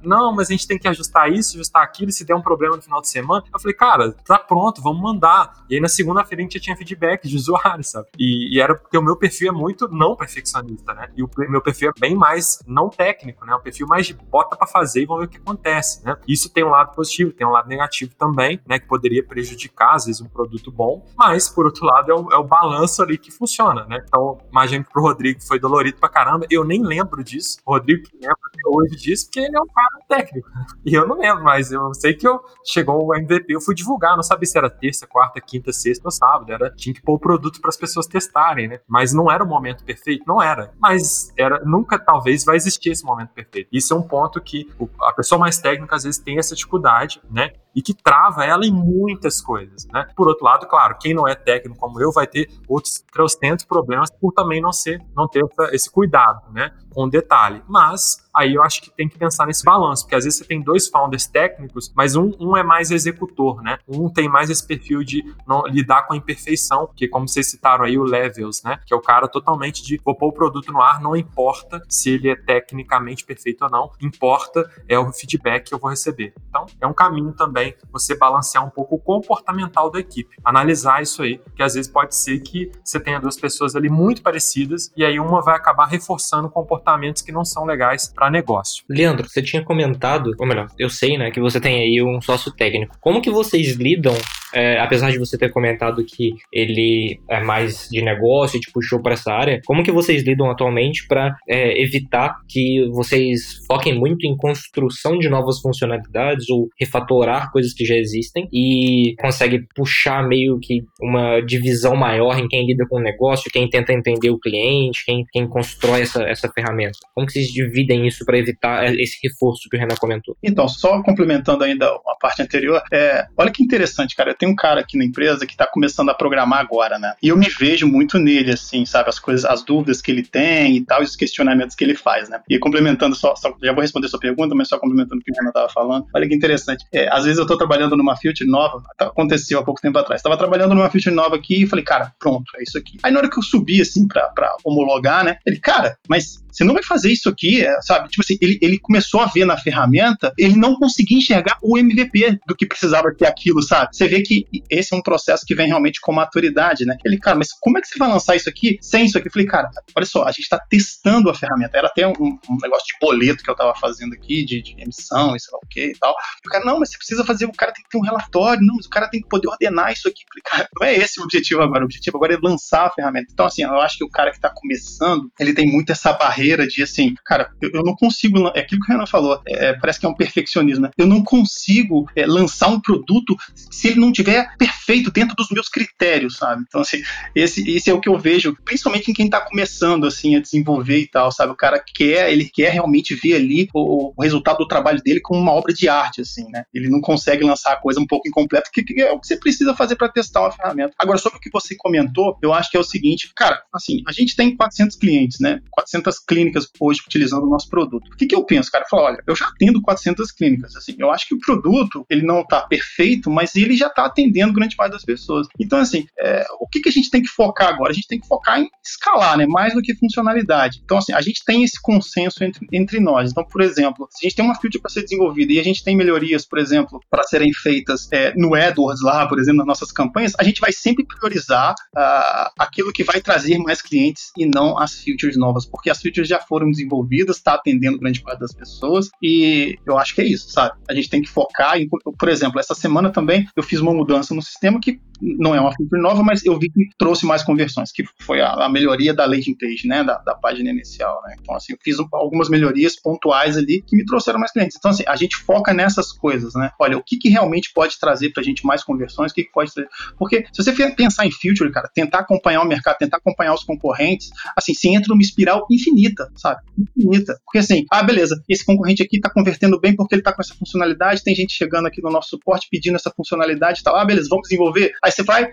não, 0.01 0.33
mas 0.33 0.49
a 0.49 0.51
gente 0.51 0.67
tem 0.67 0.77
que 0.77 0.87
ajustar 0.87 1.31
isso, 1.31 1.57
ajustar 1.57 1.83
aquilo, 1.83 2.11
se 2.11 2.25
der 2.25 2.35
um 2.35 2.41
problema 2.41 2.75
no 2.75 2.81
final 2.81 3.01
de 3.01 3.09
semana. 3.09 3.43
Eu 3.53 3.59
falei, 3.59 3.75
cara, 3.75 4.11
tá 4.25 4.37
pronto, 4.37 4.81
vamos 4.81 5.01
mandar. 5.01 5.53
E 5.69 5.75
aí 5.75 5.81
na 5.81 5.87
segunda-feira 5.87 6.41
a 6.41 6.43
gente 6.43 6.53
já 6.53 6.59
tinha 6.59 6.77
feedback 6.77 7.27
de 7.27 7.35
usuário, 7.35 7.83
sabe? 7.83 8.07
E, 8.17 8.55
e, 8.55 8.61
era 8.61 8.75
porque 8.75 8.97
o 8.97 9.01
meu 9.01 9.15
perfil 9.15 9.49
é 9.49 9.51
muito 9.51 9.87
não 9.89 10.15
perfeccionista, 10.15 10.93
né? 10.93 11.09
E 11.15 11.23
o 11.23 11.29
meu 11.49 11.61
perfil 11.61 11.89
é 11.89 11.99
bem 11.99 12.15
mais 12.15 12.59
não 12.65 12.89
técnico, 12.89 13.45
né? 13.45 13.53
O 13.55 13.59
perfil 13.59 13.87
mais 13.87 14.05
de 14.05 14.13
bota 14.13 14.55
para 14.55 14.67
fazer 14.67 15.03
e 15.03 15.05
vamos 15.05 15.21
ver 15.23 15.27
o 15.27 15.29
que 15.29 15.37
acontece, 15.37 16.03
né? 16.05 16.17
Isso 16.27 16.49
tem 16.49 16.63
um 16.63 16.69
lado 16.69 16.93
positivo, 16.95 17.31
tem 17.31 17.45
um 17.45 17.51
lado 17.51 17.67
negativo 17.67 18.13
também, 18.15 18.59
né? 18.67 18.79
Que 18.79 18.87
poderia 18.87 19.25
prejudicar, 19.25 19.95
às 19.95 20.05
vezes, 20.05 20.21
um 20.21 20.27
produto 20.27 20.71
bom, 20.71 21.05
mas 21.17 21.49
por 21.49 21.65
outro 21.65 21.85
lado 21.85 22.11
é 22.11 22.15
o, 22.15 22.31
é 22.31 22.37
o 22.37 22.43
balanço 22.43 23.01
ali 23.01 23.17
que 23.17 23.31
funciona, 23.31 23.85
né? 23.85 24.03
Então, 24.07 24.39
imagino 24.51 24.83
que 24.83 24.91
pro 24.91 25.01
Rodrigo 25.01 25.41
foi 25.43 25.59
dolorido 25.59 25.97
pra 25.99 26.09
caramba. 26.09 26.45
Eu 26.49 26.63
nem 26.63 26.83
lembro 26.83 27.23
disso. 27.23 27.57
O 27.65 27.73
Rodrigo 27.73 28.03
que 28.03 28.15
lembra 28.15 28.35
hoje 28.67 28.95
disso, 28.95 29.24
porque 29.25 29.39
ele 29.39 29.57
é 29.57 29.61
um 29.61 29.67
cara 29.67 30.05
técnico. 30.07 30.49
E 30.85 30.93
eu 30.93 31.07
não 31.07 31.17
lembro, 31.17 31.43
mas 31.43 31.71
eu 31.71 31.93
sei 31.93 32.13
que 32.13 32.27
eu 32.27 32.39
chegou 32.63 33.05
o 33.05 33.15
MVP, 33.15 33.53
eu 33.53 33.61
fui 33.61 33.75
divulgar, 33.75 34.15
não 34.15 34.23
sabia 34.23 34.45
se 34.45 34.57
era 34.57 34.69
terça, 34.69 35.07
quarta, 35.07 35.41
quinta, 35.41 35.71
sexta 35.71 36.07
ou 36.07 36.11
sábado. 36.11 36.51
Era, 36.51 36.69
tinha 36.71 36.93
que 36.93 37.01
pôr 37.01 37.15
o 37.15 37.19
produto 37.19 37.59
para 37.61 37.69
as 37.69 37.77
pessoas 37.77 38.07
testarem, 38.07 38.67
né? 38.67 38.79
Mas 38.87 39.13
não 39.13 39.31
era 39.31 39.43
o 39.43 39.47
momento 39.47 39.83
perfeito, 39.83 40.23
não 40.27 40.41
era. 40.41 40.73
Mas 40.79 41.33
era, 41.37 41.63
nunca 41.65 41.97
talvez 41.99 42.43
vai 42.43 42.55
existir 42.55 42.91
esse 42.91 43.03
momento 43.03 43.29
perfeito. 43.29 43.69
Isso 43.71 43.93
é 43.93 43.97
um 43.97 44.03
ponto 44.03 44.41
que 44.41 44.69
a 45.01 45.13
pessoa 45.13 45.39
mais 45.39 45.57
técnica 45.57 45.95
às 45.95 46.03
vezes 46.03 46.19
tem 46.19 46.37
essa 46.37 46.55
dificuldade, 46.55 47.21
né? 47.29 47.51
E 47.75 47.81
que 47.81 47.93
trava 47.93 48.45
ela 48.45 48.65
em 48.65 48.71
muitas 48.71 49.41
coisas, 49.41 49.85
né? 49.91 50.07
Por 50.15 50.27
outro 50.27 50.45
lado, 50.45 50.65
claro, 50.67 50.97
quem 50.99 51.13
não 51.13 51.27
é 51.27 51.35
técnico 51.35 51.79
como 51.79 52.01
eu 52.01 52.11
vai 52.11 52.25
ter 52.25 52.49
outros 52.67 53.03
300 53.11 53.65
problemas 53.65 54.09
por 54.09 54.31
também 54.31 54.61
não 54.61 54.71
ser, 54.71 55.01
não 55.15 55.27
ter 55.27 55.43
esse 55.71 55.89
cuidado, 55.91 56.51
né? 56.51 56.71
Com 56.93 57.09
detalhe. 57.09 57.61
Mas 57.67 58.25
aí 58.33 58.53
eu 58.53 58.63
acho 58.63 58.81
que 58.81 58.89
tem 58.91 59.07
que 59.07 59.17
pensar 59.17 59.45
nesse 59.45 59.63
balanço, 59.63 60.03
porque 60.03 60.15
às 60.15 60.23
vezes 60.23 60.39
você 60.39 60.45
tem 60.45 60.61
dois 60.61 60.87
founders 60.87 61.25
técnicos, 61.27 61.91
mas 61.95 62.15
um, 62.15 62.31
um 62.39 62.55
é 62.55 62.63
mais 62.63 62.91
executor, 62.91 63.61
né? 63.61 63.77
Um 63.87 64.09
tem 64.09 64.27
mais 64.27 64.49
esse 64.49 64.65
perfil 64.65 65.03
de 65.03 65.23
não 65.47 65.65
lidar 65.67 66.03
com 66.07 66.13
a 66.13 66.17
imperfeição, 66.17 66.89
que 66.95 67.07
como 67.07 67.27
vocês 67.27 67.49
citaram 67.49 67.85
aí, 67.85 67.97
o 67.97 68.03
Levels, 68.03 68.61
né? 68.63 68.79
Que 68.85 68.93
é 68.93 68.97
o 68.97 69.01
cara 69.01 69.27
totalmente 69.27 69.83
de 69.83 69.99
vou 70.03 70.15
pôr 70.15 70.27
o 70.27 70.33
produto 70.33 70.71
no 70.71 70.81
ar, 70.81 70.99
não 71.01 71.15
importa 71.15 71.81
se 71.89 72.11
ele 72.11 72.29
é 72.29 72.35
tecnicamente 72.35 73.25
perfeito 73.25 73.63
ou 73.63 73.69
não, 73.69 73.91
importa 74.01 74.69
é 74.87 74.97
o 74.99 75.11
feedback 75.11 75.69
que 75.69 75.73
eu 75.73 75.79
vou 75.79 75.89
receber. 75.89 76.33
Então, 76.49 76.65
é 76.79 76.87
um 76.87 76.93
caminho 76.93 77.33
também 77.33 77.64
você 77.91 78.17
balancear 78.17 78.65
um 78.65 78.69
pouco 78.69 78.95
o 78.95 78.99
comportamental 78.99 79.89
da 79.91 79.99
equipe, 79.99 80.35
analisar 80.43 81.01
isso 81.01 81.23
aí, 81.23 81.39
que 81.55 81.63
às 81.63 81.73
vezes 81.73 81.91
pode 81.91 82.15
ser 82.15 82.39
que 82.39 82.71
você 82.83 82.99
tenha 82.99 83.19
duas 83.19 83.37
pessoas 83.37 83.75
ali 83.75 83.89
muito 83.89 84.21
parecidas 84.21 84.91
e 84.95 85.05
aí 85.05 85.19
uma 85.19 85.41
vai 85.41 85.55
acabar 85.55 85.85
reforçando 85.85 86.49
comportamentos 86.49 87.21
que 87.21 87.31
não 87.31 87.45
são 87.45 87.65
legais 87.65 88.11
para 88.13 88.29
negócio. 88.29 88.83
Leandro, 88.89 89.27
você 89.29 89.41
tinha 89.41 89.63
comentado, 89.63 90.31
ou 90.39 90.47
melhor, 90.47 90.67
eu 90.77 90.89
sei, 90.89 91.17
né, 91.17 91.31
que 91.31 91.39
você 91.39 91.59
tem 91.59 91.79
aí 91.79 92.03
um 92.03 92.21
sócio 92.21 92.51
técnico. 92.51 92.97
Como 92.99 93.21
que 93.21 93.31
vocês 93.31 93.75
lidam 93.75 94.15
é, 94.55 94.79
apesar 94.79 95.11
de 95.11 95.19
você 95.19 95.37
ter 95.37 95.49
comentado 95.49 96.03
que 96.05 96.35
ele 96.51 97.19
é 97.29 97.43
mais 97.43 97.87
de 97.91 98.01
negócio 98.01 98.57
e 98.57 98.59
te 98.59 98.71
puxou 98.71 99.01
para 99.01 99.13
essa 99.13 99.31
área, 99.31 99.61
como 99.65 99.83
que 99.83 99.91
vocês 99.91 100.23
lidam 100.23 100.49
atualmente 100.49 101.05
para 101.07 101.35
é, 101.47 101.81
evitar 101.81 102.35
que 102.47 102.87
vocês 102.91 103.65
foquem 103.67 103.93
muito 103.93 104.25
em 104.25 104.35
construção 104.37 105.17
de 105.19 105.27
novas 105.27 105.59
funcionalidades 105.59 106.49
ou 106.49 106.69
refatorar 106.79 107.51
coisas 107.51 107.73
que 107.73 107.85
já 107.85 107.95
existem 107.95 108.47
e 108.51 109.15
consegue 109.19 109.65
puxar 109.75 110.25
meio 110.25 110.57
que 110.59 110.83
uma 111.01 111.41
divisão 111.41 111.95
maior 111.95 112.39
em 112.39 112.47
quem 112.47 112.65
lida 112.65 112.85
com 112.87 112.97
o 112.97 113.03
negócio, 113.03 113.51
quem 113.51 113.69
tenta 113.69 113.91
entender 113.93 114.29
o 114.29 114.39
cliente, 114.39 115.03
quem, 115.05 115.25
quem 115.31 115.47
constrói 115.47 116.01
essa, 116.01 116.23
essa 116.23 116.49
ferramenta? 116.49 116.97
Como 117.13 117.27
que 117.27 117.33
vocês 117.33 117.47
dividem 117.47 118.07
isso 118.07 118.23
para 118.25 118.37
evitar 118.37 118.85
esse 118.95 119.17
reforço 119.23 119.67
que 119.69 119.75
o 119.75 119.79
Renan 119.79 119.95
comentou? 119.99 120.37
Então, 120.41 120.67
só 120.67 121.01
complementando 121.03 121.63
ainda 121.63 121.87
a 121.87 122.15
parte 122.19 122.41
anterior, 122.41 122.81
é, 122.93 123.25
olha 123.37 123.51
que 123.51 123.63
interessante, 123.63 124.15
cara. 124.15 124.31
Eu 124.31 124.35
tem 124.45 124.51
um 124.51 124.55
cara 124.55 124.81
aqui 124.81 124.97
na 124.97 125.03
empresa 125.03 125.45
que 125.45 125.53
está 125.53 125.65
começando 125.65 126.09
a 126.09 126.13
programar 126.13 126.59
agora, 126.59 126.99
né? 126.99 127.13
E 127.21 127.29
eu 127.29 127.37
me 127.37 127.49
vejo 127.49 127.87
muito 127.87 128.19
nele, 128.19 128.51
assim, 128.51 128.85
sabe? 128.85 129.09
As 129.09 129.17
coisas, 129.17 129.43
as 129.43 129.63
dúvidas 129.63 130.01
que 130.01 130.11
ele 130.11 130.23
tem 130.23 130.77
e 130.77 130.85
tal, 130.85 131.01
e 131.01 131.05
os 131.05 131.15
questionamentos 131.15 131.75
que 131.75 131.83
ele 131.83 131.95
faz, 131.95 132.29
né? 132.29 132.39
E 132.47 132.59
complementando, 132.59 133.15
só, 133.15 133.35
só 133.35 133.55
já 133.61 133.73
vou 133.73 133.81
responder 133.81 134.07
sua 134.07 134.19
pergunta, 134.19 134.53
mas 134.53 134.67
só 134.67 134.77
complementando 134.77 135.19
o 135.21 135.23
que 135.23 135.31
o 135.31 135.35
Renan 135.35 135.49
estava 135.49 135.69
falando. 135.69 136.05
Olha 136.13 136.27
que 136.27 136.35
interessante. 136.35 136.85
É, 136.93 137.09
às 137.11 137.23
vezes 137.23 137.37
eu 137.37 137.43
estou 137.43 137.57
trabalhando 137.57 137.97
numa 137.97 138.15
feature 138.15 138.49
nova, 138.49 138.83
aconteceu 138.99 139.59
há 139.59 139.63
pouco 139.63 139.81
tempo 139.81 139.97
atrás. 139.97 140.19
Estava 140.19 140.37
trabalhando 140.37 140.75
numa 140.75 140.89
feature 140.89 141.15
nova 141.15 141.35
aqui 141.35 141.63
e 141.63 141.67
falei, 141.67 141.83
cara, 141.83 142.13
pronto, 142.19 142.51
é 142.57 142.63
isso 142.63 142.77
aqui. 142.77 142.97
Aí 143.01 143.11
na 143.11 143.19
hora 143.19 143.29
que 143.29 143.39
eu 143.39 143.43
subi, 143.43 143.81
assim, 143.81 144.07
para 144.07 144.55
homologar, 144.63 145.23
né? 145.23 145.37
Ele, 145.45 145.59
cara, 145.59 145.97
mas 146.07 146.45
você 146.55 146.63
não 146.63 146.73
vai 146.73 146.83
fazer 146.83 147.11
isso 147.11 147.27
aqui, 147.27 147.65
é, 147.65 147.81
sabe? 147.81 148.07
Tipo 148.09 148.23
assim, 148.23 148.37
ele, 148.41 148.57
ele 148.61 148.79
começou 148.79 149.19
a 149.19 149.25
ver 149.25 149.45
na 149.45 149.57
ferramenta, 149.57 150.33
ele 150.37 150.55
não 150.55 150.75
conseguia 150.75 151.17
enxergar 151.17 151.57
o 151.61 151.77
MVP 151.77 152.39
do 152.47 152.55
que 152.55 152.65
precisava 152.65 153.13
ter 153.13 153.25
aquilo, 153.25 153.61
sabe? 153.61 153.89
Você 153.91 154.07
vê 154.07 154.21
que 154.21 154.34
esse 154.69 154.93
é 154.93 154.97
um 154.97 155.01
processo 155.01 155.45
que 155.45 155.55
vem 155.55 155.67
realmente 155.67 155.99
com 156.01 156.11
maturidade, 156.11 156.85
né? 156.85 156.97
Ele, 157.05 157.17
cara, 157.17 157.37
mas 157.37 157.49
como 157.59 157.77
é 157.77 157.81
que 157.81 157.87
você 157.87 157.97
vai 157.97 158.09
lançar 158.09 158.35
isso 158.35 158.49
aqui 158.49 158.77
sem 158.81 159.05
isso 159.05 159.17
aqui? 159.17 159.27
Eu 159.27 159.31
falei, 159.31 159.47
cara, 159.47 159.69
olha 159.95 160.05
só, 160.05 160.23
a 160.23 160.31
gente 160.31 160.49
tá 160.49 160.59
testando 160.69 161.29
a 161.29 161.33
ferramenta. 161.33 161.77
Era 161.77 161.87
até 161.87 162.07
um, 162.07 162.13
um 162.13 162.57
negócio 162.61 162.85
de 162.87 162.95
boleto 162.99 163.43
que 163.43 163.49
eu 163.49 163.55
tava 163.55 163.75
fazendo 163.75 164.13
aqui, 164.13 164.43
de, 164.45 164.61
de 164.61 164.75
emissão 164.81 165.35
e 165.35 165.39
sei 165.39 165.51
lá 165.53 165.59
o 165.61 165.67
que 165.67 165.85
e 165.91 165.97
tal. 165.97 166.11
O 166.45 166.49
cara, 166.49 166.65
não, 166.65 166.79
mas 166.79 166.89
você 166.89 166.97
precisa 166.97 167.25
fazer, 167.25 167.45
o 167.45 167.51
cara 167.51 167.71
tem 167.71 167.83
que 167.83 167.89
ter 167.89 167.97
um 167.97 168.01
relatório, 168.01 168.65
não, 168.65 168.75
mas 168.75 168.85
o 168.85 168.89
cara 168.89 169.09
tem 169.09 169.21
que 169.21 169.27
poder 169.27 169.47
ordenar 169.47 169.91
isso 169.91 170.07
aqui. 170.07 170.23
Eu 170.23 170.27
falei, 170.29 170.43
cara, 170.43 170.69
não 170.79 170.87
é 170.87 170.95
esse 170.95 171.19
o 171.19 171.23
objetivo 171.23 171.61
agora. 171.61 171.83
O 171.83 171.85
objetivo 171.85 172.17
agora 172.17 172.33
é 172.33 172.39
lançar 172.41 172.87
a 172.87 172.91
ferramenta. 172.91 173.27
Então, 173.31 173.45
assim, 173.45 173.63
eu 173.63 173.81
acho 173.81 173.97
que 173.97 174.03
o 174.03 174.09
cara 174.09 174.31
que 174.31 174.39
tá 174.39 174.49
começando, 174.53 175.31
ele 175.39 175.53
tem 175.53 175.65
muito 175.65 175.91
essa 175.91 176.13
barreira 176.13 176.67
de 176.67 176.83
assim, 176.83 177.13
cara, 177.25 177.49
eu, 177.61 177.69
eu 177.73 177.83
não 177.83 177.95
consigo, 177.95 178.47
é 178.55 178.59
aquilo 178.59 178.81
que 178.81 178.91
o 178.91 178.93
Renan 178.93 179.05
falou, 179.05 179.41
é, 179.47 179.73
parece 179.73 179.99
que 179.99 180.05
é 180.05 180.09
um 180.09 180.15
perfeccionismo, 180.15 180.83
né? 180.83 180.91
Eu 180.97 181.07
não 181.07 181.23
consigo 181.23 182.05
é, 182.15 182.25
lançar 182.25 182.67
um 182.67 182.79
produto 182.79 183.35
se 183.71 183.89
ele 183.89 183.99
não 183.99 184.11
tiver 184.15 184.47
perfeito 184.57 185.11
dentro 185.11 185.35
dos 185.35 185.49
meus 185.49 185.69
critérios, 185.69 186.37
sabe? 186.37 186.63
Então, 186.67 186.81
assim, 186.81 187.01
esse, 187.35 187.69
esse 187.69 187.89
é 187.89 187.93
o 187.93 187.99
que 187.99 188.09
eu 188.09 188.17
vejo, 188.17 188.55
principalmente 188.63 189.11
em 189.11 189.13
quem 189.13 189.29
tá 189.29 189.41
começando, 189.41 190.05
assim, 190.05 190.35
a 190.35 190.39
desenvolver 190.39 190.99
e 190.99 191.07
tal, 191.07 191.31
sabe? 191.31 191.51
O 191.51 191.57
cara 191.57 191.83
quer, 191.93 192.31
ele 192.31 192.49
quer 192.49 192.71
realmente 192.71 193.15
ver 193.15 193.35
ali 193.35 193.67
o, 193.73 194.13
o 194.15 194.21
resultado 194.21 194.57
do 194.57 194.67
trabalho 194.67 195.01
dele 195.01 195.19
como 195.21 195.39
uma 195.39 195.51
obra 195.51 195.73
de 195.73 195.87
arte, 195.89 196.21
assim, 196.21 196.49
né? 196.49 196.63
Ele 196.73 196.89
não 196.89 197.01
consegue 197.01 197.43
lançar 197.43 197.73
a 197.73 197.77
coisa 197.77 197.99
um 197.99 198.07
pouco 198.07 198.27
incompleta, 198.27 198.69
que, 198.71 198.83
que 198.83 199.01
é 199.01 199.11
o 199.11 199.19
que 199.19 199.27
você 199.27 199.37
precisa 199.37 199.75
fazer 199.75 199.95
para 199.95 200.09
testar 200.09 200.41
uma 200.41 200.51
ferramenta. 200.51 200.93
Agora, 200.97 201.17
sobre 201.17 201.37
o 201.37 201.41
que 201.41 201.49
você 201.51 201.75
comentou, 201.75 202.37
eu 202.41 202.53
acho 202.53 202.69
que 202.71 202.77
é 202.77 202.79
o 202.79 202.83
seguinte, 202.83 203.31
cara, 203.35 203.61
assim, 203.73 204.01
a 204.07 204.11
gente 204.11 204.35
tem 204.35 204.55
400 204.55 204.95
clientes, 204.95 205.39
né? 205.39 205.61
400 205.71 206.19
clínicas 206.19 206.69
hoje 206.79 207.01
utilizando 207.05 207.43
o 207.43 207.49
nosso 207.49 207.69
produto. 207.69 208.07
O 208.11 208.15
que, 208.15 208.25
que 208.25 208.35
eu 208.35 208.43
penso, 208.43 208.71
cara? 208.71 208.85
Eu 208.85 208.89
falo, 208.89 209.03
olha, 209.03 209.23
eu 209.27 209.35
já 209.35 209.51
tendo 209.57 209.81
400 209.81 210.31
clínicas, 210.31 210.75
assim, 210.75 210.95
eu 210.97 211.11
acho 211.11 211.27
que 211.27 211.35
o 211.35 211.39
produto, 211.39 212.05
ele 212.09 212.25
não 212.25 212.45
tá 212.45 212.61
perfeito, 212.61 213.29
mas 213.29 213.55
ele 213.55 213.75
já 213.75 213.89
tá 213.89 214.04
atendendo 214.05 214.53
grande 214.53 214.75
parte 214.75 214.93
das 214.93 215.03
pessoas. 215.03 215.47
Então, 215.59 215.79
assim, 215.79 216.05
é, 216.19 216.45
o 216.59 216.67
que, 216.67 216.79
que 216.79 216.89
a 216.89 216.91
gente 216.91 217.09
tem 217.09 217.21
que 217.21 217.29
focar 217.29 217.69
agora? 217.69 217.91
A 217.91 217.93
gente 217.93 218.07
tem 218.07 218.19
que 218.19 218.27
focar 218.27 218.59
em 218.59 218.69
escalar, 218.85 219.37
né? 219.37 219.45
Mais 219.47 219.73
do 219.73 219.81
que 219.81 219.95
funcionalidade. 219.95 220.81
Então, 220.83 220.97
assim, 220.97 221.13
a 221.13 221.21
gente 221.21 221.43
tem 221.45 221.63
esse 221.63 221.81
consenso 221.81 222.43
entre, 222.43 222.67
entre 222.71 222.99
nós. 222.99 223.31
Então, 223.31 223.43
por 223.43 223.61
exemplo, 223.61 224.07
se 224.11 224.25
a 224.25 224.29
gente 224.29 224.35
tem 224.35 224.45
uma 224.45 224.55
feature 224.55 224.81
para 224.81 224.91
ser 224.91 225.03
desenvolvida 225.03 225.53
e 225.53 225.59
a 225.59 225.63
gente 225.63 225.83
tem 225.83 225.95
melhorias, 225.95 226.45
por 226.45 226.59
exemplo, 226.59 226.99
para 227.09 227.23
serem 227.23 227.51
feitas 227.53 228.07
é, 228.11 228.33
no 228.35 228.55
AdWords 228.55 229.01
lá, 229.01 229.27
por 229.27 229.39
exemplo, 229.39 229.59
nas 229.59 229.67
nossas 229.67 229.91
campanhas, 229.91 230.33
a 230.37 230.43
gente 230.43 230.59
vai 230.61 230.71
sempre 230.71 231.05
priorizar 231.05 231.73
uh, 231.95 232.51
aquilo 232.59 232.91
que 232.91 233.03
vai 233.03 233.21
trazer 233.21 233.57
mais 233.57 233.81
clientes 233.81 234.31
e 234.37 234.45
não 234.45 234.77
as 234.77 234.95
features 234.95 235.37
novas, 235.37 235.65
porque 235.65 235.89
as 235.89 235.99
features 235.99 236.27
já 236.27 236.39
foram 236.39 236.69
desenvolvidas, 236.69 237.37
está 237.37 237.53
atendendo 237.53 237.99
grande 237.99 238.21
parte 238.21 238.39
das 238.39 238.53
pessoas 238.53 239.09
e 239.21 239.77
eu 239.85 239.97
acho 239.97 240.15
que 240.15 240.21
é 240.21 240.25
isso, 240.25 240.49
sabe? 240.51 240.75
A 240.89 240.93
gente 240.93 241.09
tem 241.09 241.21
que 241.21 241.29
focar 241.29 241.77
em, 241.77 241.87
por 241.87 242.29
exemplo, 242.29 242.59
essa 242.59 242.75
semana 242.75 243.11
também 243.11 243.47
eu 243.55 243.63
fiz 243.63 243.79
uma 243.79 243.93
mudança 243.95 244.35
no 244.35 244.41
sistema 244.41 244.79
que 244.79 244.99
não 245.21 245.55
é 245.55 245.59
uma 245.59 245.71
feature 245.73 246.01
nova, 246.01 246.23
mas 246.23 246.45
eu 246.45 246.57
vi 246.59 246.69
que 246.69 246.89
trouxe 246.97 247.25
mais 247.25 247.43
conversões, 247.43 247.91
que 247.91 248.03
foi 248.19 248.41
a, 248.41 248.51
a 248.65 248.69
melhoria 248.69 249.13
da 249.13 249.25
landing 249.25 249.55
page, 249.57 249.87
né, 249.87 250.03
da, 250.03 250.17
da 250.17 250.35
página 250.35 250.69
inicial, 250.69 251.21
né? 251.25 251.35
Então, 251.39 251.55
assim, 251.55 251.73
eu 251.73 251.77
fiz 251.81 251.99
um, 251.99 252.07
algumas 252.11 252.49
melhorias 252.49 252.99
pontuais 252.99 253.57
ali 253.57 253.81
que 253.87 253.95
me 253.95 254.05
trouxeram 254.05 254.39
mais 254.39 254.51
clientes. 254.51 254.77
Então, 254.77 254.91
assim, 254.91 255.03
a 255.07 255.15
gente 255.15 255.37
foca 255.37 255.73
nessas 255.73 256.11
coisas, 256.11 256.53
né? 256.55 256.71
Olha, 256.79 256.97
o 256.97 257.03
que, 257.03 257.17
que 257.17 257.29
realmente 257.29 257.71
pode 257.73 257.99
trazer 257.99 258.31
pra 258.31 258.43
gente 258.43 258.65
mais 258.65 258.83
conversões, 258.83 259.31
o 259.31 259.35
que, 259.35 259.43
que 259.43 259.51
pode 259.51 259.73
trazer... 259.73 259.89
Porque 260.17 260.45
se 260.51 260.63
você 260.63 260.73
pensar 260.91 261.25
em 261.25 261.31
future, 261.31 261.71
cara, 261.71 261.89
tentar 261.93 262.19
acompanhar 262.19 262.61
o 262.61 262.67
mercado, 262.67 262.97
tentar 262.97 263.17
acompanhar 263.17 263.53
os 263.53 263.63
concorrentes, 263.63 264.29
assim, 264.55 264.73
você 264.73 264.89
entra 264.89 265.09
numa 265.09 265.21
espiral 265.21 265.65
infinita, 265.71 266.29
sabe? 266.35 266.61
Infinita. 266.97 267.39
Porque, 267.45 267.59
assim, 267.59 267.85
ah, 267.91 268.03
beleza, 268.03 268.41
esse 268.49 268.65
concorrente 268.65 269.01
aqui 269.01 269.19
tá 269.19 269.29
convertendo 269.29 269.79
bem 269.79 269.95
porque 269.95 270.15
ele 270.15 270.21
tá 270.21 270.33
com 270.33 270.41
essa 270.41 270.53
funcionalidade, 270.55 271.23
tem 271.23 271.35
gente 271.35 271.53
chegando 271.53 271.87
aqui 271.87 272.01
no 272.01 272.11
nosso 272.11 272.29
suporte 272.29 272.67
pedindo 272.69 272.95
essa 272.95 273.11
funcionalidade 273.15 273.83
tal. 273.85 273.95
Ah, 273.95 274.05
beleza, 274.05 274.27
vamos 274.29 274.47
desenvolver. 274.49 274.91
Aí 275.03 275.11
você 275.11 275.23
vai, 275.23 275.47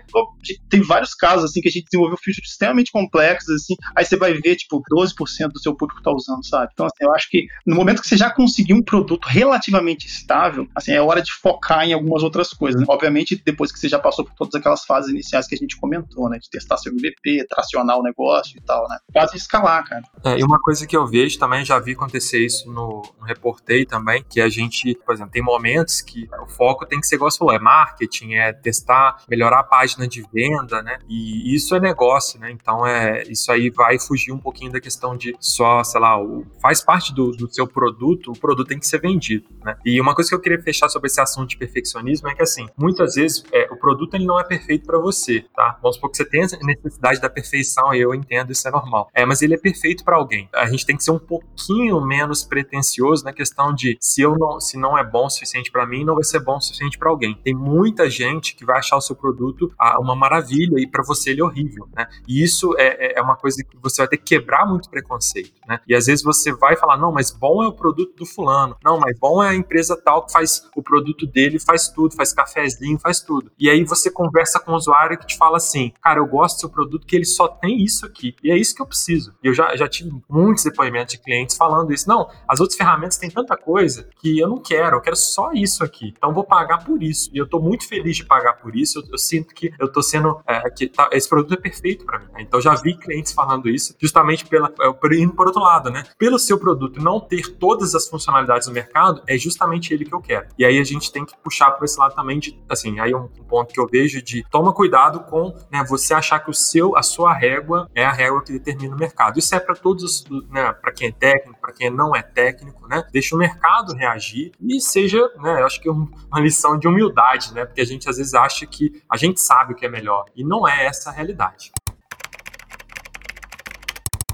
tem 0.69 0.81
vários 0.81 1.13
casos 1.13 1.45
assim 1.45 1.61
que 1.61 1.69
a 1.69 1.71
gente 1.71 1.85
desenvolveu 1.85 2.17
features 2.17 2.49
extremamente 2.49 2.91
complexos 2.91 3.55
assim, 3.55 3.75
aí 3.95 4.03
você 4.03 4.17
vai 4.17 4.33
ver 4.33 4.55
tipo 4.55 4.81
12% 4.91 5.49
do 5.51 5.59
seu 5.59 5.75
público 5.75 6.01
tá 6.01 6.11
usando, 6.11 6.45
sabe? 6.45 6.69
Então 6.73 6.85
assim, 6.85 7.03
eu 7.03 7.13
acho 7.13 7.29
que 7.29 7.45
no 7.65 7.75
momento 7.75 8.01
que 8.01 8.07
você 8.07 8.17
já 8.17 8.29
conseguiu 8.29 8.75
um 8.75 8.83
produto 8.83 9.25
relativamente 9.27 10.07
estável, 10.07 10.67
assim, 10.75 10.91
é 10.91 11.01
hora 11.01 11.21
de 11.21 11.31
focar 11.31 11.83
em 11.85 11.93
algumas 11.93 12.23
outras 12.23 12.49
coisas. 12.49 12.81
Né? 12.81 12.87
Obviamente, 12.89 13.41
depois 13.45 13.71
que 13.71 13.79
você 13.79 13.87
já 13.87 13.99
passou 13.99 14.25
por 14.25 14.33
todas 14.35 14.55
aquelas 14.55 14.83
fases 14.85 15.11
iniciais 15.11 15.47
que 15.47 15.55
a 15.55 15.57
gente 15.57 15.77
comentou, 15.77 16.29
né, 16.29 16.37
de 16.39 16.49
testar 16.49 16.77
seu 16.77 16.91
MVP, 16.91 17.45
tracionar 17.47 17.97
o 17.97 18.03
negócio 18.03 18.57
e 18.57 18.61
tal, 18.61 18.87
né? 18.87 18.97
Quase 19.11 19.37
escalar, 19.37 19.83
cara. 19.87 20.03
É, 20.23 20.39
e 20.39 20.43
uma 20.43 20.59
coisa 20.59 20.85
que 20.85 20.95
eu 20.95 21.05
vejo 21.07 21.37
também, 21.37 21.63
já 21.63 21.79
vi 21.79 21.93
acontecer 21.93 22.43
isso 22.43 22.71
no, 22.71 23.03
no 23.19 23.25
Reportei 23.25 23.85
também, 23.85 24.23
que 24.27 24.41
a 24.41 24.49
gente, 24.49 24.95
por 25.05 25.13
exemplo, 25.13 25.31
tem 25.31 25.41
momentos 25.41 26.01
que 26.01 26.27
o 26.43 26.47
foco 26.47 26.85
tem 26.85 26.99
que 26.99 27.07
ser 27.07 27.15
igual 27.15 27.29
você 27.29 27.37
falou, 27.37 27.53
é 27.53 27.59
marketing, 27.59 28.22
é 28.31 28.53
testar, 28.53 29.23
melhorar 29.29 29.59
a 29.59 29.63
página 29.63 30.07
de 30.07 30.23
venda, 30.33 30.81
né? 30.81 30.99
E 31.07 31.53
isso 31.53 31.75
é 31.75 31.79
negócio, 31.79 32.39
né? 32.39 32.51
Então 32.51 32.85
é 32.85 33.23
isso 33.23 33.51
aí 33.51 33.69
vai 33.69 33.99
fugir 33.99 34.31
um 34.31 34.37
pouquinho 34.37 34.71
da 34.71 34.79
questão 34.79 35.15
de 35.17 35.35
só, 35.39 35.83
sei 35.83 35.99
lá, 35.99 36.21
o, 36.21 36.45
faz 36.61 36.81
parte 36.81 37.13
do, 37.13 37.31
do 37.31 37.53
seu 37.53 37.67
produto, 37.67 38.31
o 38.31 38.39
produto 38.39 38.67
tem 38.67 38.79
que 38.79 38.87
ser 38.87 38.99
vendido, 38.99 39.47
né? 39.63 39.75
E 39.85 39.99
uma 39.99 40.15
coisa 40.15 40.29
que 40.29 40.35
eu 40.35 40.39
queria 40.39 40.61
fechar 40.61 40.89
sobre 40.89 41.07
esse 41.07 41.19
assunto 41.19 41.49
de 41.49 41.57
perfeccionismo 41.57 42.29
é 42.29 42.35
que 42.35 42.41
assim, 42.41 42.67
muitas 42.77 43.15
vezes 43.15 43.43
é, 43.51 43.67
o 43.71 43.75
produto 43.75 44.13
ele 44.15 44.25
não 44.25 44.39
é 44.39 44.43
perfeito 44.43 44.85
para 44.85 44.99
você, 44.99 45.45
tá? 45.55 45.77
Vamos 45.81 45.95
supor 45.95 46.11
que 46.11 46.17
você 46.17 46.25
tenha 46.25 46.47
necessidade 46.63 47.19
da 47.19 47.29
perfeição, 47.29 47.93
eu 47.93 48.13
entendo, 48.13 48.51
isso 48.51 48.67
é 48.67 48.71
normal. 48.71 49.09
É, 49.13 49.25
mas 49.25 49.41
ele 49.41 49.53
é 49.53 49.57
perfeito 49.57 50.03
para 50.03 50.15
alguém. 50.15 50.49
A 50.53 50.67
gente 50.67 50.85
tem 50.85 50.95
que 50.95 51.03
ser 51.03 51.11
um 51.11 51.19
pouquinho 51.19 51.99
menos 52.01 52.43
pretencioso 52.43 53.23
na 53.23 53.33
questão 53.33 53.73
de 53.73 53.97
se 53.99 54.21
eu 54.21 54.37
não, 54.37 54.59
se 54.59 54.77
não 54.77 54.97
é 54.97 55.03
bom 55.03 55.25
o 55.25 55.29
suficiente 55.29 55.71
para 55.71 55.85
mim, 55.85 56.03
não 56.03 56.15
vai 56.15 56.23
ser 56.23 56.39
bom 56.39 56.57
o 56.57 56.61
suficiente 56.61 56.97
para 56.97 57.09
alguém. 57.09 57.35
Tem 57.43 57.53
muita 57.53 58.09
gente 58.13 58.55
que 58.55 58.65
vai 58.65 58.79
achar 58.79 58.97
o 58.97 59.01
seu 59.01 59.15
produto 59.15 59.73
ah, 59.77 59.99
uma 59.99 60.15
maravilha 60.15 60.79
e 60.79 60.87
para 60.87 61.03
você 61.03 61.31
ele 61.31 61.41
é 61.41 61.43
horrível, 61.43 61.87
né? 61.95 62.07
E 62.27 62.43
isso 62.43 62.75
é, 62.77 63.07
é, 63.07 63.19
é 63.19 63.21
uma 63.21 63.35
coisa 63.35 63.63
que 63.63 63.77
você 63.81 64.01
vai 64.01 64.07
ter 64.07 64.17
que 64.17 64.23
quebrar 64.23 64.65
muito 64.65 64.89
preconceito, 64.89 65.53
né? 65.67 65.79
E 65.87 65.95
às 65.95 66.05
vezes 66.05 66.23
você 66.23 66.51
vai 66.53 66.75
falar, 66.75 66.97
não, 66.97 67.11
mas 67.11 67.31
bom 67.31 67.63
é 67.63 67.67
o 67.67 67.73
produto 67.73 68.15
do 68.15 68.25
fulano, 68.25 68.75
não, 68.83 68.99
mas 68.99 69.17
bom 69.19 69.43
é 69.43 69.49
a 69.49 69.55
empresa 69.55 69.99
tal 69.99 70.25
que 70.25 70.31
faz 70.31 70.69
o 70.75 70.81
produto 70.81 71.25
dele, 71.25 71.59
faz 71.59 71.89
tudo, 71.89 72.15
faz 72.15 72.33
cafezinho, 72.33 72.99
faz 72.99 73.19
tudo. 73.19 73.51
E 73.57 73.69
aí 73.69 73.83
você 73.83 74.09
conversa 74.11 74.59
com 74.59 74.73
o 74.73 74.75
usuário 74.75 75.17
que 75.17 75.27
te 75.27 75.37
fala 75.37 75.57
assim, 75.57 75.91
cara, 76.01 76.19
eu 76.19 76.25
gosto 76.25 76.57
do 76.57 76.59
seu 76.61 76.69
produto 76.69 77.05
que 77.05 77.15
ele 77.15 77.25
só 77.25 77.47
tem 77.47 77.83
isso 77.83 78.05
aqui, 78.05 78.35
e 78.43 78.51
é 78.51 78.57
isso 78.57 78.75
que 78.75 78.81
eu 78.81 78.85
preciso. 78.85 79.33
E 79.43 79.47
eu 79.47 79.53
já, 79.53 79.75
já 79.75 79.87
tive 79.87 80.11
muitos 80.29 80.63
depoimentos 80.63 81.13
de 81.13 81.21
clientes 81.21 81.55
falando 81.55 81.93
isso, 81.93 82.07
não, 82.07 82.29
as 82.47 82.59
outras 82.59 82.77
ferramentas 82.77 83.17
têm 83.17 83.29
tanta 83.29 83.57
coisa 83.57 84.07
que 84.19 84.39
eu 84.39 84.47
não 84.47 84.57
quero, 84.57 84.97
eu 84.97 85.01
quero 85.01 85.15
só 85.15 85.51
isso 85.53 85.83
aqui, 85.83 86.13
então 86.15 86.33
vou 86.33 86.43
pagar 86.43 86.83
por 86.83 87.01
isso. 87.01 87.29
E 87.33 87.37
eu 87.37 87.47
tô 87.47 87.59
muito 87.59 87.87
feliz 87.87 88.02
de 88.11 88.25
pagar 88.25 88.53
por 88.53 88.75
isso, 88.75 88.99
eu, 88.99 89.03
eu 89.11 89.17
sinto 89.17 89.53
que 89.53 89.73
eu 89.79 89.91
tô 89.91 90.01
sendo, 90.01 90.41
é, 90.47 90.69
que 90.69 90.87
tá, 90.87 91.09
esse 91.11 91.27
produto 91.27 91.53
é 91.53 91.57
perfeito 91.57 92.05
para 92.05 92.19
mim. 92.19 92.27
Né? 92.33 92.41
Então 92.41 92.59
já 92.61 92.75
vi 92.75 92.95
clientes 92.95 93.31
falando 93.31 93.69
isso, 93.69 93.95
justamente 93.99 94.45
pela, 94.45 94.71
é, 94.81 95.15
indo 95.15 95.33
por 95.33 95.47
outro 95.47 95.61
lado, 95.61 95.89
né? 95.89 96.03
Pelo 96.17 96.39
seu 96.39 96.57
produto 96.57 97.01
não 97.01 97.19
ter 97.19 97.55
todas 97.57 97.95
as 97.95 98.07
funcionalidades 98.07 98.67
do 98.67 98.73
mercado, 98.73 99.21
é 99.27 99.37
justamente 99.37 99.93
ele 99.93 100.05
que 100.05 100.13
eu 100.13 100.21
quero. 100.21 100.47
E 100.57 100.65
aí 100.65 100.79
a 100.79 100.83
gente 100.83 101.11
tem 101.11 101.25
que 101.25 101.35
puxar 101.37 101.71
por 101.71 101.85
esse 101.85 101.99
lado 101.99 102.15
também 102.15 102.39
de, 102.39 102.59
assim, 102.69 102.99
aí 102.99 103.13
um, 103.13 103.29
um 103.39 103.43
ponto 103.43 103.73
que 103.73 103.79
eu 103.79 103.87
vejo 103.87 104.21
de 104.21 104.43
toma 104.49 104.73
cuidado 104.73 105.21
com, 105.21 105.55
né, 105.71 105.83
você 105.87 106.13
achar 106.13 106.39
que 106.39 106.49
o 106.49 106.53
seu, 106.53 106.95
a 106.97 107.03
sua 107.03 107.33
régua 107.33 107.89
é 107.93 108.05
a 108.05 108.11
régua 108.11 108.43
que 108.43 108.51
determina 108.51 108.95
o 108.95 108.99
mercado. 108.99 109.37
Isso 109.37 109.53
é 109.55 109.59
para 109.59 109.75
todos, 109.75 110.25
né, 110.49 110.73
para 110.73 110.91
quem 110.91 111.09
é 111.09 111.11
técnico, 111.11 111.59
para 111.59 111.73
quem 111.73 111.89
não 111.89 112.15
é 112.15 112.21
técnico, 112.21 112.87
né? 112.87 113.03
Deixa 113.11 113.35
o 113.35 113.37
mercado 113.37 113.93
reagir 113.93 114.51
e 114.59 114.79
seja, 114.79 115.19
né, 115.37 115.61
eu 115.61 115.65
acho 115.65 115.81
que 115.81 115.87
é 115.87 115.91
uma 115.91 116.39
lição 116.39 116.77
de 116.77 116.87
humildade, 116.87 117.53
né? 117.53 117.65
Porque 117.65 117.81
a 117.81 117.85
gente 117.85 117.92
às 118.07 118.17
vezes 118.17 118.33
acha 118.33 118.65
que 118.65 118.91
a 119.09 119.17
gente 119.17 119.39
sabe 119.39 119.73
o 119.73 119.75
que 119.75 119.85
é 119.85 119.89
melhor 119.89 120.25
e 120.35 120.43
não 120.43 120.67
é 120.67 120.85
essa 120.85 121.09
a 121.09 121.13
realidade. 121.13 121.71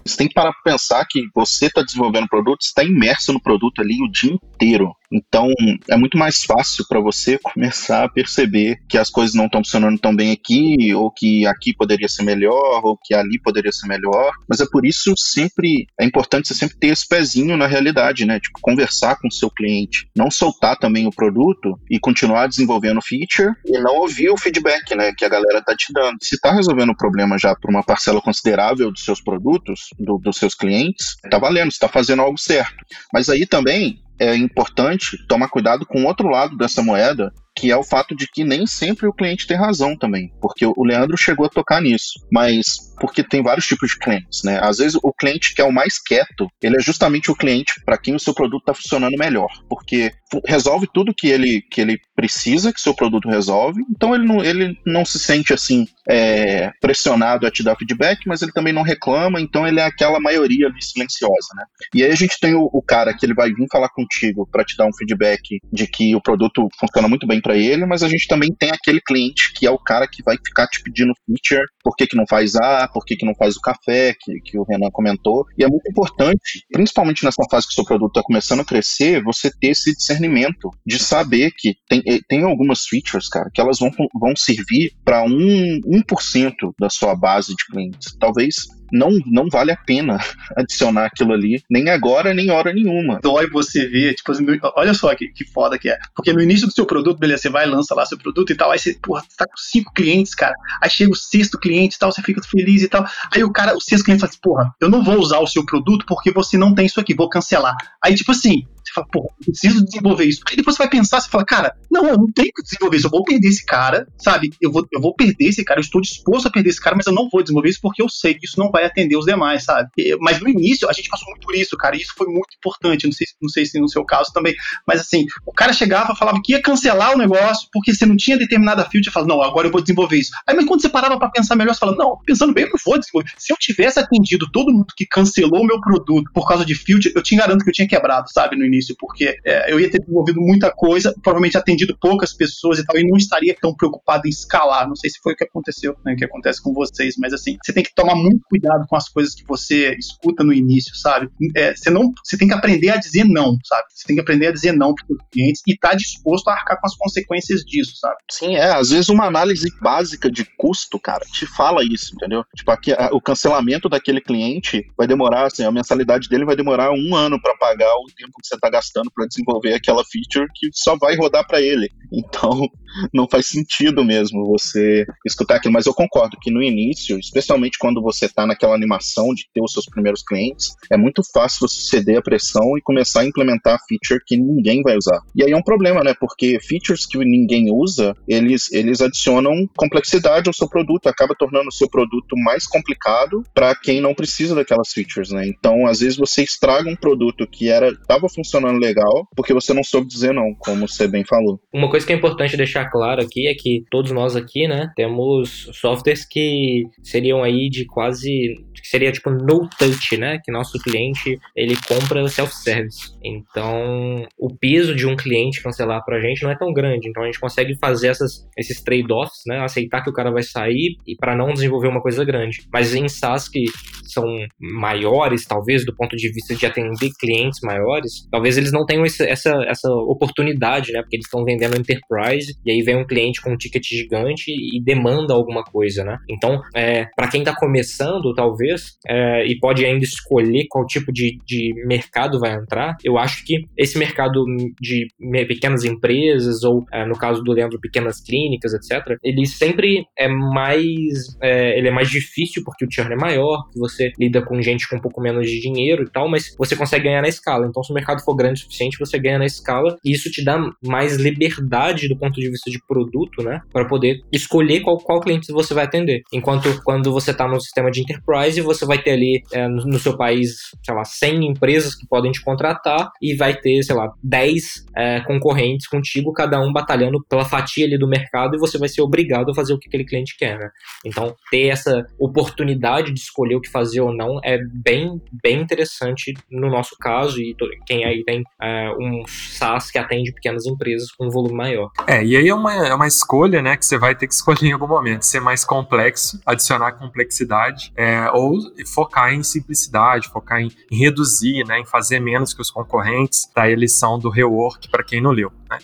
Você 0.06 0.18
tem 0.18 0.28
que 0.28 0.34
parar 0.34 0.52
para 0.52 0.72
pensar 0.72 1.06
que 1.08 1.22
você 1.36 1.68
está 1.68 1.84
desenvolvendo 1.84 2.26
o 2.26 2.30
produto, 2.30 2.62
está 2.62 2.84
imerso 2.84 3.32
no 3.32 3.42
produto 3.42 3.82
ali 3.82 4.02
o 4.02 4.12
dia 4.12 4.34
inteiro. 4.34 4.92
Então, 5.12 5.48
é 5.90 5.98
muito 5.98 6.18
mais 6.18 6.44
fácil 6.44 6.86
para 6.88 7.00
você 7.00 7.38
começar 7.40 8.04
a 8.04 8.10
perceber 8.10 8.78
que 8.88 8.98
as 8.98 9.10
coisas 9.10 9.36
não 9.36 9.46
estão 9.46 9.64
funcionando 9.64 10.00
tão 10.00 10.16
bem 10.16 10.32
aqui, 10.32 10.94
ou 10.94 11.12
que 11.12 11.46
aqui 11.48 11.74
poderia 11.74 12.08
ser 12.08 12.24
melhor, 12.24 12.82
ou 12.84 12.98
que 12.98 13.14
ali 13.14 13.40
poderia 13.42 13.72
ser 13.72 13.88
melhor. 13.88 14.34
Mas 14.48 14.60
é 14.60 14.66
por 14.72 14.86
isso 14.86 15.14
sempre 15.18 15.88
é 16.00 16.06
importante 16.06 16.48
você 16.48 16.54
sempre 16.54 16.78
ter 16.78 16.88
esse 16.88 17.08
pezinho 17.08 17.58
na 17.58 17.68
realidade, 17.68 18.26
né? 18.26 18.40
Tipo, 18.40 18.60
conversar 18.62 19.18
com 19.20 19.28
o 19.28 19.32
seu 19.32 19.50
cliente, 19.50 20.10
não 20.16 20.30
soltar 20.30 20.78
também 20.78 21.08
o 21.08 21.12
produto 21.12 21.80
e 21.90 22.00
continuar 22.00 22.48
desenvolvendo 22.48 23.02
feature 23.02 23.54
e 23.66 23.80
não 23.80 23.98
ouvir 23.98 24.30
o 24.30 24.38
feedback, 24.38 24.96
né, 24.96 25.12
que 25.18 25.26
a 25.26 25.30
galera 25.30 25.62
tá 25.62 25.76
te 25.76 25.92
dando. 25.92 26.18
Se 26.22 26.40
tá 26.40 26.54
resolvendo 26.54 26.92
o 26.92 26.98
problema 26.98 27.38
já 27.38 27.56
para 27.56 27.72
uma 27.72 27.84
parcela 27.84 28.22
considerável 28.22 28.92
dos 28.92 29.04
seus 29.04 29.22
produtos, 29.22 29.90
do, 29.98 30.18
dos 30.18 30.38
seus 30.38 30.54
clientes, 30.54 31.16
tá 31.30 31.38
valendo, 31.38 31.72
você 31.72 31.80
tá 31.80 31.88
fazendo 31.88 32.22
algo 32.22 32.38
certo. 32.38 32.86
Mas 33.14 33.30
aí 33.30 33.46
também 33.46 34.00
é 34.20 34.36
importante 34.36 35.18
tomar 35.28 35.50
cuidado 35.50 35.86
com 35.86 36.04
o 36.04 36.06
outro 36.06 36.28
lado 36.28 36.58
dessa 36.58 36.84
moeda, 36.84 37.34
que 37.60 37.70
é 37.70 37.76
o 37.76 37.84
fato 37.84 38.16
de 38.16 38.26
que 38.26 38.44
nem 38.46 38.66
sempre 38.66 39.06
o 39.06 39.14
cliente 39.14 39.46
tem 39.46 39.58
razão 39.58 39.98
também, 39.98 40.32
porque 40.42 40.66
o 40.66 40.84
Leandro 40.84 41.18
chegou 41.18 41.46
a 41.46 41.50
tocar 41.50 41.82
nisso, 41.82 42.26
mas 42.32 42.90
porque 43.00 43.24
tem 43.24 43.42
vários 43.42 43.66
tipos 43.66 43.92
de 43.92 44.00
clientes, 44.00 44.44
né? 44.44 44.60
Às 44.62 44.78
vezes 44.78 44.98
o 45.02 45.14
cliente 45.14 45.54
que 45.54 45.62
é 45.62 45.66
o 45.66 45.72
mais 45.72 46.02
quieto, 46.02 46.50
ele 46.62 46.78
é 46.78 46.82
justamente 46.82 47.30
o 47.30 47.36
cliente 47.36 47.74
para 47.86 47.98
quem 47.98 48.16
o 48.16 48.20
seu 48.20 48.34
produto 48.34 48.62
está 48.62 48.74
funcionando 48.74 49.18
melhor, 49.18 49.50
porque 49.70 50.12
resolve 50.46 50.88
tudo 50.94 51.14
que 51.14 51.28
ele, 51.28 51.62
que 51.70 51.82
ele 51.82 52.00
precisa 52.16 52.72
que 52.72 52.80
seu 52.80 52.94
produto 52.94 53.30
resolve, 53.30 53.82
então 53.90 54.14
ele 54.14 54.26
não, 54.26 54.44
ele 54.44 54.78
não 54.86 55.04
se 55.04 55.20
sente 55.20 55.54
assim 55.54 55.88
é, 56.10 56.72
pressionado 56.82 57.46
a 57.46 57.52
te 57.52 57.64
dar 57.64 57.76
feedback, 57.76 58.22
mas 58.28 58.42
ele 58.42 58.52
também 58.52 58.74
não 58.74 58.82
reclama, 58.82 59.40
então 59.40 59.68
ele 59.68 59.80
é 59.80 59.86
aquela 59.86 60.20
maioria 60.20 60.68
ali 60.68 60.82
silenciosa, 60.82 61.50
né? 61.56 61.64
E 61.94 62.04
aí 62.04 62.12
a 62.12 62.16
gente 62.16 62.40
tem 62.40 62.54
o, 62.54 62.70
o 62.72 62.82
cara 62.82 63.14
que 63.14 63.26
ele 63.26 63.34
vai 63.34 63.52
vir 63.52 63.66
falar 63.72 63.90
contigo 63.90 64.48
para 64.52 64.64
te 64.64 64.76
dar 64.76 64.86
um 64.86 64.94
feedback 64.94 65.60
de 65.72 65.88
que 65.88 66.16
o 66.16 66.22
produto 66.22 66.68
funciona 66.80 67.08
muito 67.08 67.28
bem 67.28 67.42
para 67.50 67.58
ele, 67.58 67.84
mas 67.88 68.04
a 68.04 68.08
gente 68.08 68.28
também 68.28 68.54
tem 68.54 68.70
aquele 68.70 69.02
cliente 69.02 69.52
que 69.56 69.66
é 69.66 69.72
o 69.72 69.80
cara 69.80 70.08
que 70.08 70.22
vai 70.22 70.38
ficar 70.38 70.68
te 70.68 70.84
pedindo 70.84 71.14
feature, 71.26 71.66
por 71.84 71.96
que, 71.96 72.06
que 72.06 72.16
não 72.16 72.26
faz 72.30 72.56
A, 72.56 72.88
por 72.88 73.04
que, 73.04 73.16
que 73.16 73.26
não 73.26 73.34
faz 73.34 73.56
o 73.56 73.62
café, 73.62 74.14
que, 74.22 74.40
que 74.42 74.60
o 74.60 74.64
Renan 74.64 74.92
comentou. 74.92 75.46
E 75.58 75.64
é 75.64 75.68
muito 75.68 75.90
importante, 75.90 76.64
principalmente 76.72 77.26
nessa 77.26 77.42
fase 77.50 77.66
que 77.66 77.72
o 77.72 77.76
seu 77.76 77.86
produto 77.86 78.12
está 78.12 78.22
começando 78.22 78.60
a 78.60 78.66
crescer, 78.66 79.24
você 79.24 79.50
ter 79.60 79.70
esse 79.70 79.96
discernimento 79.96 80.70
de 80.86 81.00
saber 81.00 81.50
que 81.58 81.74
tem, 81.90 82.04
eh, 82.06 82.20
tem 82.30 82.44
algumas 82.44 82.86
features, 82.86 83.28
cara, 83.28 83.50
que 83.52 83.60
elas 83.60 83.80
vão, 83.80 83.90
vão 84.14 84.36
servir 84.36 84.92
para 85.04 85.24
um, 85.24 85.80
1% 85.88 86.54
da 86.80 86.90
sua 86.90 87.16
base 87.16 87.56
de 87.56 87.66
clientes. 87.66 88.16
Talvez 88.20 88.58
não, 88.92 89.12
não 89.26 89.48
vale 89.50 89.72
a 89.72 89.78
pena 89.78 90.18
adicionar 90.56 91.06
aquilo 91.06 91.34
ali, 91.34 91.64
nem 91.70 91.90
agora, 91.90 92.34
nem 92.34 92.50
hora 92.52 92.74
nenhuma. 92.74 93.20
Dói 93.22 93.50
você 93.50 93.88
ver, 93.88 94.14
tipo 94.16 94.32
assim, 94.32 94.46
olha 94.76 94.94
só 94.94 95.14
que, 95.16 95.28
que 95.30 95.46
foda 95.46 95.78
que 95.78 95.90
é. 95.90 95.98
Porque 96.16 96.34
no 96.34 96.42
início 96.42 96.68
do 96.68 96.74
seu 96.74 96.86
produto, 96.86 97.20
beleza, 97.20 97.44
você 97.44 97.50
vai 97.50 97.66
lança 97.66 97.96
lá 97.96 98.06
seu 98.06 98.18
produto 98.18 98.52
e 98.52 98.56
tal, 98.56 98.72
aí 98.72 98.80
você, 98.80 98.98
porra, 99.02 99.24
tá 99.38 99.46
com 99.46 99.58
cinco 99.58 99.94
clientes, 99.94 100.34
cara. 100.36 100.56
Aí 100.82 100.90
chega 100.90 101.12
o 101.12 101.16
sexto 101.16 101.60
cliente 101.60 101.96
e 101.96 102.00
tal, 102.00 102.12
você 102.12 102.22
fica 102.22 102.42
feliz 102.44 102.82
e 102.84 102.88
tal. 102.88 103.06
Aí 103.34 103.44
o 103.44 103.52
cara, 103.52 103.76
o 103.76 103.82
sexto 103.82 104.06
cliente 104.06 104.22
fala 104.22 104.30
assim, 104.30 104.40
porra, 104.42 104.76
eu 104.82 104.90
não 104.90 105.04
vou 105.04 105.18
usar 105.18 105.40
o 105.40 105.48
seu 105.48 105.66
produto 105.66 106.06
porque 106.08 106.32
você 106.32 106.58
não 106.58 106.74
tem 106.74 106.86
isso 106.86 107.00
aqui, 107.00 107.14
vou 107.14 107.30
cancelar. 107.30 107.76
Aí, 108.04 108.16
tipo 108.16 108.32
assim, 108.32 108.64
Você 108.90 108.94
fala, 108.94 109.08
pô, 109.12 109.32
preciso 109.44 109.86
desenvolver 109.86 110.26
isso. 110.26 110.42
Aí 110.50 110.56
depois 110.56 110.76
você 110.76 110.84
vai 110.84 110.90
pensar, 110.90 111.22
você 111.22 111.30
fala, 111.30 111.46
cara, 111.46 111.76
não, 111.92 112.08
eu 112.08 112.18
não 112.18 112.32
tenho 112.32 112.50
que 112.56 112.64
desenvolver 112.64 112.98
isso, 112.98 113.08
eu 113.08 113.12
vou 113.12 113.24
perder 113.24 113.48
esse 113.48 113.64
cara, 113.66 114.08
sabe? 114.18 114.50
Eu 114.60 114.72
vou, 114.72 114.86
eu 114.92 115.00
vou 115.00 115.14
perder 115.16 115.46
esse 115.46 115.64
cara, 115.64 115.80
eu 115.80 115.84
estou 115.84 116.02
disposto 116.02 116.48
a 116.48 116.52
perder 116.52 116.70
esse 116.70 116.82
cara, 116.82 116.96
mas 116.96 117.06
eu 117.06 117.14
não 117.14 117.30
vou 117.30 117.44
desenvolver 117.44 117.70
isso 117.70 117.80
porque 117.82 118.02
eu 118.02 118.10
sei 118.10 118.34
que 118.34 118.46
isso 118.46 118.60
não 118.60 118.72
vai 118.72 118.79
atender 118.86 119.18
os 119.18 119.26
demais, 119.26 119.64
sabe? 119.64 119.90
Mas 120.20 120.40
no 120.40 120.50
início 120.50 120.90
a 120.90 120.94
gente 120.94 121.10
passou 121.10 121.30
muito 121.30 121.46
por 121.46 121.56
isso, 121.56 121.78
cara, 121.78 121.96
e 121.96 122.02
isso 122.02 122.14
foi 122.16 122.28
muito 122.28 122.56
importante. 122.58 123.06
Não 123.06 123.14
sei, 123.14 123.28
não 123.42 123.50
sei 123.50 123.66
se 123.66 123.80
no 123.80 123.90
seu 123.90 124.06
caso 124.06 124.32
também, 124.34 124.56
mas 124.86 125.02
assim, 125.02 125.26
o 125.46 125.54
cara 125.54 125.74
chegava 125.74 126.16
falava 126.16 126.42
que 126.44 126.54
ia 126.54 126.62
cancelar 126.62 127.14
o 127.14 127.18
negócio 127.18 127.68
porque 127.72 127.94
você 127.94 128.06
não 128.06 128.18
tinha 128.18 128.38
determinada 128.38 128.84
feature, 128.86 129.12
falava, 129.12 129.34
não, 129.34 129.42
agora 129.42 129.68
eu 129.68 129.72
vou 129.72 129.82
desenvolver 129.82 130.18
isso. 130.18 130.32
Aí, 130.48 130.56
mas 130.56 130.66
quando 130.66 130.82
você 130.82 130.90
parava 130.90 131.18
para 131.18 131.30
pensar 131.30 131.56
melhor, 131.56 131.74
você 131.74 131.80
fala, 131.80 131.96
não, 131.96 132.18
pensando 132.26 132.54
bem, 132.54 132.66
eu 132.66 132.70
não 132.70 132.78
vou 132.86 133.00
desenvolver. 133.00 133.30
Se 133.38 133.54
eu 133.54 133.58
tivesse 133.58 134.00
atendido 134.00 134.50
todo 134.52 134.72
mundo 134.72 134.88
que 134.96 135.06
cancelou 135.06 135.62
o 135.62 135.66
meu 135.66 135.80
produto 135.82 136.30
por 136.34 136.48
causa 136.48 136.66
de 136.66 136.76
feature, 136.76 137.14
eu 137.16 137.24
te 137.24 137.36
garanto 137.36 137.64
que 137.64 137.70
eu 137.70 137.74
tinha 137.74 137.88
quebrado, 137.88 138.32
sabe, 138.32 138.56
no 138.56 138.66
início, 138.66 138.96
porque 138.98 139.38
é, 139.46 139.72
eu 139.72 139.80
ia 139.80 139.90
ter 139.90 140.00
desenvolvido 140.00 140.40
muita 140.42 140.72
coisa, 140.72 141.14
provavelmente 141.22 141.58
atendido 141.58 141.98
poucas 142.00 142.34
pessoas 142.34 142.80
e 142.80 142.86
tal, 142.86 142.98
e 142.98 143.08
não 143.08 143.18
estaria 143.18 143.56
tão 143.60 143.74
preocupado 143.74 144.28
em 144.28 144.30
escalar. 144.30 144.88
Não 144.88 144.96
sei 144.96 145.10
se 145.10 145.20
foi 145.22 145.34
o 145.34 145.36
que 145.36 145.44
aconteceu, 145.44 145.96
né, 146.06 146.14
o 146.14 146.16
que 146.16 146.26
acontece 146.26 146.62
com 146.62 146.74
vocês, 146.74 147.16
mas 147.18 147.34
assim, 147.34 147.58
você 147.64 147.74
tem 147.74 147.84
que 147.84 147.94
tomar 147.94 148.16
muito 148.16 148.42
cuidado 148.50 148.69
com 148.88 148.96
as 148.96 149.10
coisas 149.10 149.34
que 149.34 149.46
você 149.46 149.96
escuta 149.96 150.44
no 150.44 150.54
início, 150.54 150.96
sabe? 150.96 151.30
É, 151.56 151.76
você 151.76 151.90
não, 151.90 152.14
você 152.24 152.38
tem 152.38 152.48
que 152.48 152.54
aprender 152.54 152.90
a 152.90 152.98
dizer 152.98 153.24
não, 153.26 153.58
sabe? 153.64 153.84
Você 153.90 154.08
tem 154.08 154.16
que 154.16 154.22
aprender 154.22 154.48
a 154.48 154.52
dizer 154.52 154.74
não 154.74 154.94
para 154.94 155.06
os 155.10 155.24
clientes 155.32 155.62
e 155.68 155.74
estar 155.74 155.90
tá 155.90 155.96
disposto 155.96 156.48
a 156.50 156.54
arcar 156.54 156.80
com 156.80 156.88
as 156.88 156.96
consequências 156.96 157.62
disso, 157.62 157.96
sabe? 157.98 158.18
Sim, 158.32 158.56
é. 158.56 158.72
Às 158.72 158.90
vezes 158.90 159.10
uma 159.10 159.26
análise 159.26 159.68
básica 159.82 160.30
de 160.30 160.46
custo, 160.58 161.00
cara, 161.00 161.26
te 161.26 161.46
fala 161.46 161.84
isso, 161.84 162.14
entendeu? 162.16 162.44
Tipo, 162.56 162.72
aqui, 162.72 162.94
a, 162.94 163.10
o 163.12 163.22
cancelamento 163.22 163.90
daquele 163.90 164.22
cliente 164.22 164.86
vai 164.98 165.08
demorar, 165.08 165.46
assim, 165.46 165.64
a 165.64 165.72
mensalidade 165.72 166.30
dele 166.30 166.46
vai 166.46 166.56
demorar 166.56 166.92
um 166.92 167.16
ano 167.16 167.42
para 167.42 167.56
pagar 167.58 167.94
o 167.96 168.06
tempo 168.16 168.34
que 168.42 168.48
você 168.48 168.56
está 168.56 168.70
gastando 168.70 169.12
para 169.14 169.28
desenvolver 169.28 169.74
aquela 169.74 170.04
feature 170.04 170.48
que 170.56 170.70
só 170.74 170.96
vai 170.98 171.16
rodar 171.16 171.46
para 171.48 171.62
ele. 171.62 171.90
Então, 172.12 172.68
não 173.14 173.28
faz 173.28 173.48
sentido 173.48 174.04
mesmo 174.04 174.46
você 174.46 175.06
escutar 175.26 175.56
aquilo. 175.56 175.74
Mas 175.74 175.86
eu 175.86 175.94
concordo 175.94 176.38
que 176.42 176.52
no 176.52 176.62
início, 176.62 177.18
especialmente 177.20 177.78
quando 177.78 178.02
você 178.02 178.26
está 178.26 178.46
naquela 178.60 178.76
animação 178.76 179.34
de 179.34 179.46
ter 179.54 179.62
os 179.62 179.72
seus 179.72 179.86
primeiros 179.86 180.22
clientes, 180.22 180.76
é 180.92 180.98
muito 180.98 181.22
fácil 181.34 181.68
você 181.68 181.82
ceder 181.82 182.18
a 182.18 182.22
pressão 182.22 182.78
e 182.78 182.82
começar 182.82 183.22
a 183.22 183.26
implementar 183.26 183.80
feature 183.88 184.22
que 184.28 184.38
ninguém 184.38 184.82
vai 184.82 184.98
usar. 184.98 185.20
E 185.36 185.44
aí 185.44 185.52
é 185.52 185.58
um 185.58 185.64
problema, 185.64 186.04
né? 186.04 186.14
Porque 186.20 186.60
features 186.60 187.06
que 187.06 187.18
ninguém 187.20 187.72
usa, 187.72 188.14
eles, 188.28 188.72
eles 188.72 189.02
adicionam 189.02 189.54
complexidade 189.78 190.50
ao 190.50 190.54
seu 190.54 190.68
produto, 190.68 191.08
acaba 191.08 191.34
tornando 191.36 191.70
o 191.70 191.74
seu 191.74 191.90
produto 191.90 192.36
mais 192.38 192.68
complicado 192.68 193.44
para 193.54 193.74
quem 193.76 194.02
não 194.02 194.14
precisa 194.14 194.54
daquelas 194.54 194.92
features, 194.92 195.32
né? 195.32 195.48
Então, 195.48 195.88
às 195.88 196.02
vezes 196.02 196.18
você 196.18 196.44
estraga 196.44 196.90
um 196.90 196.96
produto 196.96 197.48
que 197.50 197.70
era 197.70 197.90
estava 197.90 198.28
funcionando 198.28 198.80
legal 198.80 199.28
porque 199.36 199.54
você 199.54 199.74
não 199.74 199.84
soube 199.84 200.08
dizer 200.08 200.34
não, 200.34 200.54
como 200.60 200.88
você 200.88 201.08
bem 201.08 201.24
falou. 201.24 201.60
Uma 201.74 201.90
coisa 201.90 202.06
que 202.06 202.12
é 202.12 202.16
importante 202.16 202.58
deixar 202.58 202.90
claro 202.90 203.22
aqui 203.22 203.48
é 203.48 203.54
que 203.54 203.84
todos 203.90 204.12
nós 204.12 204.36
aqui, 204.36 204.68
né, 204.68 204.92
temos 204.96 205.70
softwares 205.74 206.26
que 206.26 206.84
seriam 207.04 207.44
aí 207.44 207.70
de 207.70 207.86
quase 207.86 208.49
que 208.56 208.88
seria 208.88 209.12
tipo 209.12 209.30
no 209.30 209.68
touch, 209.78 210.18
né, 210.18 210.40
que 210.44 210.52
nosso 210.52 210.78
cliente 210.80 211.38
ele 211.56 211.76
compra 211.88 212.28
self-service. 212.28 213.14
Então, 213.24 214.26
o 214.38 214.56
peso 214.56 214.96
de 214.96 215.06
um 215.06 215.16
cliente 215.16 215.62
cancelar 215.62 216.04
pra 216.04 216.20
gente 216.20 216.44
não 216.44 216.52
é 216.52 216.58
tão 216.58 216.72
grande. 216.74 217.10
Então, 217.10 217.24
a 217.24 217.26
gente 217.26 217.40
consegue 217.40 217.78
fazer 217.80 218.08
essas, 218.08 218.48
esses 218.58 218.82
trade-offs, 218.82 219.42
né, 219.48 219.60
aceitar 219.60 220.04
que 220.04 220.10
o 220.10 220.14
cara 220.14 220.32
vai 220.32 220.44
sair 220.44 220.98
e 221.08 221.16
para 221.16 221.36
não 221.36 221.54
desenvolver 221.54 221.88
uma 221.88 222.02
coisa 222.02 222.24
grande. 222.24 222.60
Mas 222.72 222.94
em 222.96 223.08
SaaS 223.08 223.50
que 223.50 223.64
são 224.06 224.26
maiores, 224.60 225.46
talvez 225.46 225.86
do 225.86 225.96
ponto 225.96 226.16
de 226.16 226.32
vista 226.32 226.56
de 226.56 226.66
atender 226.66 227.12
clientes 227.20 227.60
maiores, 227.64 228.28
talvez 228.32 228.58
eles 228.58 228.72
não 228.72 228.86
tenham 228.86 229.06
esse, 229.06 229.24
essa, 229.24 229.52
essa 229.68 229.90
oportunidade, 229.92 230.92
né, 230.92 231.02
porque 231.02 231.16
eles 231.16 231.26
estão 231.26 231.44
vendendo 231.44 231.78
enterprise 231.78 232.54
e 232.66 232.72
aí 232.72 232.82
vem 232.82 232.98
um 232.98 233.06
cliente 233.06 233.42
com 233.42 233.52
um 233.52 233.58
ticket 233.58 233.84
gigante 233.84 234.52
e 234.52 234.82
demanda 234.84 235.34
alguma 235.34 235.64
coisa, 235.64 236.04
né? 236.04 236.18
Então, 236.30 236.62
é, 236.76 237.06
para 237.16 237.28
quem 237.30 237.42
está 237.42 237.56
começando, 237.56 238.34
talvez, 238.40 238.98
é, 239.06 239.46
e 239.46 239.60
pode 239.60 239.86
ainda 239.86 240.06
escolher 240.06 240.66
qual 240.70 240.86
tipo 240.86 241.12
de, 241.12 241.38
de 241.46 241.74
mercado 241.86 242.40
vai 242.40 242.54
entrar, 242.54 242.96
eu 243.04 243.18
acho 243.18 243.44
que 243.46 243.66
esse 243.78 243.98
mercado 243.98 244.46
de 244.80 245.08
pequenas 245.46 245.84
empresas, 245.84 246.64
ou 246.64 246.86
é, 246.94 247.06
no 247.06 247.18
caso 247.18 247.44
do 247.44 247.52
Leandro, 247.52 247.78
pequenas 247.82 248.22
clínicas, 248.22 248.74
etc., 248.74 249.18
ele 249.22 249.46
sempre 249.46 250.06
é 250.18 250.30
mais. 250.30 251.38
É, 251.42 251.78
ele 251.78 251.90
é 251.90 251.92
mais 251.92 252.10
difícil 252.10 252.64
porque 252.64 252.86
o 252.86 252.88
churn 252.90 253.14
é 253.14 253.18
maior, 253.18 253.66
você 253.76 254.14
lida 254.18 254.42
com 254.42 254.62
gente 254.62 254.88
com 254.88 254.96
um 254.96 255.02
pouco 255.02 255.20
menos 255.20 255.50
de 255.50 255.60
dinheiro 255.60 256.04
e 256.04 256.10
tal, 256.10 256.30
mas 256.30 256.56
você 256.58 256.78
consegue 256.78 257.06
ganhar 257.06 257.22
na 257.22 257.28
escala. 257.28 257.68
Então, 257.68 257.84
se 257.84 257.92
o 257.92 257.96
mercado 257.96 258.24
for 258.24 258.36
grande 258.36 258.62
o 258.62 258.64
suficiente, 258.64 258.98
você 258.98 259.20
ganha 259.20 259.40
na 259.40 259.46
escala 259.46 259.98
e 260.06 260.14
isso 260.14 260.32
te 260.32 260.44
dá 260.44 260.58
mais 260.82 261.18
liberdade 261.18 262.08
do 262.08 262.18
ponto 262.18 262.40
de 262.40 262.50
vista 262.50 262.72
de 262.72 262.80
produto, 262.88 263.44
né? 263.44 263.60
Para 263.74 263.86
poder 263.86 264.22
escolher 264.32 264.80
qual, 264.80 264.98
qual 264.98 265.20
cliente 265.20 265.52
você 265.52 265.74
vai 265.74 265.84
atender. 265.84 266.22
Enquanto 266.32 266.82
quando 266.84 267.12
você 267.12 267.32
está 267.32 267.48
no 267.48 267.60
sistema 267.60 267.92
de 267.92 268.02
enterprise, 268.02 268.29
você 268.62 268.86
vai 268.86 269.02
ter 269.02 269.12
ali 269.12 269.44
é, 269.52 269.68
no, 269.68 269.84
no, 269.86 270.00
seu 270.00 270.16
país, 270.18 270.72
sei 270.84 270.94
lá, 270.94 271.04
100 271.04 271.46
empresas 271.46 271.96
que 271.96 272.08
podem 272.08 272.32
te 272.32 272.44
contratar 272.44 273.12
e 273.22 273.36
vai 273.36 273.56
ter, 273.56 273.84
sei 273.84 273.96
lá, 273.96 274.12
10 274.24 274.86
é, 274.96 275.20
concorrentes 275.22 275.88
contigo, 275.88 276.34
cada 276.34 276.60
um 276.60 276.72
batalhando 276.72 277.24
pela 277.30 277.46
fatia 277.46 277.86
ali 277.86 277.98
do 277.98 278.08
mercado 278.08 278.56
e 278.56 278.60
você 278.60 278.78
vai 278.78 278.90
ser 278.90 279.02
obrigado 279.02 279.52
a 279.52 279.56
fazer 279.56 279.74
o 279.74 279.80
que 279.80 279.88
aquele 279.88 280.06
cliente 280.06 280.36
quer, 280.38 280.58
né? 280.58 280.70
Então, 281.06 281.36
ter 281.50 281.68
essa 281.68 282.06
oportunidade 282.20 283.14
de 283.14 283.20
escolher 283.20 283.56
o 283.56 283.62
que 283.62 283.70
fazer 283.70 284.02
ou 284.02 284.14
não 284.14 284.40
é 284.44 284.58
bem, 284.58 285.22
bem 285.44 285.62
interessante 285.62 286.34
no 286.50 286.70
nosso 286.70 286.96
caso 287.00 287.40
e 287.40 287.56
quem 287.86 288.06
aí 288.06 288.24
tem 288.24 288.44
é, 288.62 288.90
um 289.00 289.24
SaaS 289.28 289.92
que 289.92 289.98
atende 289.98 290.32
pequenas 290.34 290.66
empresas 290.66 291.12
com 291.12 291.28
um 291.28 291.30
volume 291.30 291.56
maior. 291.56 291.90
É, 292.08 292.24
e 292.24 292.36
aí 292.36 292.48
é 292.48 292.54
uma, 292.54 292.88
é 292.88 292.94
uma 292.94 293.08
escolha, 293.08 293.62
né, 293.62 293.78
que 293.78 293.86
você 293.86 293.98
vai 293.98 294.16
ter 294.16 294.28
que 294.28 294.34
escolher 294.34 294.68
em 294.68 294.72
algum 294.72 294.88
momento, 294.88 295.24
ser 295.24 295.40
mais 295.40 295.64
complexo, 295.64 296.40
adicionar 296.46 296.94
complexidade, 296.94 297.92
é, 297.96 298.09
ou 298.34 298.60
focar 298.94 299.34
em 299.34 299.44
simplicidade, 299.44 300.30
focar 300.30 300.62
em, 300.62 300.72
em, 300.92 300.98
reduzir, 300.98 301.66
né, 301.66 301.80
em 301.80 301.86
fazer 301.86 302.20
menos 302.20 302.54
que 302.54 302.62
os 302.62 302.72
concorrentes, 302.72 303.46
tá 303.54 303.64
a 303.64 303.76
lição 303.76 304.20
do 304.20 304.30
rework 304.30 304.90
para 304.90 305.04
quem 305.04 305.22
não 305.22 305.32
leu, 305.32 305.52
né. 305.70 305.80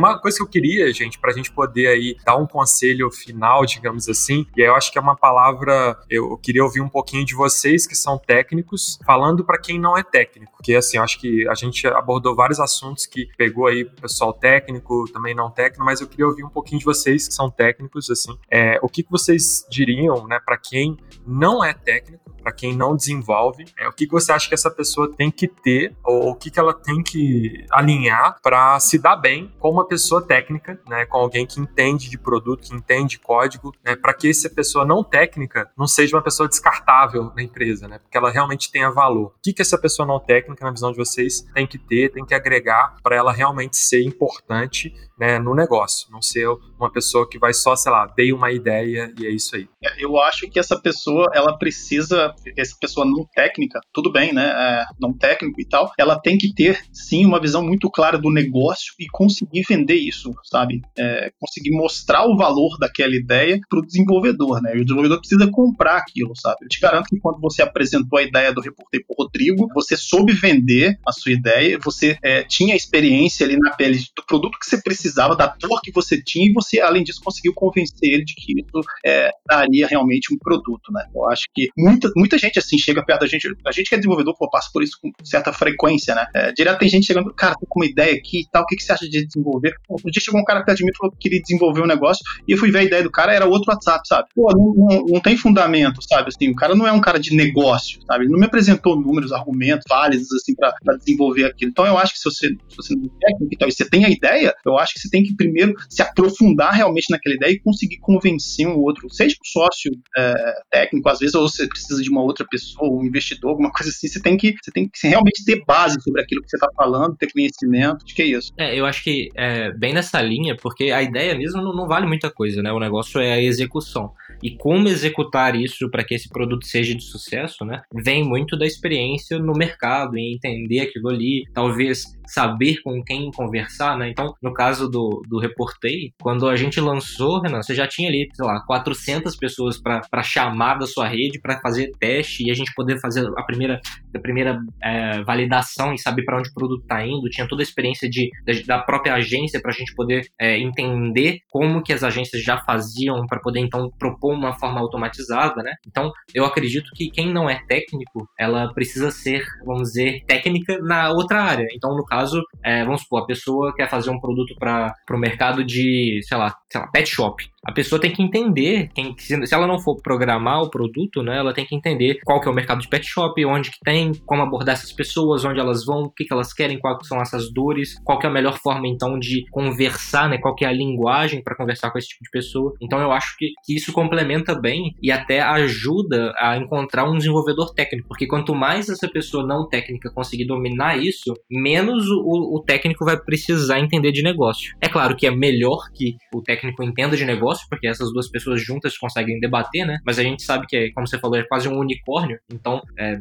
Uma 0.00 0.18
coisa 0.18 0.38
que 0.38 0.42
eu 0.42 0.46
queria, 0.46 0.90
gente, 0.94 1.18
para 1.18 1.30
a 1.30 1.34
gente 1.34 1.52
poder 1.52 1.88
aí 1.88 2.16
dar 2.24 2.34
um 2.36 2.46
conselho 2.46 3.10
final, 3.10 3.66
digamos 3.66 4.08
assim, 4.08 4.46
e 4.56 4.62
aí 4.62 4.68
eu 4.68 4.74
acho 4.74 4.90
que 4.90 4.96
é 4.96 5.00
uma 5.00 5.14
palavra, 5.14 5.94
eu 6.08 6.38
queria 6.38 6.64
ouvir 6.64 6.80
um 6.80 6.88
pouquinho 6.88 7.22
de 7.22 7.34
vocês 7.34 7.86
que 7.86 7.94
são 7.94 8.16
técnicos, 8.16 8.98
falando 9.04 9.44
para 9.44 9.60
quem 9.60 9.78
não 9.78 9.98
é 9.98 10.02
técnico, 10.02 10.52
porque 10.52 10.74
assim, 10.74 10.96
eu 10.96 11.02
acho 11.02 11.20
que 11.20 11.46
a 11.46 11.54
gente 11.54 11.86
abordou 11.86 12.34
vários 12.34 12.58
assuntos 12.58 13.04
que 13.04 13.28
pegou 13.36 13.66
aí 13.66 13.84
pessoal 13.84 14.32
técnico, 14.32 15.04
também 15.12 15.34
não 15.34 15.50
técnico, 15.50 15.84
mas 15.84 16.00
eu 16.00 16.06
queria 16.06 16.26
ouvir 16.26 16.44
um 16.44 16.48
pouquinho 16.48 16.78
de 16.78 16.84
vocês 16.86 17.28
que 17.28 17.34
são 17.34 17.50
técnicos, 17.50 18.08
assim, 18.10 18.38
é, 18.50 18.78
o 18.80 18.88
que, 18.88 19.02
que 19.02 19.10
vocês 19.10 19.66
diriam, 19.70 20.26
né, 20.26 20.40
para 20.42 20.56
quem 20.56 20.96
não 21.26 21.62
é 21.62 21.74
técnico, 21.74 22.30
para 22.50 22.52
quem 22.52 22.76
não 22.76 22.96
desenvolve, 22.96 23.64
é, 23.78 23.86
o 23.88 23.92
que, 23.92 24.06
que 24.06 24.12
você 24.12 24.32
acha 24.32 24.48
que 24.48 24.54
essa 24.54 24.70
pessoa 24.70 25.10
tem 25.14 25.30
que 25.30 25.46
ter, 25.46 25.94
ou 26.02 26.30
o 26.30 26.34
que, 26.34 26.50
que 26.50 26.58
ela 26.58 26.74
tem 26.74 27.00
que 27.00 27.64
alinhar 27.70 28.38
para 28.42 28.78
se 28.80 28.98
dar 28.98 29.14
bem 29.14 29.52
com 29.60 29.70
uma 29.70 29.86
pessoa 29.86 30.20
técnica, 30.20 30.80
né, 30.88 31.06
com 31.06 31.18
alguém 31.18 31.46
que 31.46 31.60
entende 31.60 32.10
de 32.10 32.18
produto, 32.18 32.62
que 32.62 32.74
entende 32.74 33.20
código, 33.20 33.72
né, 33.84 33.94
para 33.94 34.12
que 34.12 34.28
essa 34.28 34.50
pessoa 34.50 34.84
não 34.84 35.04
técnica 35.04 35.70
não 35.78 35.86
seja 35.86 36.16
uma 36.16 36.22
pessoa 36.22 36.48
descartável 36.48 37.32
na 37.36 37.42
empresa, 37.42 37.86
né, 37.86 38.00
porque 38.00 38.18
ela 38.18 38.30
realmente 38.30 38.70
tenha 38.72 38.90
valor. 38.90 39.26
O 39.26 39.32
que, 39.40 39.52
que 39.52 39.62
essa 39.62 39.78
pessoa 39.78 40.06
não 40.06 40.18
técnica, 40.18 40.64
na 40.64 40.72
visão 40.72 40.90
de 40.90 40.98
vocês, 40.98 41.42
tem 41.54 41.66
que 41.66 41.78
ter, 41.78 42.10
tem 42.10 42.24
que 42.24 42.34
agregar 42.34 42.96
para 43.00 43.14
ela 43.14 43.32
realmente 43.32 43.76
ser 43.76 44.02
importante 44.02 44.92
né, 45.20 45.38
no 45.38 45.54
negócio, 45.54 46.10
não 46.10 46.22
ser 46.22 46.48
uma 46.78 46.90
pessoa 46.90 47.28
que 47.28 47.38
vai 47.38 47.52
só, 47.52 47.76
sei 47.76 47.92
lá, 47.92 48.06
dei 48.16 48.32
uma 48.32 48.50
ideia 48.50 49.12
e 49.20 49.26
é 49.26 49.30
isso 49.30 49.54
aí. 49.54 49.68
É, 49.84 50.02
eu 50.02 50.18
acho 50.18 50.48
que 50.48 50.58
essa 50.58 50.80
pessoa, 50.80 51.26
ela 51.34 51.58
precisa, 51.58 52.34
essa 52.56 52.74
pessoa 52.80 53.04
não 53.04 53.26
técnica, 53.34 53.78
tudo 53.92 54.10
bem, 54.10 54.32
né, 54.32 54.46
é, 54.46 54.84
não 54.98 55.12
técnico 55.12 55.60
e 55.60 55.68
tal, 55.68 55.92
ela 55.98 56.18
tem 56.18 56.38
que 56.38 56.54
ter, 56.54 56.82
sim, 56.90 57.26
uma 57.26 57.38
visão 57.38 57.62
muito 57.62 57.90
clara 57.90 58.16
do 58.16 58.32
negócio 58.32 58.94
e 58.98 59.06
conseguir 59.12 59.62
vender 59.68 59.96
isso, 59.96 60.32
sabe? 60.44 60.80
É, 60.98 61.30
conseguir 61.38 61.72
mostrar 61.72 62.24
o 62.24 62.34
valor 62.34 62.78
daquela 62.78 63.14
ideia 63.14 63.60
para 63.68 63.78
o 63.78 63.84
desenvolvedor, 63.84 64.62
né? 64.62 64.74
E 64.74 64.80
o 64.80 64.84
desenvolvedor 64.84 65.18
precisa 65.18 65.50
comprar 65.50 65.98
aquilo, 65.98 66.32
sabe? 66.34 66.56
Eu 66.62 66.68
te 66.68 66.80
garanto 66.80 67.08
que 67.08 67.20
quando 67.20 67.38
você 67.40 67.60
apresentou 67.60 68.18
a 68.18 68.22
ideia 68.22 68.54
do 68.54 68.62
reporteiro 68.62 69.04
para 69.06 69.16
Rodrigo, 69.18 69.68
você 69.74 69.98
soube 69.98 70.32
vender 70.32 70.98
a 71.06 71.12
sua 71.12 71.32
ideia, 71.32 71.78
você 71.82 72.16
é, 72.22 72.42
tinha 72.42 72.74
experiência 72.74 73.44
ali 73.44 73.58
na 73.58 73.72
pele 73.72 73.98
do 74.16 74.24
produto 74.26 74.58
que 74.58 74.66
você 74.66 74.80
precisa 74.80 75.09
precisava, 75.10 75.36
da 75.36 75.46
dor 75.46 75.80
que 75.82 75.92
você 75.92 76.22
tinha, 76.22 76.48
e 76.48 76.52
você, 76.52 76.80
além 76.80 77.02
disso, 77.02 77.20
conseguiu 77.22 77.52
convencer 77.54 77.96
ele 78.02 78.24
de 78.24 78.34
que 78.34 78.52
isso 78.52 78.80
é, 79.04 79.30
daria 79.46 79.86
realmente 79.86 80.32
um 80.32 80.38
produto, 80.38 80.92
né? 80.92 81.04
Eu 81.14 81.28
acho 81.30 81.46
que 81.54 81.68
muita, 81.76 82.10
muita 82.16 82.38
gente 82.38 82.58
assim 82.58 82.78
chega 82.78 83.04
perto 83.04 83.20
da 83.20 83.26
gente, 83.26 83.48
a 83.66 83.72
gente 83.72 83.88
que 83.88 83.94
é 83.94 83.98
desenvolvedor, 83.98 84.36
pô, 84.38 84.48
passa 84.48 84.70
por 84.72 84.82
isso 84.82 84.96
com 85.02 85.10
certa 85.24 85.52
frequência, 85.52 86.14
né? 86.14 86.26
É, 86.34 86.52
direto 86.52 86.78
tem 86.78 86.88
gente 86.88 87.06
chegando, 87.06 87.32
cara, 87.34 87.54
tô 87.54 87.66
com 87.68 87.80
uma 87.80 87.86
ideia 87.86 88.14
aqui 88.14 88.40
e 88.40 88.48
tal, 88.50 88.62
o 88.62 88.66
que, 88.66 88.76
que 88.76 88.82
você 88.82 88.92
acha 88.92 89.08
de 89.08 89.26
desenvolver? 89.26 89.74
Um 89.90 90.10
dia 90.10 90.22
chegou 90.22 90.40
um 90.40 90.44
cara 90.44 90.64
perto 90.64 90.78
de 90.78 90.84
mim 90.84 90.90
e 90.92 90.96
falou 90.96 91.12
que 91.12 91.18
queria 91.18 91.40
desenvolver 91.40 91.82
um 91.82 91.86
negócio, 91.86 92.22
e 92.46 92.52
eu 92.52 92.58
fui 92.58 92.70
ver 92.70 92.78
a 92.78 92.84
ideia 92.84 93.02
do 93.02 93.10
cara, 93.10 93.34
era 93.34 93.46
outro 93.46 93.72
WhatsApp, 93.72 94.06
sabe? 94.06 94.28
Pô, 94.34 94.50
não, 94.52 94.74
não, 94.74 95.04
não 95.06 95.20
tem 95.20 95.36
fundamento, 95.36 96.00
sabe? 96.02 96.28
Assim, 96.28 96.50
o 96.50 96.54
cara 96.54 96.74
não 96.74 96.86
é 96.86 96.92
um 96.92 97.00
cara 97.00 97.18
de 97.18 97.34
negócio, 97.34 98.00
sabe? 98.06 98.24
Ele 98.24 98.32
não 98.32 98.38
me 98.38 98.46
apresentou 98.46 99.00
números, 99.00 99.32
argumentos 99.32 99.84
válidos, 99.88 100.32
assim, 100.32 100.54
para 100.54 100.96
desenvolver 100.96 101.44
aquilo. 101.44 101.70
Então 101.70 101.86
eu 101.86 101.98
acho 101.98 102.12
que 102.12 102.18
se 102.18 102.24
você, 102.24 102.48
se 102.68 102.76
você 102.76 102.94
não 102.94 103.04
é 103.06 103.26
técnico 103.26 103.54
e 103.54 103.56
tal, 103.56 103.68
e 103.68 103.72
você 103.72 103.88
tem 103.88 104.04
a 104.04 104.10
ideia, 104.10 104.54
eu 104.64 104.78
acho 104.78 104.94
que 104.94 104.99
você 105.00 105.10
tem 105.10 105.22
que 105.22 105.34
primeiro 105.34 105.74
se 105.88 106.02
aprofundar 106.02 106.72
realmente 106.72 107.06
naquela 107.10 107.34
ideia 107.34 107.52
e 107.52 107.60
conseguir 107.60 107.98
convencer 107.98 108.66
um 108.66 108.78
outro, 108.78 109.08
seja 109.10 109.34
um 109.34 109.48
sócio 109.48 109.90
é, 110.16 110.34
técnico, 110.70 111.08
às 111.08 111.18
vezes, 111.18 111.34
ou 111.34 111.48
você 111.48 111.66
precisa 111.66 112.02
de 112.02 112.10
uma 112.10 112.22
outra 112.22 112.46
pessoa, 112.48 112.90
um 112.90 113.04
investidor, 113.04 113.50
alguma 113.50 113.70
coisa 113.70 113.90
assim, 113.90 114.08
você 114.08 114.20
tem 114.20 114.36
que, 114.36 114.54
você 114.62 114.70
tem 114.70 114.88
que 114.88 115.08
realmente 115.08 115.44
ter 115.44 115.64
base 115.64 116.00
sobre 116.02 116.22
aquilo 116.22 116.42
que 116.42 116.50
você 116.50 116.56
está 116.56 116.68
falando, 116.76 117.16
ter 117.16 117.32
conhecimento, 117.32 118.04
acho 118.04 118.14
que 118.14 118.22
é 118.22 118.26
isso. 118.26 118.52
É, 118.58 118.78
eu 118.78 118.86
acho 118.86 119.02
que 119.02 119.28
é 119.36 119.72
bem 119.72 119.92
nessa 119.92 120.20
linha, 120.20 120.56
porque 120.56 120.90
a 120.90 121.02
ideia 121.02 121.36
mesmo 121.36 121.62
não, 121.62 121.74
não 121.74 121.86
vale 121.86 122.06
muita 122.06 122.30
coisa, 122.30 122.62
né? 122.62 122.72
O 122.72 122.78
negócio 122.78 123.20
é 123.20 123.32
a 123.32 123.42
execução. 123.42 124.12
E 124.42 124.56
como 124.56 124.88
executar 124.88 125.54
isso 125.54 125.90
para 125.90 126.04
que 126.04 126.14
esse 126.14 126.28
produto 126.28 126.66
seja 126.66 126.94
de 126.94 127.02
sucesso, 127.02 127.64
né? 127.64 127.82
Vem 127.92 128.24
muito 128.24 128.56
da 128.56 128.66
experiência 128.66 129.38
no 129.38 129.52
mercado, 129.52 130.16
em 130.16 130.34
entender 130.34 130.80
aquilo 130.80 131.08
ali, 131.08 131.44
talvez 131.52 132.04
saber 132.26 132.80
com 132.82 133.02
quem 133.02 133.30
conversar, 133.32 133.98
né? 133.98 134.08
Então, 134.08 134.34
no 134.40 134.52
caso 134.52 134.88
do, 134.88 135.22
do 135.28 135.40
Reportei, 135.40 136.12
quando 136.20 136.48
a 136.48 136.56
gente 136.56 136.80
lançou, 136.80 137.40
Renan, 137.40 137.62
você 137.62 137.74
já 137.74 137.86
tinha 137.88 138.08
ali, 138.08 138.28
sei 138.32 138.46
lá, 138.46 138.60
400 138.66 139.34
pessoas 139.36 139.80
para 139.80 140.22
chamar 140.22 140.78
da 140.78 140.86
sua 140.86 141.08
rede, 141.08 141.40
para 141.40 141.60
fazer 141.60 141.90
teste 141.98 142.46
e 142.46 142.50
a 142.50 142.54
gente 142.54 142.72
poder 142.74 143.00
fazer 143.00 143.26
a 143.36 143.42
primeira, 143.42 143.80
a 144.14 144.18
primeira 144.20 144.58
é, 144.82 145.22
validação 145.24 145.92
e 145.92 145.98
saber 145.98 146.24
para 146.24 146.38
onde 146.38 146.50
o 146.50 146.54
produto 146.54 146.82
está 146.82 147.04
indo. 147.04 147.28
Tinha 147.30 147.48
toda 147.48 147.62
a 147.62 147.64
experiência 147.64 148.08
de, 148.08 148.30
da, 148.64 148.78
própria 148.78 149.14
agência 149.14 149.60
para 149.60 149.72
a 149.72 149.74
gente 149.74 149.94
poder 149.94 150.26
é, 150.40 150.58
entender 150.58 151.40
como 151.50 151.82
que 151.82 151.92
as 151.92 152.04
agências 152.04 152.42
já 152.42 152.58
faziam 152.58 153.26
para 153.26 153.40
poder, 153.40 153.60
então, 153.60 153.90
propor 153.98 154.29
uma 154.32 154.58
forma 154.58 154.80
automatizada, 154.80 155.62
né? 155.62 155.72
Então, 155.86 156.12
eu 156.34 156.44
acredito 156.44 156.90
que 156.94 157.10
quem 157.10 157.32
não 157.32 157.48
é 157.48 157.60
técnico, 157.66 158.26
ela 158.38 158.72
precisa 158.72 159.10
ser, 159.10 159.44
vamos 159.64 159.88
dizer, 159.88 160.24
técnica 160.26 160.78
na 160.80 161.10
outra 161.10 161.42
área. 161.42 161.66
Então, 161.74 161.94
no 161.96 162.04
caso, 162.04 162.20
caso, 162.20 162.42
é, 162.62 162.84
vamos 162.84 163.02
supor, 163.02 163.22
a 163.22 163.26
pessoa 163.26 163.74
quer 163.74 163.88
fazer 163.88 164.10
um 164.10 164.20
produto 164.20 164.54
para 164.58 164.94
o 165.10 165.18
mercado 165.18 165.64
de, 165.64 166.20
sei 166.22 166.36
lá, 166.36 166.54
sei 166.70 166.80
lá, 166.80 166.86
pet 166.88 167.08
shop 167.08 167.50
a 167.64 167.72
pessoa 167.72 168.00
tem 168.00 168.10
que 168.10 168.22
entender, 168.22 168.88
quem, 168.94 169.14
se 169.18 169.54
ela 169.54 169.66
não 169.66 169.78
for 169.78 170.00
programar 170.00 170.62
o 170.62 170.70
produto, 170.70 171.22
né, 171.22 171.36
ela 171.36 171.52
tem 171.52 171.66
que 171.66 171.74
entender 171.74 172.18
qual 172.24 172.40
que 172.40 172.48
é 172.48 172.50
o 172.50 172.54
mercado 172.54 172.80
de 172.80 172.88
pet 172.88 173.06
shop, 173.06 173.44
onde 173.44 173.70
que 173.70 173.78
tem, 173.84 174.12
como 174.24 174.42
abordar 174.42 174.74
essas 174.74 174.92
pessoas, 174.92 175.44
onde 175.44 175.60
elas 175.60 175.84
vão, 175.84 176.04
o 176.04 176.10
que, 176.10 176.24
que 176.24 176.32
elas 176.32 176.52
querem, 176.52 176.78
quais 176.78 177.06
são 177.06 177.20
essas 177.20 177.52
dores, 177.52 177.94
qual 178.02 178.18
que 178.18 178.26
é 178.26 178.30
a 178.30 178.32
melhor 178.32 178.58
forma 178.58 178.88
então 178.88 179.18
de 179.18 179.44
conversar, 179.50 180.28
né, 180.28 180.38
qual 180.38 180.54
que 180.54 180.64
é 180.64 180.68
a 180.68 180.72
linguagem 180.72 181.42
para 181.42 181.54
conversar 181.54 181.90
com 181.90 181.98
esse 181.98 182.08
tipo 182.08 182.24
de 182.24 182.30
pessoa. 182.30 182.72
Então 182.80 182.98
eu 182.98 183.12
acho 183.12 183.36
que, 183.36 183.52
que 183.64 183.76
isso 183.76 183.92
complementa 183.92 184.58
bem 184.58 184.94
e 185.02 185.12
até 185.12 185.40
ajuda 185.40 186.32
a 186.38 186.56
encontrar 186.56 187.04
um 187.04 187.16
desenvolvedor 187.16 187.74
técnico, 187.74 188.08
porque 188.08 188.26
quanto 188.26 188.54
mais 188.54 188.88
essa 188.88 189.08
pessoa 189.08 189.46
não 189.46 189.68
técnica 189.68 190.10
conseguir 190.10 190.46
dominar 190.46 190.98
isso, 190.98 191.34
menos 191.50 192.08
o, 192.08 192.56
o 192.56 192.62
técnico 192.64 193.04
vai 193.04 193.18
precisar 193.18 193.80
entender 193.80 194.12
de 194.12 194.22
negócio. 194.22 194.74
É 194.80 194.88
claro 194.88 195.14
que 195.14 195.26
é 195.26 195.30
melhor 195.30 195.90
que 195.94 196.16
o 196.34 196.40
técnico 196.40 196.59
entenda 196.82 197.16
de 197.16 197.24
negócio 197.24 197.66
porque 197.68 197.86
essas 197.86 198.12
duas 198.12 198.28
pessoas 198.28 198.62
juntas 198.62 198.96
conseguem 198.96 199.38
debater, 199.40 199.86
né? 199.86 199.98
Mas 200.04 200.18
a 200.18 200.22
gente 200.22 200.42
sabe 200.42 200.66
que, 200.66 200.90
como 200.92 201.06
você 201.06 201.18
falou, 201.18 201.38
é 201.38 201.44
quase 201.44 201.68
um 201.68 201.78
unicórnio, 201.78 202.38
então 202.52 202.80
é, 202.98 203.18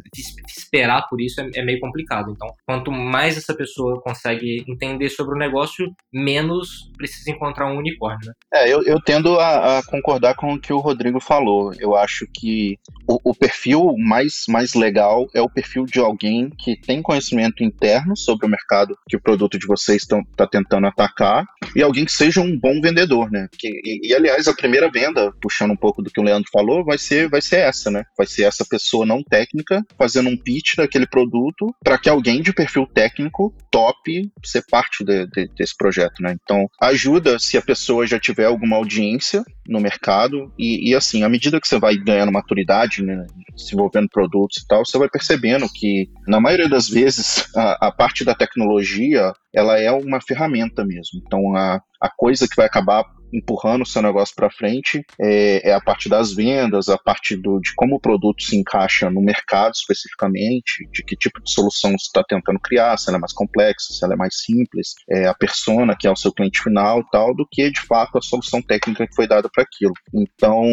esperar 0.48 1.08
por 1.10 1.22
isso 1.22 1.42
é, 1.42 1.50
é, 1.56 1.64
meio 1.64 1.80
complicado. 1.80 2.32
Então, 2.32 2.48
quanto 2.66 2.92
mais 2.92 3.38
essa 3.38 3.54
pessoa 3.54 4.02
consegue 4.02 4.64
entender 4.68 5.10
sobre 5.10 5.36
o 5.36 5.40
negócio, 5.40 5.86
menos 6.14 6.90
precisa 6.98 7.32
encontrar 7.32 7.72
um 7.72 7.78
unicórnio, 7.78 8.28
né? 8.28 8.34
É, 8.54 8.72
eu, 8.72 8.84
eu 8.84 9.00
tendo 9.02 9.40
a, 9.40 9.80
a 9.80 9.84
concordar 9.84 10.36
com 10.36 10.54
o 10.54 10.60
que 10.60 10.74
o 10.74 10.80
Rodrigo 10.80 11.20
falou. 11.20 11.72
Eu 11.80 11.96
acho 11.96 12.26
que 12.34 12.78
o, 13.08 13.32
o, 13.32 13.36
perfil 13.36 13.96
mais, 13.98 14.44
mais 14.48 14.74
legal 14.74 15.28
é 15.34 15.42
o 15.42 15.50
perfil 15.50 15.86
de 15.86 16.00
alguém 16.00 16.50
que 16.58 16.80
tem 16.80 17.02
conhecimento 17.02 17.64
interno 17.64 18.16
sobre 18.16 18.46
o 18.46 18.50
mercado 18.50 18.98
que 19.08 19.16
o 19.16 19.22
produto 19.22 19.58
de 19.58 19.68
vocês 19.68 20.04
está 20.04 20.48
tentando 20.48 20.88
atacar 20.88 21.46
e 21.76 21.82
alguém 21.82 22.06
que 22.06 22.12
seja 22.12 22.42
um 22.42 22.58
bom 22.58 22.80
vendedor, 22.82 23.29
né? 23.32 23.48
Que, 23.58 23.68
e, 23.68 24.10
e, 24.10 24.14
aliás, 24.14 24.48
a 24.48 24.54
primeira 24.54 24.90
venda, 24.90 25.32
puxando 25.42 25.72
um 25.72 25.78
pouco 25.78 26.02
do 26.02 26.10
que 26.10 26.20
o 26.20 26.24
Leandro 26.24 26.50
falou, 26.52 26.84
vai 26.84 26.98
ser, 26.98 27.30
vai 27.30 27.42
ser 27.42 27.58
essa, 27.58 27.90
né? 27.90 28.04
Vai 28.18 28.28
ser 28.28 28.44
essa 28.44 28.66
pessoa 28.66 29.06
não 29.06 29.24
técnica 29.24 29.84
fazendo 29.98 30.30
um 30.30 30.38
pitch 30.38 30.76
daquele 30.76 31.08
produto 31.08 31.74
para 31.84 31.98
que 31.98 32.10
alguém 32.10 32.42
de 32.42 32.54
perfil 32.54 32.88
técnico 32.88 33.54
top 33.72 34.32
ser 34.44 34.64
parte 34.70 35.04
de, 35.04 35.28
de, 35.28 35.48
desse 35.56 35.76
projeto, 35.78 36.22
né? 36.22 36.36
Então, 36.44 36.68
ajuda 36.82 37.40
se 37.40 37.58
a 37.58 37.62
pessoa 37.62 38.06
já 38.06 38.20
tiver 38.20 38.46
alguma 38.46 38.76
audiência 38.76 39.44
no 39.68 39.80
mercado 39.80 40.52
e, 40.58 40.90
e 40.90 40.96
assim, 40.96 41.24
à 41.24 41.30
medida 41.30 41.62
que 41.62 41.68
você 41.68 41.80
vai 41.80 41.96
ganhando 41.96 42.32
maturidade, 42.32 43.04
né, 43.04 43.26
desenvolvendo 43.56 44.10
produtos 44.10 44.58
e 44.58 44.68
tal, 44.68 44.84
você 44.84 44.98
vai 44.98 45.08
percebendo 45.08 45.68
que, 45.72 46.10
na 46.28 46.40
maioria 46.40 46.68
das 46.68 46.90
vezes, 46.90 47.48
a, 47.56 47.88
a 47.88 47.92
parte 47.92 48.26
da 48.26 48.34
tecnologia, 48.34 49.32
ela 49.54 49.80
é 49.80 49.92
uma 49.92 50.20
ferramenta 50.22 50.84
mesmo. 50.84 51.22
Então, 51.26 51.56
a, 51.56 51.82
a 52.02 52.10
coisa 52.10 52.48
que 52.48 52.56
vai 52.56 52.66
acabar 52.66 53.04
empurrando 53.34 53.84
o 53.84 53.86
seu 53.86 54.02
negócio 54.02 54.36
para 54.36 54.50
frente 54.50 55.04
é, 55.20 55.70
é, 55.70 55.74
a 55.74 55.82
parte 55.82 56.10
das 56.10 56.34
vendas, 56.34 56.90
a 56.90 56.98
parte 56.98 57.36
do, 57.36 57.60
de 57.60 57.74
como 57.76 57.96
o 57.96 58.00
produto 58.00 58.44
se 58.44 58.58
encaixa 58.58 59.10
no 59.10 59.22
mercado 59.22 59.74
especificamente, 59.74 60.88
de 60.92 61.04
que 61.04 61.16
tipo 61.16 61.42
de 61.42 61.52
solução 61.52 61.92
você 61.92 62.06
está 62.06 62.24
tentando 62.24 62.60
criar, 62.60 62.98
se 62.98 63.10
ela 63.10 63.18
é 63.18 63.22
mais 63.22 63.34
complexa, 63.34 63.94
se 63.94 64.04
ela 64.04 64.14
é 64.14 64.18
mais 64.18 64.36
simples, 64.40 64.94
é, 65.10 65.28
a 65.28 65.34
persona 65.34 65.96
que 65.98 66.08
é 66.08 66.12
o 66.12 66.16
seu 66.16 66.32
cliente 66.32 66.62
final 66.62 67.02
e 67.02 67.10
tal, 67.12 67.36
do 67.36 67.48
que 67.50 67.70
de 67.72 67.82
fato 67.82 68.18
a 68.18 68.22
solução 68.22 68.62
técnica 68.62 69.08
que 69.08 69.16
foi 69.16 69.28
dada 69.28 69.50
para 69.54 69.64
aquilo. 69.64 69.94
Então, 70.14 70.64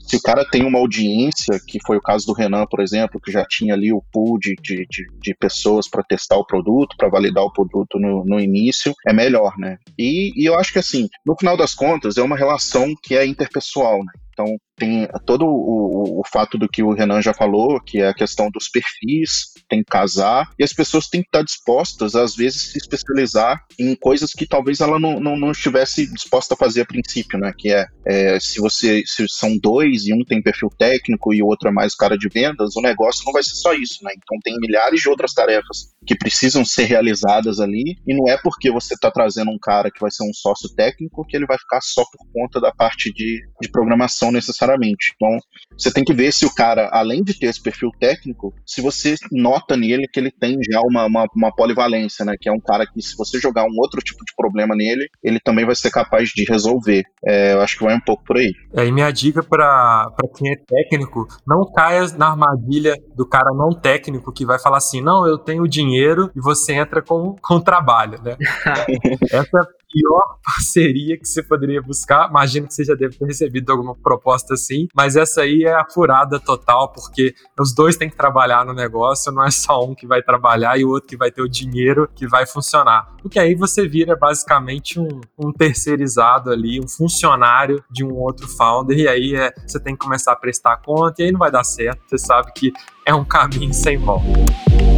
se 0.00 0.16
o 0.16 0.20
cara 0.20 0.44
tem 0.44 0.64
uma 0.64 0.78
audiência, 0.78 1.60
que 1.66 1.78
foi 1.84 1.96
o 1.96 2.02
caso 2.02 2.26
do 2.26 2.32
Renan, 2.32 2.66
por 2.66 2.80
exemplo, 2.80 3.20
que 3.20 3.32
já 3.32 3.44
tinha 3.48 3.74
ali 3.74 3.92
o 3.92 4.02
pool 4.12 4.38
de, 4.38 4.54
de, 4.60 4.86
de, 4.88 5.06
de 5.20 5.34
pessoas 5.34 5.88
para 5.88 6.02
testar 6.02 6.36
o 6.36 6.46
produto, 6.46 6.96
para 6.96 7.08
validar 7.08 7.44
o 7.44 7.52
produto 7.52 7.98
no, 7.98 8.24
no 8.24 8.40
início, 8.40 8.94
é 9.06 9.12
melhor, 9.12 9.54
né? 9.58 9.78
E, 9.98 10.32
e 10.36 10.46
eu 10.46 10.58
acho 10.58 10.72
que 10.72 10.78
assim, 10.78 11.08
no 11.24 11.36
final 11.38 11.56
das 11.56 11.74
contas, 11.74 11.95
contas, 11.96 12.16
é 12.16 12.22
uma 12.22 12.36
relação 12.36 12.94
que 13.02 13.16
é 13.16 13.26
interpessoal, 13.26 14.04
né? 14.04 14.12
Então, 14.36 14.58
tem 14.76 15.08
todo 15.24 15.46
o, 15.46 16.20
o, 16.20 16.22
fato 16.30 16.58
do 16.58 16.68
que 16.68 16.82
o 16.82 16.92
Renan 16.92 17.22
já 17.22 17.32
falou, 17.32 17.80
que 17.80 18.02
é 18.02 18.08
a 18.08 18.14
questão 18.14 18.50
dos 18.50 18.68
perfis, 18.68 19.54
tem 19.66 19.78
que 19.78 19.90
casar, 19.90 20.50
e 20.58 20.62
as 20.62 20.74
pessoas 20.74 21.08
têm 21.08 21.22
que 21.22 21.28
estar 21.28 21.42
dispostas, 21.42 22.14
às 22.14 22.36
vezes, 22.36 22.72
se 22.72 22.78
especializar 22.78 23.58
em 23.80 23.94
coisas 23.96 24.32
que 24.32 24.46
talvez 24.46 24.80
ela 24.80 25.00
não, 25.00 25.18
não, 25.18 25.38
não 25.38 25.52
estivesse 25.52 26.06
disposta 26.12 26.52
a 26.52 26.56
fazer 26.56 26.82
a 26.82 26.86
princípio, 26.86 27.38
né? 27.38 27.50
Que 27.56 27.72
é, 27.72 27.86
é, 28.06 28.38
se 28.38 28.60
você 28.60 29.02
se 29.06 29.26
são 29.28 29.56
dois 29.56 30.06
e 30.06 30.12
um 30.12 30.22
tem 30.22 30.42
perfil 30.42 30.68
técnico 30.78 31.32
e 31.32 31.42
o 31.42 31.46
outro 31.46 31.70
é 31.70 31.72
mais 31.72 31.94
cara 31.94 32.18
de 32.18 32.28
vendas, 32.28 32.76
o 32.76 32.82
negócio 32.82 33.22
não 33.24 33.32
vai 33.32 33.42
ser 33.42 33.54
só 33.54 33.72
isso, 33.72 34.04
né? 34.04 34.12
Então 34.14 34.38
tem 34.44 34.58
milhares 34.60 35.00
de 35.00 35.08
outras 35.08 35.32
tarefas 35.32 35.94
que 36.06 36.14
precisam 36.14 36.64
ser 36.64 36.84
realizadas 36.84 37.60
ali, 37.60 37.96
e 38.06 38.14
não 38.14 38.30
é 38.30 38.36
porque 38.36 38.70
você 38.70 38.92
está 38.92 39.10
trazendo 39.10 39.50
um 39.50 39.58
cara 39.58 39.90
que 39.90 40.00
vai 40.00 40.10
ser 40.10 40.24
um 40.24 40.34
sócio 40.34 40.68
técnico 40.74 41.26
que 41.26 41.36
ele 41.36 41.46
vai 41.46 41.56
ficar 41.56 41.80
só 41.80 42.04
por 42.04 42.26
conta 42.32 42.60
da 42.60 42.72
parte 42.72 43.10
de, 43.12 43.40
de 43.60 43.70
programação 43.70 44.25
necessariamente. 44.30 45.14
Então, 45.16 45.38
você 45.76 45.92
tem 45.92 46.04
que 46.04 46.14
ver 46.14 46.32
se 46.32 46.46
o 46.46 46.54
cara, 46.54 46.88
além 46.92 47.22
de 47.22 47.38
ter 47.38 47.46
esse 47.46 47.62
perfil 47.62 47.90
técnico, 47.98 48.54
se 48.66 48.80
você 48.80 49.14
nota 49.32 49.76
nele 49.76 50.06
que 50.12 50.20
ele 50.20 50.30
tem 50.30 50.56
já 50.70 50.80
uma, 50.80 51.06
uma, 51.06 51.26
uma 51.34 51.54
polivalência, 51.54 52.24
né? 52.24 52.34
Que 52.40 52.48
é 52.48 52.52
um 52.52 52.60
cara 52.60 52.86
que, 52.86 53.02
se 53.02 53.16
você 53.16 53.38
jogar 53.38 53.64
um 53.64 53.76
outro 53.78 54.00
tipo 54.00 54.24
de 54.24 54.32
problema 54.36 54.74
nele, 54.74 55.08
ele 55.22 55.40
também 55.40 55.64
vai 55.64 55.74
ser 55.74 55.90
capaz 55.90 56.30
de 56.30 56.44
resolver. 56.44 57.04
É, 57.24 57.54
eu 57.54 57.60
acho 57.60 57.78
que 57.78 57.84
vai 57.84 57.94
um 57.94 58.00
pouco 58.00 58.24
por 58.24 58.36
aí. 58.36 58.52
É, 58.74 58.86
e 58.86 58.92
minha 58.92 59.10
dica 59.10 59.42
para 59.42 60.10
quem 60.36 60.52
é 60.52 60.56
técnico, 60.56 61.26
não 61.46 61.70
caia 61.72 62.06
na 62.16 62.30
armadilha 62.30 62.94
do 63.14 63.26
cara 63.26 63.50
não 63.54 63.70
técnico 63.70 64.32
que 64.32 64.46
vai 64.46 64.58
falar 64.58 64.78
assim, 64.78 65.00
não, 65.00 65.26
eu 65.26 65.38
tenho 65.38 65.66
dinheiro 65.68 66.30
e 66.36 66.40
você 66.40 66.74
entra 66.74 67.02
com, 67.02 67.34
com 67.40 67.60
trabalho, 67.60 68.20
né? 68.22 68.36
Essa 69.30 69.68
pior 69.96 70.38
parceria 70.44 71.18
que 71.18 71.26
você 71.26 71.42
poderia 71.42 71.80
buscar. 71.80 72.28
Imagino 72.28 72.66
que 72.66 72.74
você 72.74 72.84
já 72.84 72.94
deve 72.94 73.16
ter 73.16 73.24
recebido 73.24 73.70
alguma 73.70 73.94
proposta 73.94 74.15
assim, 74.54 74.88
mas 74.94 75.16
essa 75.16 75.42
aí 75.42 75.64
é 75.64 75.74
a 75.74 75.84
furada 75.84 76.38
total, 76.38 76.92
porque 76.92 77.34
os 77.58 77.74
dois 77.74 77.96
têm 77.96 78.10
que 78.10 78.16
trabalhar 78.16 78.64
no 78.64 78.72
negócio, 78.72 79.32
não 79.32 79.44
é 79.44 79.50
só 79.50 79.84
um 79.84 79.94
que 79.94 80.06
vai 80.06 80.22
trabalhar 80.22 80.78
e 80.78 80.84
o 80.84 80.90
outro 80.90 81.08
que 81.08 81.16
vai 81.16 81.30
ter 81.30 81.42
o 81.42 81.48
dinheiro 81.48 82.08
que 82.14 82.26
vai 82.26 82.46
funcionar. 82.46 83.14
Porque 83.22 83.38
aí 83.38 83.54
você 83.54 83.86
vira 83.88 84.16
basicamente 84.16 85.00
um, 85.00 85.20
um 85.38 85.52
terceirizado 85.52 86.50
ali, 86.50 86.80
um 86.80 86.88
funcionário 86.88 87.82
de 87.90 88.04
um 88.04 88.14
outro 88.14 88.46
founder, 88.48 88.98
e 88.98 89.08
aí 89.08 89.34
é, 89.34 89.52
você 89.66 89.80
tem 89.80 89.94
que 89.94 90.04
começar 90.04 90.32
a 90.32 90.36
prestar 90.36 90.76
conta, 90.78 91.22
e 91.22 91.26
aí 91.26 91.32
não 91.32 91.38
vai 91.38 91.50
dar 91.50 91.64
certo. 91.64 92.00
Você 92.06 92.18
sabe 92.18 92.52
que 92.52 92.72
é 93.04 93.14
um 93.14 93.24
caminho 93.24 93.72
sem 93.72 93.96
volta. 93.98 94.95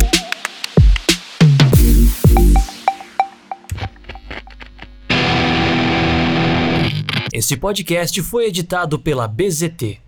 Este 7.38 7.56
podcast 7.56 8.20
foi 8.20 8.46
editado 8.46 8.98
pela 8.98 9.28
BZT 9.28 10.00